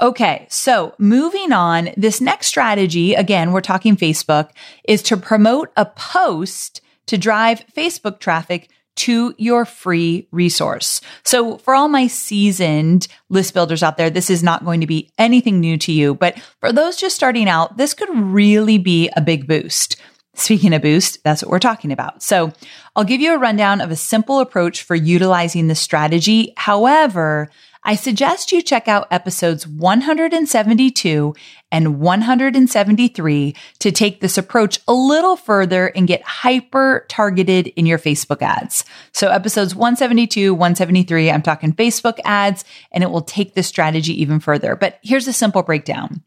Okay. 0.00 0.46
So 0.50 0.94
moving 0.98 1.52
on, 1.52 1.90
this 1.96 2.20
next 2.20 2.48
strategy, 2.48 3.14
again, 3.14 3.52
we're 3.52 3.62
talking 3.62 3.96
Facebook 3.96 4.50
is 4.84 5.02
to 5.04 5.16
promote 5.16 5.72
a 5.76 5.86
post 5.86 6.82
to 7.06 7.16
drive 7.16 7.64
Facebook 7.74 8.18
traffic 8.18 8.68
to 8.96 9.34
your 9.36 9.64
free 9.64 10.26
resource. 10.32 11.00
So 11.24 11.58
for 11.58 11.74
all 11.74 11.88
my 11.88 12.06
seasoned 12.06 13.08
list 13.28 13.54
builders 13.54 13.82
out 13.82 13.96
there, 13.96 14.10
this 14.10 14.30
is 14.30 14.42
not 14.42 14.64
going 14.64 14.80
to 14.80 14.86
be 14.86 15.10
anything 15.18 15.60
new 15.60 15.76
to 15.78 15.92
you, 15.92 16.14
but 16.14 16.38
for 16.60 16.72
those 16.72 16.96
just 16.96 17.14
starting 17.14 17.48
out, 17.48 17.76
this 17.76 17.94
could 17.94 18.08
really 18.10 18.78
be 18.78 19.10
a 19.14 19.20
big 19.20 19.46
boost. 19.46 19.96
Speaking 20.36 20.74
of 20.74 20.82
boost, 20.82 21.22
that's 21.24 21.42
what 21.42 21.50
we're 21.50 21.58
talking 21.58 21.92
about. 21.92 22.22
So 22.22 22.52
I'll 22.94 23.04
give 23.04 23.20
you 23.20 23.34
a 23.34 23.38
rundown 23.38 23.80
of 23.80 23.90
a 23.90 23.96
simple 23.96 24.40
approach 24.40 24.82
for 24.82 24.94
utilizing 24.94 25.66
this 25.66 25.80
strategy. 25.80 26.52
However, 26.56 27.50
I 27.82 27.94
suggest 27.94 28.50
you 28.52 28.62
check 28.62 28.88
out 28.88 29.06
episodes 29.12 29.66
172 29.66 31.34
and 31.70 32.00
173 32.00 33.54
to 33.78 33.92
take 33.92 34.20
this 34.20 34.36
approach 34.36 34.80
a 34.86 34.92
little 34.92 35.36
further 35.36 35.86
and 35.86 36.08
get 36.08 36.22
hyper 36.22 37.06
targeted 37.08 37.68
in 37.68 37.86
your 37.86 37.98
Facebook 37.98 38.42
ads. 38.42 38.84
So 39.12 39.30
episodes 39.30 39.74
172, 39.74 40.52
173, 40.52 41.30
I'm 41.30 41.42
talking 41.42 41.72
Facebook 41.72 42.18
ads, 42.24 42.64
and 42.90 43.04
it 43.04 43.10
will 43.10 43.22
take 43.22 43.54
this 43.54 43.68
strategy 43.68 44.20
even 44.20 44.40
further. 44.40 44.74
But 44.74 44.98
here's 45.02 45.28
a 45.28 45.32
simple 45.32 45.62
breakdown. 45.62 46.22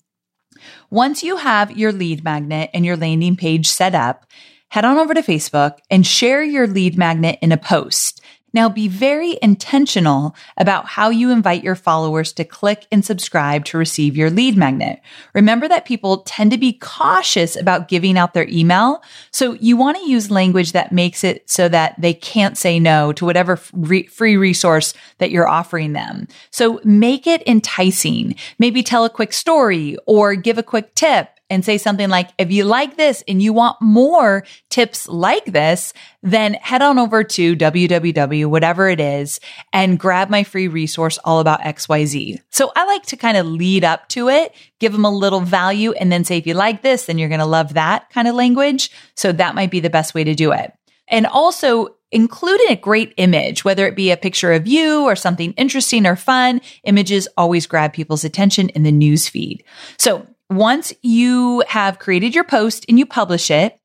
Once 0.89 1.23
you 1.23 1.37
have 1.37 1.77
your 1.77 1.91
lead 1.91 2.23
magnet 2.23 2.69
and 2.73 2.85
your 2.85 2.97
landing 2.97 3.35
page 3.35 3.67
set 3.67 3.95
up, 3.95 4.25
head 4.69 4.85
on 4.85 4.97
over 4.97 5.13
to 5.13 5.21
Facebook 5.21 5.77
and 5.89 6.05
share 6.05 6.43
your 6.43 6.67
lead 6.67 6.97
magnet 6.97 7.39
in 7.41 7.51
a 7.51 7.57
post. 7.57 8.18
Now 8.53 8.69
be 8.69 8.87
very 8.87 9.37
intentional 9.41 10.35
about 10.57 10.85
how 10.85 11.09
you 11.09 11.31
invite 11.31 11.63
your 11.63 11.75
followers 11.75 12.33
to 12.33 12.43
click 12.43 12.87
and 12.91 13.03
subscribe 13.05 13.65
to 13.65 13.77
receive 13.77 14.17
your 14.17 14.29
lead 14.29 14.57
magnet. 14.57 15.01
Remember 15.33 15.67
that 15.67 15.85
people 15.85 16.19
tend 16.19 16.51
to 16.51 16.57
be 16.57 16.73
cautious 16.73 17.55
about 17.55 17.87
giving 17.87 18.17
out 18.17 18.33
their 18.33 18.47
email. 18.47 19.03
So 19.31 19.53
you 19.53 19.77
want 19.77 19.97
to 19.97 20.09
use 20.09 20.31
language 20.31 20.71
that 20.71 20.91
makes 20.91 21.23
it 21.23 21.49
so 21.49 21.69
that 21.69 21.95
they 21.99 22.13
can't 22.13 22.57
say 22.57 22.79
no 22.79 23.13
to 23.13 23.25
whatever 23.25 23.55
free 23.55 24.37
resource 24.37 24.93
that 25.19 25.31
you're 25.31 25.47
offering 25.47 25.93
them. 25.93 26.27
So 26.51 26.79
make 26.83 27.27
it 27.27 27.47
enticing. 27.47 28.35
Maybe 28.57 28.83
tell 28.83 29.05
a 29.05 29.09
quick 29.09 29.33
story 29.33 29.97
or 30.05 30.35
give 30.35 30.57
a 30.57 30.63
quick 30.63 30.95
tip 30.95 31.38
and 31.49 31.65
say 31.65 31.77
something 31.77 32.09
like, 32.09 32.29
if 32.37 32.51
you 32.51 32.63
like 32.63 32.97
this 32.97 33.23
and 33.27 33.41
you 33.41 33.53
want 33.53 33.81
more 33.81 34.45
tips 34.69 35.07
like 35.07 35.45
this, 35.45 35.93
then 36.21 36.53
head 36.55 36.81
on 36.81 36.99
over 36.99 37.23
to 37.23 37.55
www, 37.55 38.45
whatever 38.47 38.89
it 38.89 38.99
is, 38.99 39.39
and 39.73 39.99
grab 39.99 40.29
my 40.29 40.43
free 40.43 40.67
resource 40.67 41.17
all 41.23 41.39
about 41.39 41.61
XYZ. 41.61 42.39
So 42.49 42.71
I 42.75 42.85
like 42.85 43.03
to 43.07 43.17
kind 43.17 43.37
of 43.37 43.45
lead 43.45 43.83
up 43.83 44.07
to 44.09 44.29
it, 44.29 44.53
give 44.79 44.91
them 44.91 45.05
a 45.05 45.11
little 45.11 45.41
value, 45.41 45.93
and 45.93 46.11
then 46.11 46.23
say, 46.23 46.37
if 46.37 46.47
you 46.47 46.53
like 46.53 46.81
this, 46.81 47.05
then 47.05 47.17
you're 47.17 47.29
going 47.29 47.39
to 47.39 47.45
love 47.45 47.73
that 47.73 48.09
kind 48.11 48.27
of 48.27 48.35
language. 48.35 48.91
So 49.15 49.31
that 49.31 49.55
might 49.55 49.71
be 49.71 49.79
the 49.79 49.89
best 49.89 50.13
way 50.13 50.23
to 50.23 50.35
do 50.35 50.51
it. 50.51 50.73
And 51.07 51.25
also, 51.25 51.95
including 52.11 52.67
a 52.69 52.75
great 52.75 53.13
image, 53.17 53.63
whether 53.63 53.85
it 53.85 53.95
be 53.95 54.11
a 54.11 54.17
picture 54.17 54.51
of 54.51 54.67
you 54.67 55.03
or 55.03 55.15
something 55.15 55.53
interesting 55.53 56.05
or 56.05 56.15
fun. 56.15 56.61
Images 56.83 57.27
always 57.37 57.67
grab 57.67 57.93
people's 57.93 58.23
attention 58.23 58.69
in 58.69 58.83
the 58.83 58.91
news 58.91 59.29
feed. 59.29 59.63
So 59.97 60.25
once 60.49 60.93
you 61.01 61.63
have 61.67 61.99
created 61.99 62.33
your 62.33 62.43
post 62.43 62.85
and 62.89 62.97
you 62.97 63.05
publish 63.05 63.51
it, 63.51 63.79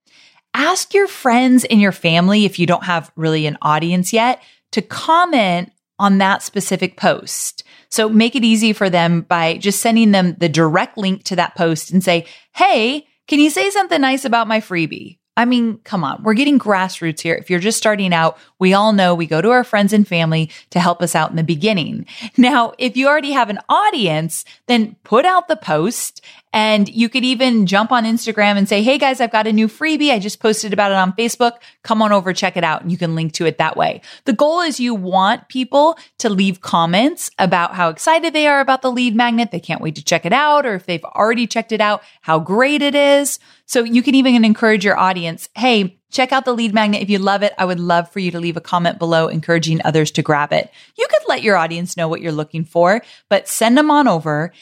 ask 0.54 0.94
your 0.94 1.08
friends 1.08 1.64
and 1.64 1.80
your 1.80 1.92
family, 1.92 2.44
if 2.44 2.58
you 2.58 2.66
don't 2.66 2.84
have 2.84 3.10
really 3.16 3.46
an 3.46 3.58
audience 3.60 4.12
yet, 4.12 4.42
to 4.72 4.82
comment 4.82 5.72
on 5.98 6.18
that 6.18 6.42
specific 6.42 6.96
post. 6.96 7.62
So 7.90 8.08
make 8.08 8.34
it 8.34 8.44
easy 8.44 8.72
for 8.72 8.90
them 8.90 9.22
by 9.22 9.58
just 9.58 9.80
sending 9.80 10.10
them 10.10 10.34
the 10.38 10.48
direct 10.48 10.98
link 10.98 11.24
to 11.24 11.36
that 11.36 11.54
post 11.54 11.92
and 11.92 12.02
say, 12.02 12.26
Hey, 12.54 13.06
can 13.28 13.38
you 13.38 13.50
say 13.50 13.70
something 13.70 14.00
nice 14.00 14.24
about 14.24 14.48
my 14.48 14.60
freebie? 14.60 15.18
I 15.36 15.46
mean, 15.46 15.78
come 15.78 16.04
on, 16.04 16.22
we're 16.22 16.34
getting 16.34 16.60
grassroots 16.60 17.20
here. 17.20 17.34
If 17.34 17.50
you're 17.50 17.58
just 17.58 17.78
starting 17.78 18.14
out, 18.14 18.38
we 18.60 18.72
all 18.72 18.92
know 18.92 19.14
we 19.14 19.26
go 19.26 19.42
to 19.42 19.50
our 19.50 19.64
friends 19.64 19.92
and 19.92 20.06
family 20.06 20.50
to 20.70 20.78
help 20.78 21.02
us 21.02 21.16
out 21.16 21.30
in 21.30 21.36
the 21.36 21.42
beginning. 21.42 22.06
Now, 22.36 22.72
if 22.78 22.96
you 22.96 23.08
already 23.08 23.32
have 23.32 23.50
an 23.50 23.58
audience, 23.68 24.44
then 24.68 24.94
put 25.02 25.24
out 25.24 25.48
the 25.48 25.56
post 25.56 26.20
and 26.54 26.88
you 26.88 27.08
could 27.08 27.24
even 27.24 27.66
jump 27.66 27.90
on 27.90 28.04
Instagram 28.04 28.56
and 28.56 28.68
say, 28.68 28.80
Hey 28.80 28.96
guys, 28.96 29.20
I've 29.20 29.32
got 29.32 29.48
a 29.48 29.52
new 29.52 29.66
freebie. 29.66 30.12
I 30.12 30.20
just 30.20 30.38
posted 30.38 30.72
about 30.72 30.92
it 30.92 30.96
on 30.96 31.12
Facebook. 31.12 31.54
Come 31.82 32.00
on 32.00 32.12
over, 32.12 32.32
check 32.32 32.56
it 32.56 32.62
out. 32.62 32.82
And 32.82 32.92
you 32.92 32.96
can 32.96 33.16
link 33.16 33.32
to 33.32 33.44
it 33.44 33.58
that 33.58 33.76
way. 33.76 34.02
The 34.24 34.34
goal 34.34 34.60
is 34.60 34.78
you 34.78 34.94
want 34.94 35.48
people 35.48 35.98
to 36.18 36.30
leave 36.30 36.60
comments 36.60 37.28
about 37.40 37.74
how 37.74 37.88
excited 37.88 38.32
they 38.32 38.46
are 38.46 38.60
about 38.60 38.82
the 38.82 38.92
lead 38.92 39.16
magnet. 39.16 39.50
They 39.50 39.58
can't 39.58 39.80
wait 39.80 39.96
to 39.96 40.04
check 40.04 40.24
it 40.24 40.32
out. 40.32 40.64
Or 40.64 40.74
if 40.74 40.86
they've 40.86 41.04
already 41.04 41.48
checked 41.48 41.72
it 41.72 41.80
out, 41.80 42.04
how 42.20 42.38
great 42.38 42.82
it 42.82 42.94
is. 42.94 43.40
So 43.66 43.82
you 43.82 44.04
can 44.04 44.14
even 44.14 44.44
encourage 44.44 44.84
your 44.84 44.96
audience. 44.96 45.48
Hey, 45.56 45.98
check 46.12 46.30
out 46.30 46.44
the 46.44 46.54
lead 46.54 46.72
magnet. 46.72 47.02
If 47.02 47.10
you 47.10 47.18
love 47.18 47.42
it, 47.42 47.52
I 47.58 47.64
would 47.64 47.80
love 47.80 48.12
for 48.12 48.20
you 48.20 48.30
to 48.30 48.38
leave 48.38 48.56
a 48.56 48.60
comment 48.60 49.00
below 49.00 49.26
encouraging 49.26 49.80
others 49.84 50.12
to 50.12 50.22
grab 50.22 50.52
it. 50.52 50.70
You 50.96 51.08
could 51.10 51.26
let 51.26 51.42
your 51.42 51.56
audience 51.56 51.96
know 51.96 52.06
what 52.06 52.20
you're 52.20 52.30
looking 52.30 52.64
for, 52.64 53.02
but 53.28 53.48
send 53.48 53.76
them 53.76 53.90
on 53.90 54.06
over 54.06 54.52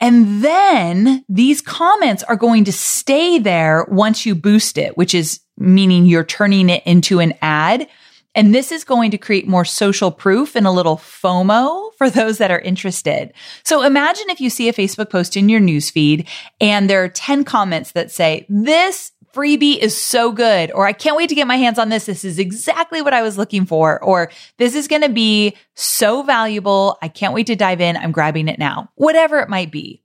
and 0.00 0.42
then 0.42 1.24
these 1.28 1.60
comments 1.60 2.22
are 2.24 2.36
going 2.36 2.64
to 2.64 2.72
stay 2.72 3.38
there 3.38 3.86
once 3.88 4.26
you 4.26 4.34
boost 4.34 4.76
it, 4.78 4.96
which 4.96 5.14
is 5.14 5.40
meaning 5.56 6.06
you're 6.06 6.24
turning 6.24 6.68
it 6.68 6.82
into 6.84 7.18
an 7.20 7.34
ad. 7.40 7.88
And 8.34 8.54
this 8.54 8.70
is 8.70 8.84
going 8.84 9.10
to 9.12 9.18
create 9.18 9.48
more 9.48 9.64
social 9.64 10.10
proof 10.10 10.54
and 10.54 10.66
a 10.66 10.70
little 10.70 10.98
FOMO 10.98 11.94
for 11.96 12.10
those 12.10 12.36
that 12.36 12.50
are 12.50 12.60
interested. 12.60 13.32
So 13.64 13.82
imagine 13.82 14.26
if 14.28 14.42
you 14.42 14.50
see 14.50 14.68
a 14.68 14.74
Facebook 14.74 15.08
post 15.08 15.38
in 15.38 15.48
your 15.48 15.60
newsfeed 15.60 16.28
and 16.60 16.90
there 16.90 17.02
are 17.02 17.08
10 17.08 17.44
comments 17.44 17.92
that 17.92 18.10
say, 18.10 18.44
this 18.50 19.12
freebie 19.36 19.76
is 19.76 19.94
so 19.94 20.32
good, 20.32 20.72
or 20.72 20.86
I 20.86 20.92
can't 20.92 21.16
wait 21.16 21.28
to 21.28 21.34
get 21.34 21.46
my 21.46 21.56
hands 21.56 21.78
on 21.78 21.90
this. 21.90 22.06
This 22.06 22.24
is 22.24 22.38
exactly 22.38 23.02
what 23.02 23.12
I 23.12 23.20
was 23.20 23.36
looking 23.36 23.66
for, 23.66 24.02
or 24.02 24.30
this 24.56 24.74
is 24.74 24.88
going 24.88 25.02
to 25.02 25.10
be 25.10 25.54
so 25.74 26.22
valuable. 26.22 26.96
I 27.02 27.08
can't 27.08 27.34
wait 27.34 27.48
to 27.48 27.56
dive 27.56 27.82
in. 27.82 27.98
I'm 27.98 28.12
grabbing 28.12 28.48
it 28.48 28.58
now, 28.58 28.90
whatever 28.94 29.40
it 29.40 29.50
might 29.50 29.70
be. 29.70 30.02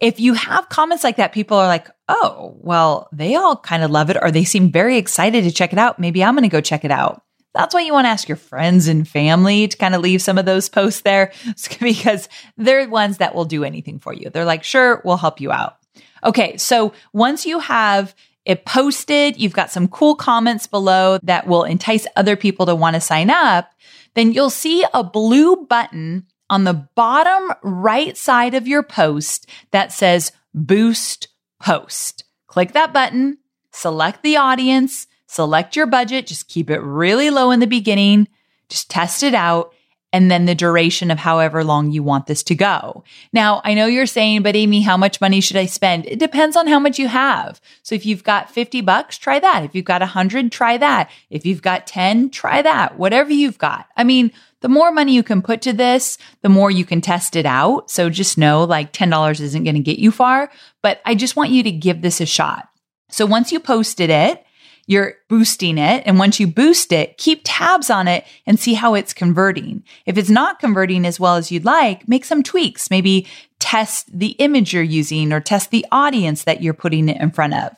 If 0.00 0.20
you 0.20 0.32
have 0.34 0.70
comments 0.70 1.04
like 1.04 1.16
that, 1.16 1.32
people 1.32 1.58
are 1.58 1.66
like, 1.66 1.88
Oh, 2.08 2.56
well, 2.60 3.08
they 3.12 3.34
all 3.34 3.56
kind 3.56 3.82
of 3.82 3.90
love 3.90 4.08
it, 4.08 4.16
or 4.20 4.30
they 4.30 4.44
seem 4.44 4.72
very 4.72 4.96
excited 4.96 5.44
to 5.44 5.50
check 5.50 5.72
it 5.72 5.78
out. 5.78 5.98
Maybe 5.98 6.24
I'm 6.24 6.34
going 6.34 6.48
to 6.48 6.48
go 6.48 6.60
check 6.60 6.84
it 6.84 6.90
out. 6.90 7.22
That's 7.52 7.74
why 7.74 7.80
you 7.82 7.92
want 7.92 8.04
to 8.04 8.10
ask 8.10 8.28
your 8.28 8.36
friends 8.36 8.86
and 8.86 9.08
family 9.08 9.66
to 9.68 9.76
kind 9.76 9.94
of 9.94 10.02
leave 10.02 10.22
some 10.22 10.38
of 10.38 10.44
those 10.44 10.68
posts 10.68 11.00
there 11.00 11.32
because 11.80 12.28
they're 12.56 12.88
ones 12.88 13.18
that 13.18 13.34
will 13.34 13.44
do 13.44 13.64
anything 13.64 13.98
for 13.98 14.12
you. 14.12 14.30
They're 14.30 14.44
like, 14.44 14.64
sure, 14.64 15.02
we'll 15.04 15.16
help 15.16 15.40
you 15.40 15.52
out. 15.52 15.76
Okay. 16.22 16.56
So 16.58 16.92
once 17.12 17.46
you 17.46 17.58
have 17.60 18.14
it 18.46 18.64
posted, 18.64 19.36
you've 19.36 19.52
got 19.52 19.72
some 19.72 19.88
cool 19.88 20.14
comments 20.14 20.68
below 20.68 21.18
that 21.24 21.48
will 21.48 21.64
entice 21.64 22.06
other 22.14 22.36
people 22.36 22.64
to 22.66 22.76
want 22.76 22.94
to 22.94 23.00
sign 23.00 23.28
up, 23.28 23.72
then 24.14 24.32
you'll 24.32 24.50
see 24.50 24.84
a 24.94 25.02
blue 25.02 25.66
button 25.66 26.24
on 26.48 26.62
the 26.62 26.88
bottom 26.94 27.52
right 27.64 28.16
side 28.16 28.54
of 28.54 28.68
your 28.68 28.84
post 28.84 29.50
that 29.72 29.92
says 29.92 30.30
boost 30.54 31.26
post. 31.60 32.22
Click 32.46 32.72
that 32.72 32.92
button, 32.92 33.38
select 33.72 34.22
the 34.22 34.36
audience, 34.36 35.08
select 35.26 35.74
your 35.74 35.86
budget, 35.86 36.28
just 36.28 36.48
keep 36.48 36.70
it 36.70 36.80
really 36.80 37.30
low 37.30 37.50
in 37.50 37.58
the 37.58 37.66
beginning, 37.66 38.28
just 38.68 38.88
test 38.88 39.24
it 39.24 39.34
out 39.34 39.74
and 40.16 40.30
then 40.30 40.46
the 40.46 40.54
duration 40.54 41.10
of 41.10 41.18
however 41.18 41.62
long 41.62 41.90
you 41.90 42.02
want 42.02 42.26
this 42.26 42.42
to 42.42 42.54
go. 42.54 43.04
Now, 43.34 43.60
I 43.64 43.74
know 43.74 43.84
you're 43.84 44.06
saying, 44.06 44.44
but 44.44 44.56
Amy, 44.56 44.80
how 44.80 44.96
much 44.96 45.20
money 45.20 45.42
should 45.42 45.58
I 45.58 45.66
spend? 45.66 46.06
It 46.06 46.18
depends 46.18 46.56
on 46.56 46.66
how 46.66 46.78
much 46.78 46.98
you 46.98 47.06
have. 47.06 47.60
So 47.82 47.94
if 47.94 48.06
you've 48.06 48.24
got 48.24 48.50
50 48.50 48.80
bucks, 48.80 49.18
try 49.18 49.38
that. 49.38 49.64
If 49.64 49.74
you've 49.74 49.84
got 49.84 50.00
100, 50.00 50.50
try 50.50 50.78
that. 50.78 51.10
If 51.28 51.44
you've 51.44 51.60
got 51.60 51.86
10, 51.86 52.30
try 52.30 52.62
that. 52.62 52.96
Whatever 52.98 53.30
you've 53.30 53.58
got. 53.58 53.88
I 53.94 54.04
mean, 54.04 54.32
the 54.62 54.70
more 54.70 54.90
money 54.90 55.12
you 55.12 55.22
can 55.22 55.42
put 55.42 55.60
to 55.62 55.74
this, 55.74 56.16
the 56.40 56.48
more 56.48 56.70
you 56.70 56.86
can 56.86 57.02
test 57.02 57.36
it 57.36 57.44
out. 57.44 57.90
So 57.90 58.08
just 58.08 58.38
know 58.38 58.64
like 58.64 58.94
$10 58.94 59.38
isn't 59.38 59.64
going 59.64 59.76
to 59.76 59.82
get 59.82 59.98
you 59.98 60.10
far, 60.10 60.50
but 60.82 61.02
I 61.04 61.14
just 61.14 61.36
want 61.36 61.50
you 61.50 61.62
to 61.62 61.70
give 61.70 62.00
this 62.00 62.22
a 62.22 62.26
shot. 62.26 62.70
So 63.10 63.26
once 63.26 63.52
you 63.52 63.60
posted 63.60 64.08
it, 64.08 64.45
you're 64.86 65.14
boosting 65.28 65.78
it. 65.78 66.02
And 66.06 66.18
once 66.18 66.38
you 66.38 66.46
boost 66.46 66.92
it, 66.92 67.18
keep 67.18 67.42
tabs 67.44 67.90
on 67.90 68.08
it 68.08 68.24
and 68.46 68.58
see 68.58 68.74
how 68.74 68.94
it's 68.94 69.12
converting. 69.12 69.82
If 70.06 70.16
it's 70.16 70.30
not 70.30 70.60
converting 70.60 71.04
as 71.04 71.18
well 71.18 71.36
as 71.36 71.50
you'd 71.50 71.64
like, 71.64 72.08
make 72.08 72.24
some 72.24 72.42
tweaks. 72.42 72.90
Maybe 72.90 73.26
test 73.58 74.06
the 74.16 74.30
image 74.38 74.72
you're 74.72 74.82
using 74.82 75.32
or 75.32 75.40
test 75.40 75.70
the 75.70 75.86
audience 75.90 76.44
that 76.44 76.62
you're 76.62 76.74
putting 76.74 77.08
it 77.08 77.20
in 77.20 77.30
front 77.30 77.54
of 77.54 77.72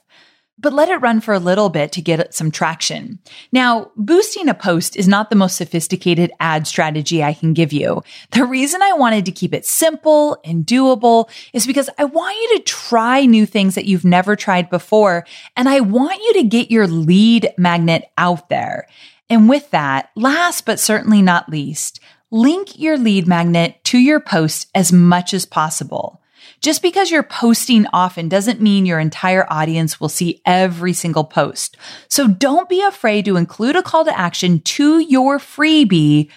but 0.59 0.73
let 0.73 0.89
it 0.89 0.97
run 0.97 1.21
for 1.21 1.33
a 1.35 1.39
little 1.39 1.69
bit 1.69 1.93
to 1.93 2.03
get 2.03 2.35
some 2.35 2.51
traction. 2.51 3.19
Now, 3.53 3.91
boosting 3.97 4.49
a 4.49 4.55
post 4.55 4.97
is 4.97 5.07
not 5.07 5.31
the 5.31 5.37
most 5.37 5.57
sophisticated 5.57 6.33
ad 6.41 6.67
strategy 6.67 7.23
I 7.23 7.33
can 7.33 7.55
give 7.55 7.73
you. 7.73 8.03
The 8.33 8.45
reason 8.45 8.83
I 8.83 8.93
wanted 8.93 9.25
to 9.27 9.33
keep 9.33 9.55
it 9.55 9.65
simple 9.65 10.39
and 10.45 10.67
doable 10.67 11.31
is 11.53 11.67
because 11.67 11.89
I 11.99 12.05
want 12.05 12.37
you 12.37 12.59
to 12.59 12.65
try 12.65 13.25
new 13.25 13.47
things 13.47 13.75
that 13.77 13.87
you've 13.87 14.05
never 14.05 14.37
tried 14.37 14.69
before. 14.69 15.25
And 15.57 15.69
I 15.69 15.81
want 15.81 16.21
you 16.23 16.33
to 16.35 16.43
get 16.45 16.71
your 16.71 16.87
lead 16.87 17.53
magnet 17.57 18.11
out 18.19 18.49
there. 18.49 18.89
And 19.31 19.49
with 19.49 19.71
that, 19.71 20.11
last 20.17 20.65
but 20.65 20.81
certainly 20.81 21.23
not 21.23 21.49
least, 21.49 22.01
link 22.31 22.79
your 22.79 22.97
lead 22.97 23.27
magnet 23.27 23.83
to 23.85 23.99
your 23.99 24.21
post 24.21 24.69
as 24.75 24.93
much 24.93 25.33
as 25.35 25.47
possible. 25.47 26.21
Just 26.61 26.83
because 26.83 27.11
you're 27.11 27.23
posting 27.23 27.87
often 27.93 28.29
doesn't 28.29 28.61
mean 28.61 28.85
your 28.85 29.01
entire 29.01 29.47
audience 29.51 30.01
will 30.01 30.09
see 30.09 30.43
every 30.45 30.93
single 30.93 31.25
post. 31.25 31.77
So 32.09 32.27
don't 32.27 32.69
be 32.69 32.83
afraid 32.83 33.25
to 33.27 33.37
include 33.37 33.77
a 33.77 33.83
call 33.83 34.05
to 34.05 34.19
action 34.19 34.61
to 34.61 34.99
your 34.99 35.39
freebie 35.39 36.31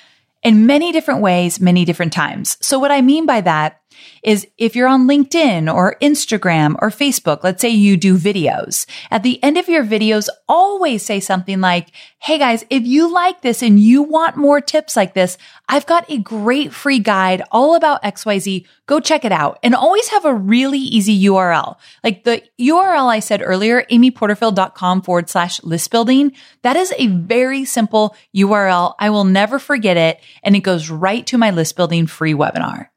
in 0.44 0.66
many 0.66 0.92
different 0.92 1.22
ways, 1.22 1.60
many 1.60 1.86
different 1.86 2.14
times. 2.14 2.58
So 2.62 2.80
what 2.80 2.92
I 2.92 3.02
mean 3.02 3.26
by 3.26 3.42
that 3.42 3.81
is 4.24 4.48
if 4.58 4.76
you're 4.76 4.88
on 4.88 5.08
LinkedIn 5.08 5.74
or 5.74 5.98
Instagram 6.02 6.76
or 6.80 6.90
Facebook, 6.90 7.44
let's 7.44 7.62
say 7.62 7.70
you 7.70 7.98
do 7.98 8.18
videos. 8.18 8.86
At 9.10 9.24
the 9.24 9.42
end 9.44 9.58
of 9.58 9.68
your 9.68 9.84
videos, 9.84 10.30
always 10.48 11.04
say 11.04 11.20
something 11.20 11.60
like, 11.60 11.92
Hey 12.20 12.38
guys, 12.38 12.64
if 12.70 12.86
you 12.86 13.12
like 13.12 13.42
this 13.42 13.64
and 13.64 13.80
you 13.80 14.04
want 14.04 14.38
more 14.38 14.62
tips 14.62 14.96
like 14.96 15.16
this, 15.16 15.38
I've 15.68 15.88
got 15.88 16.06
a 16.08 16.20
great 16.20 16.72
free 16.72 17.00
guide 17.00 17.42
all 17.52 17.76
about 17.76 18.04
XYZ. 18.04 18.68
Go 18.86 19.00
check 19.00 19.26
it 19.26 19.32
out 19.32 19.58
and 19.64 19.74
always 19.74 20.08
have 20.10 20.26
a 20.26 20.36
really 20.36 20.78
easy 20.78 21.24
URL. 21.26 21.78
Like 22.04 22.24
the 22.24 22.44
URL 22.60 23.08
I 23.08 23.20
said 23.20 23.42
earlier, 23.44 23.86
amyporterfield.com 23.90 25.02
forward 25.02 25.30
slash 25.30 25.64
list 25.64 25.90
building. 25.90 26.34
That 26.62 26.76
is 26.76 26.94
a 26.98 27.08
very 27.08 27.66
simple 27.66 28.16
URL. 28.36 28.94
I 29.00 29.10
will 29.10 29.24
never 29.24 29.58
forget 29.58 29.98
it. 29.98 30.20
And 30.44 30.56
it 30.56 30.60
goes 30.60 30.92
right 30.92 31.26
to 31.28 31.40
my 31.40 31.50
list 31.50 31.76
building 31.76 32.06
free 32.06 32.34
webinar. 32.34 32.91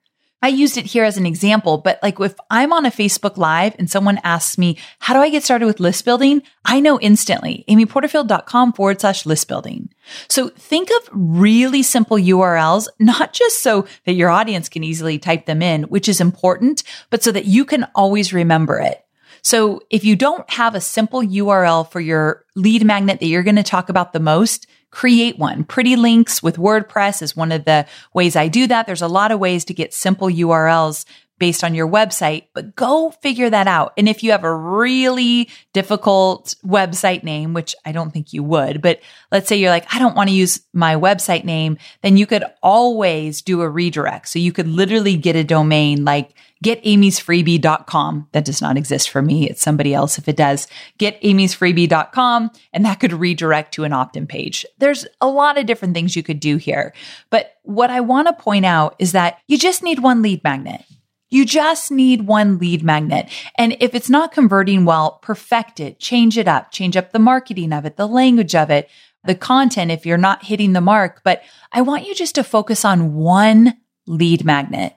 I 0.45 0.49
used 0.49 0.77
it 0.77 0.85
here 0.85 1.05
as 1.05 1.17
an 1.17 1.25
example, 1.25 1.79
but 1.79 1.99
like 2.03 2.21
if 2.21 2.35
I'm 2.51 2.71
on 2.75 2.85
a 2.85 2.91
Facebook 2.91 3.39
live 3.39 3.75
and 3.79 3.91
someone 3.91 4.21
asks 4.25 4.59
me, 4.59 4.77
how 4.99 5.15
do 5.15 5.21
I 5.21 5.31
get 5.31 5.43
started 5.43 5.65
with 5.65 5.81
list 5.81 6.05
building? 6.05 6.43
I 6.67 6.81
know 6.81 7.01
instantly, 7.01 7.65
amyporterfield.com 7.67 8.75
forward 8.75 9.01
slash 9.01 9.25
list 9.25 9.49
building. 9.49 9.89
So 10.29 10.51
think 10.51 10.91
of 10.91 11.09
really 11.13 11.83
simple 11.83 12.19
URLs, 12.19 12.89
not 12.99 13.33
just 13.33 13.63
so 13.63 13.87
that 14.05 14.13
your 14.13 14.29
audience 14.29 14.69
can 14.69 14.85
easily 14.85 15.19
type 15.19 15.47
them 15.47 15.63
in, 15.63 15.85
which 15.85 16.11
is 16.11 16.21
important, 16.21 16.83
but 17.09 17.23
so 17.23 17.33
that 17.33 17.47
you 17.47 17.65
can 17.65 17.87
always 17.95 18.35
remember 18.35 18.79
it. 18.79 19.03
So 19.41 19.81
if 19.89 20.05
you 20.05 20.15
don't 20.15 20.49
have 20.51 20.75
a 20.75 20.81
simple 20.83 21.23
URL 21.23 21.91
for 21.91 22.01
your 22.01 22.45
lead 22.55 22.85
magnet 22.85 23.19
that 23.21 23.27
you're 23.29 23.43
going 23.43 23.57
to 23.57 23.63
talk 23.63 23.89
about 23.89 24.13
the 24.13 24.21
most, 24.21 24.67
create 24.95 25.39
one. 25.39 25.65
Pretty 25.65 25.97
links 25.97 26.43
with 26.43 26.57
WordPress 26.57 27.21
is 27.21 27.37
one 27.37 27.53
of 27.53 27.65
the 27.65 27.87
ways 28.15 28.37
I 28.37 28.49
do 28.49 28.67
that. 28.69 28.87
There's 28.87 29.03
a 29.03 29.09
lot 29.09 29.33
of 29.33 29.41
ways 29.41 29.65
to 29.67 29.75
get 29.75 29.93
simple 29.93 30.29
URLs 30.29 31.05
based 31.39 31.65
on 31.65 31.75
your 31.75 31.89
website, 31.89 32.47
but 32.55 32.77
go 32.77 33.11
figure 33.11 33.51
that 33.51 33.67
out. 33.67 33.93
And 33.99 34.09
if 34.09 34.23
you 34.23 34.31
have 34.31 34.45
a 34.45 34.55
really 34.55 35.51
difficult 35.73 36.55
website 36.65 37.25
name, 37.25 37.55
which 37.55 37.75
I 37.85 37.91
don't 37.91 38.13
think 38.13 38.33
you 38.33 38.45
would, 38.45 38.81
but 38.81 39.01
let's 39.33 39.49
say 39.49 39.57
you're 39.57 39.71
like, 39.71 39.93
I 39.93 39.99
don't 39.99 40.15
want 40.15 40.31
to 40.31 40.35
use 40.35 40.61
my 40.73 40.95
website 40.95 41.45
name, 41.45 41.79
then 42.03 42.17
you 42.17 42.27
could 42.27 42.45
always 42.63 43.43
do 43.43 43.63
a 43.63 43.69
redirect. 43.69 44.29
So 44.29 44.39
you 44.39 44.53
could 44.53 44.69
literally 44.69 45.17
get 45.17 45.35
a 45.35 45.43
domain 45.43 46.05
like 46.05 46.35
getamysfreebie.com. 46.65 48.29
That 48.33 48.45
does 48.45 48.63
not 48.63 48.77
exist 48.77 49.11
for 49.11 49.23
me. 49.23 49.49
It's 49.49 49.63
somebody 49.63 49.95
else 49.95 50.19
if 50.19 50.29
it 50.29 50.37
does. 50.37 50.67
Getamysfreebie.com 50.99 52.51
and 52.73 52.85
that 52.85 53.01
could 53.01 53.13
redirect 53.13 53.75
to 53.75 53.85
an 53.85 53.93
opt-in 53.93 54.27
page. 54.27 54.67
There's 54.79 55.07
a 55.21 55.29
lot 55.29 55.59
of 55.59 55.67
different 55.67 55.95
things 55.95 56.17
you 56.17 56.23
could 56.23 56.41
do 56.41 56.57
here. 56.57 56.95
But 57.31 57.55
what 57.63 57.91
I 57.91 58.01
want 58.01 58.29
to 58.29 58.43
point 58.43 58.65
out 58.65 58.97
is 58.99 59.13
that 59.13 59.39
you 59.47 59.59
just 59.59 59.83
need 59.83 60.01
one 60.01 60.23
lead 60.23 60.43
magnet. 60.43 60.83
You 61.31 61.45
just 61.45 61.91
need 61.91 62.27
one 62.27 62.59
lead 62.59 62.83
magnet. 62.83 63.29
And 63.59 63.77
if 63.81 63.95
it's 63.95 64.11
not 64.11 64.33
converting 64.33 64.85
well, 64.85 65.19
perfect 65.23 65.81
it, 65.81 65.99
change 65.99 66.39
it 66.39 66.49
up, 66.49 66.71
change 66.71 66.97
up 66.97 67.13
the 67.13 67.19
marketing 67.19 67.73
of 67.73 67.85
it, 67.85 67.97
the 67.97 68.07
language 68.07 68.55
of 68.55 68.71
it, 68.71 68.89
the 69.25 69.35
content 69.35 69.91
if 69.91 70.07
you're 70.07 70.17
not 70.17 70.45
hitting 70.45 70.73
the 70.73 70.81
mark. 70.81 71.23
But 71.25 71.43
I 71.73 71.83
want 71.83 72.07
you 72.07 72.15
just 72.15 72.37
to 72.37 72.45
focus 72.45 72.85
on 72.85 73.15
one 73.15 73.75
lead 74.07 74.45
magnet 74.45 74.95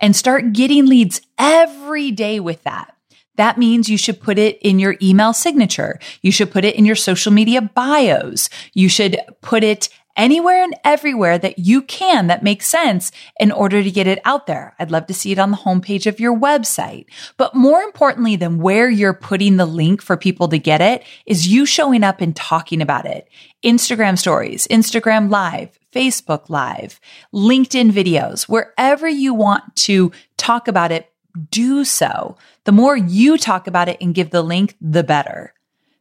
and 0.00 0.14
start 0.14 0.52
getting 0.52 0.86
leads 0.86 1.20
every 1.38 2.10
day 2.10 2.40
with 2.40 2.62
that. 2.64 2.94
That 3.36 3.56
means 3.56 3.88
you 3.88 3.96
should 3.96 4.20
put 4.20 4.36
it 4.36 4.58
in 4.62 4.78
your 4.78 4.96
email 5.00 5.32
signature. 5.32 6.00
You 6.22 6.32
should 6.32 6.50
put 6.50 6.64
it 6.64 6.74
in 6.74 6.84
your 6.84 6.96
social 6.96 7.32
media 7.32 7.62
bios. 7.62 8.48
You 8.74 8.88
should 8.88 9.18
put 9.42 9.62
it 9.62 9.88
anywhere 10.16 10.64
and 10.64 10.74
everywhere 10.84 11.38
that 11.38 11.60
you 11.60 11.80
can 11.80 12.26
that 12.26 12.42
makes 12.42 12.66
sense 12.66 13.12
in 13.38 13.52
order 13.52 13.82
to 13.82 13.90
get 13.90 14.08
it 14.08 14.20
out 14.24 14.48
there. 14.48 14.74
I'd 14.78 14.90
love 14.90 15.06
to 15.06 15.14
see 15.14 15.30
it 15.30 15.38
on 15.38 15.52
the 15.52 15.56
homepage 15.56 16.06
of 16.06 16.18
your 16.18 16.36
website. 16.36 17.06
But 17.36 17.54
more 17.54 17.80
importantly 17.82 18.34
than 18.34 18.58
where 18.58 18.90
you're 18.90 19.14
putting 19.14 19.56
the 19.56 19.66
link 19.66 20.02
for 20.02 20.16
people 20.16 20.48
to 20.48 20.58
get 20.58 20.80
it 20.80 21.04
is 21.24 21.46
you 21.46 21.64
showing 21.64 22.02
up 22.02 22.20
and 22.20 22.34
talking 22.34 22.82
about 22.82 23.06
it. 23.06 23.28
Instagram 23.64 24.18
stories, 24.18 24.66
Instagram 24.66 25.30
live, 25.30 25.77
Facebook 25.94 26.48
live, 26.48 27.00
LinkedIn 27.34 27.90
videos, 27.90 28.42
wherever 28.42 29.08
you 29.08 29.34
want 29.34 29.76
to 29.76 30.12
talk 30.36 30.68
about 30.68 30.92
it, 30.92 31.12
do 31.50 31.84
so. 31.84 32.36
The 32.64 32.72
more 32.72 32.96
you 32.96 33.38
talk 33.38 33.66
about 33.66 33.88
it 33.88 33.98
and 34.00 34.14
give 34.14 34.30
the 34.30 34.42
link, 34.42 34.76
the 34.80 35.04
better. 35.04 35.54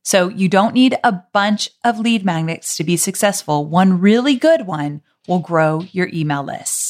So 0.04 0.30
you 0.30 0.48
don't 0.48 0.74
need 0.74 0.98
a 1.04 1.22
bunch 1.34 1.70
of 1.84 2.00
lead 2.00 2.24
magnets 2.24 2.78
to 2.78 2.84
be 2.84 2.96
successful. 2.96 3.66
One 3.66 4.00
really 4.00 4.36
good 4.36 4.66
one 4.66 5.02
will 5.28 5.40
grow 5.40 5.82
your 5.92 6.10
email 6.14 6.44
list. 6.44 6.87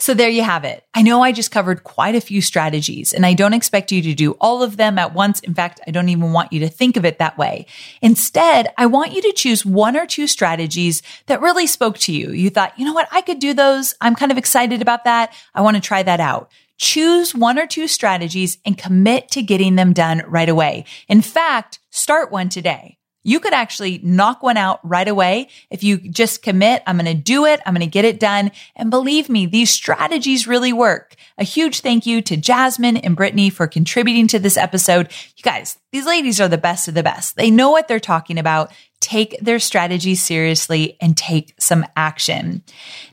So 0.00 0.14
there 0.14 0.28
you 0.28 0.42
have 0.42 0.64
it. 0.64 0.84
I 0.94 1.02
know 1.02 1.22
I 1.22 1.32
just 1.32 1.50
covered 1.50 1.82
quite 1.82 2.14
a 2.14 2.20
few 2.20 2.40
strategies 2.40 3.12
and 3.12 3.26
I 3.26 3.34
don't 3.34 3.52
expect 3.52 3.90
you 3.90 4.00
to 4.02 4.14
do 4.14 4.32
all 4.40 4.62
of 4.62 4.76
them 4.76 4.96
at 4.96 5.12
once. 5.12 5.40
In 5.40 5.54
fact, 5.54 5.80
I 5.88 5.90
don't 5.90 6.08
even 6.08 6.32
want 6.32 6.52
you 6.52 6.60
to 6.60 6.68
think 6.68 6.96
of 6.96 7.04
it 7.04 7.18
that 7.18 7.36
way. 7.36 7.66
Instead, 8.00 8.72
I 8.78 8.86
want 8.86 9.12
you 9.12 9.20
to 9.22 9.32
choose 9.32 9.66
one 9.66 9.96
or 9.96 10.06
two 10.06 10.28
strategies 10.28 11.02
that 11.26 11.40
really 11.40 11.66
spoke 11.66 11.98
to 11.98 12.12
you. 12.12 12.30
You 12.30 12.48
thought, 12.48 12.78
you 12.78 12.84
know 12.84 12.92
what? 12.92 13.08
I 13.10 13.22
could 13.22 13.40
do 13.40 13.54
those. 13.54 13.96
I'm 14.00 14.14
kind 14.14 14.30
of 14.30 14.38
excited 14.38 14.82
about 14.82 15.02
that. 15.04 15.32
I 15.52 15.62
want 15.62 15.76
to 15.76 15.82
try 15.82 16.04
that 16.04 16.20
out. 16.20 16.52
Choose 16.76 17.34
one 17.34 17.58
or 17.58 17.66
two 17.66 17.88
strategies 17.88 18.58
and 18.64 18.78
commit 18.78 19.32
to 19.32 19.42
getting 19.42 19.74
them 19.74 19.92
done 19.92 20.22
right 20.28 20.48
away. 20.48 20.84
In 21.08 21.22
fact, 21.22 21.80
start 21.90 22.30
one 22.30 22.48
today. 22.48 22.97
You 23.28 23.40
could 23.40 23.52
actually 23.52 24.00
knock 24.02 24.42
one 24.42 24.56
out 24.56 24.80
right 24.82 25.06
away 25.06 25.48
if 25.68 25.84
you 25.84 25.98
just 25.98 26.40
commit. 26.40 26.82
I'm 26.86 26.96
going 26.96 27.04
to 27.04 27.12
do 27.12 27.44
it. 27.44 27.60
I'm 27.66 27.74
going 27.74 27.86
to 27.86 27.86
get 27.86 28.06
it 28.06 28.18
done. 28.18 28.50
And 28.74 28.90
believe 28.90 29.28
me, 29.28 29.44
these 29.44 29.68
strategies 29.68 30.46
really 30.46 30.72
work. 30.72 31.14
A 31.36 31.44
huge 31.44 31.80
thank 31.80 32.06
you 32.06 32.22
to 32.22 32.38
Jasmine 32.38 32.96
and 32.96 33.14
Brittany 33.14 33.50
for 33.50 33.66
contributing 33.66 34.28
to 34.28 34.38
this 34.38 34.56
episode. 34.56 35.12
You 35.36 35.42
guys, 35.42 35.78
these 35.92 36.06
ladies 36.06 36.40
are 36.40 36.48
the 36.48 36.56
best 36.56 36.88
of 36.88 36.94
the 36.94 37.02
best. 37.02 37.36
They 37.36 37.50
know 37.50 37.70
what 37.70 37.86
they're 37.86 38.00
talking 38.00 38.38
about 38.38 38.72
take 39.00 39.38
their 39.40 39.58
strategy 39.58 40.14
seriously 40.14 40.96
and 41.00 41.16
take 41.16 41.54
some 41.60 41.86
action. 41.94 42.62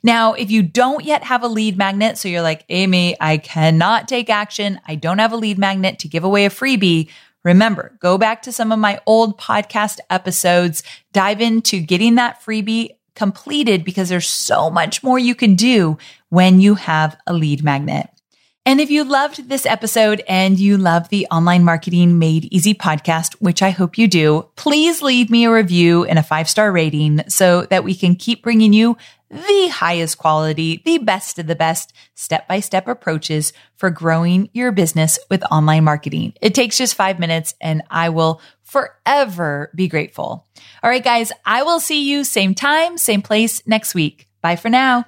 Now, 0.02 0.34
if 0.34 0.50
you 0.50 0.64
don't 0.64 1.06
yet 1.06 1.24
have 1.24 1.44
a 1.44 1.48
lead 1.48 1.78
magnet, 1.78 2.18
so 2.18 2.28
you're 2.28 2.42
like, 2.42 2.66
Amy, 2.70 3.16
I 3.20 3.38
cannot 3.38 4.08
take 4.08 4.30
action. 4.30 4.80
I 4.88 4.96
don't 4.96 5.20
have 5.20 5.32
a 5.32 5.38
lead 5.38 5.60
magnet 5.60 6.00
to 6.00 6.08
give 6.08 6.24
away 6.24 6.46
a 6.46 6.50
freebie. 6.50 7.10
Remember, 7.46 7.96
go 8.00 8.18
back 8.18 8.42
to 8.42 8.52
some 8.52 8.72
of 8.72 8.80
my 8.80 9.00
old 9.06 9.40
podcast 9.40 10.00
episodes, 10.10 10.84
dive 11.14 11.40
into 11.40 11.80
getting 11.80 12.16
that 12.16 12.42
freebie 12.42 12.90
completed 13.16 13.86
because 13.86 14.10
there's 14.10 14.28
so 14.28 14.70
much 14.70 15.04
more 15.04 15.18
you 15.20 15.36
can 15.36 15.56
do 15.56 15.98
when 16.30 16.60
you 16.60 16.76
have 16.76 17.16
a 17.28 17.34
lead 17.34 17.64
magnet. 17.64 18.10
And 18.68 18.82
if 18.82 18.90
you 18.90 19.04
loved 19.04 19.48
this 19.48 19.68
episode 19.68 20.24
and 20.28 20.60
you 20.60 20.76
love 20.80 21.10
the 21.10 21.28
online 21.30 21.64
marketing 21.64 22.18
made 22.18 22.52
easy 22.52 22.74
podcast, 22.74 23.34
which 23.34 23.62
I 23.62 23.70
hope 23.70 23.96
you 23.96 24.08
do, 24.08 24.50
please 24.56 25.04
leave 25.04 25.30
me 25.30 25.46
a 25.46 25.52
review 25.52 26.04
and 26.06 26.18
a 26.18 26.24
five 26.24 26.50
star 26.50 26.72
rating 26.72 27.22
so 27.30 27.68
that 27.68 27.84
we 27.84 27.94
can 27.94 28.16
keep 28.16 28.42
bringing 28.42 28.74
you 28.74 28.98
the 29.30 29.70
highest 29.74 30.18
quality, 30.18 30.82
the 30.86 31.00
best 31.00 31.40
of 31.40 31.48
the 31.48 31.56
best 31.56 31.94
step 32.14 32.48
by 32.48 32.60
step 32.60 32.88
approaches 32.88 33.54
for 33.76 33.90
growing 33.90 34.50
your 34.54 34.72
business 34.72 35.18
with 35.30 35.44
online 35.52 35.84
marketing. 35.84 36.34
It 36.42 36.54
takes 36.54 36.78
just 36.78 36.96
five 36.96 37.20
minutes 37.20 37.56
and 37.60 37.82
I 37.90 38.10
will 38.10 38.42
forever 38.64 39.72
be 39.76 39.88
grateful. 39.88 40.48
All 40.84 40.90
right, 40.90 41.04
guys, 41.04 41.32
I 41.46 41.64
will 41.64 41.80
see 41.80 42.10
you 42.10 42.24
same 42.24 42.56
time, 42.56 42.98
same 42.98 43.22
place 43.22 43.66
next 43.68 43.96
week. 43.96 44.28
Bye 44.42 44.56
for 44.56 44.70
now. 44.70 45.06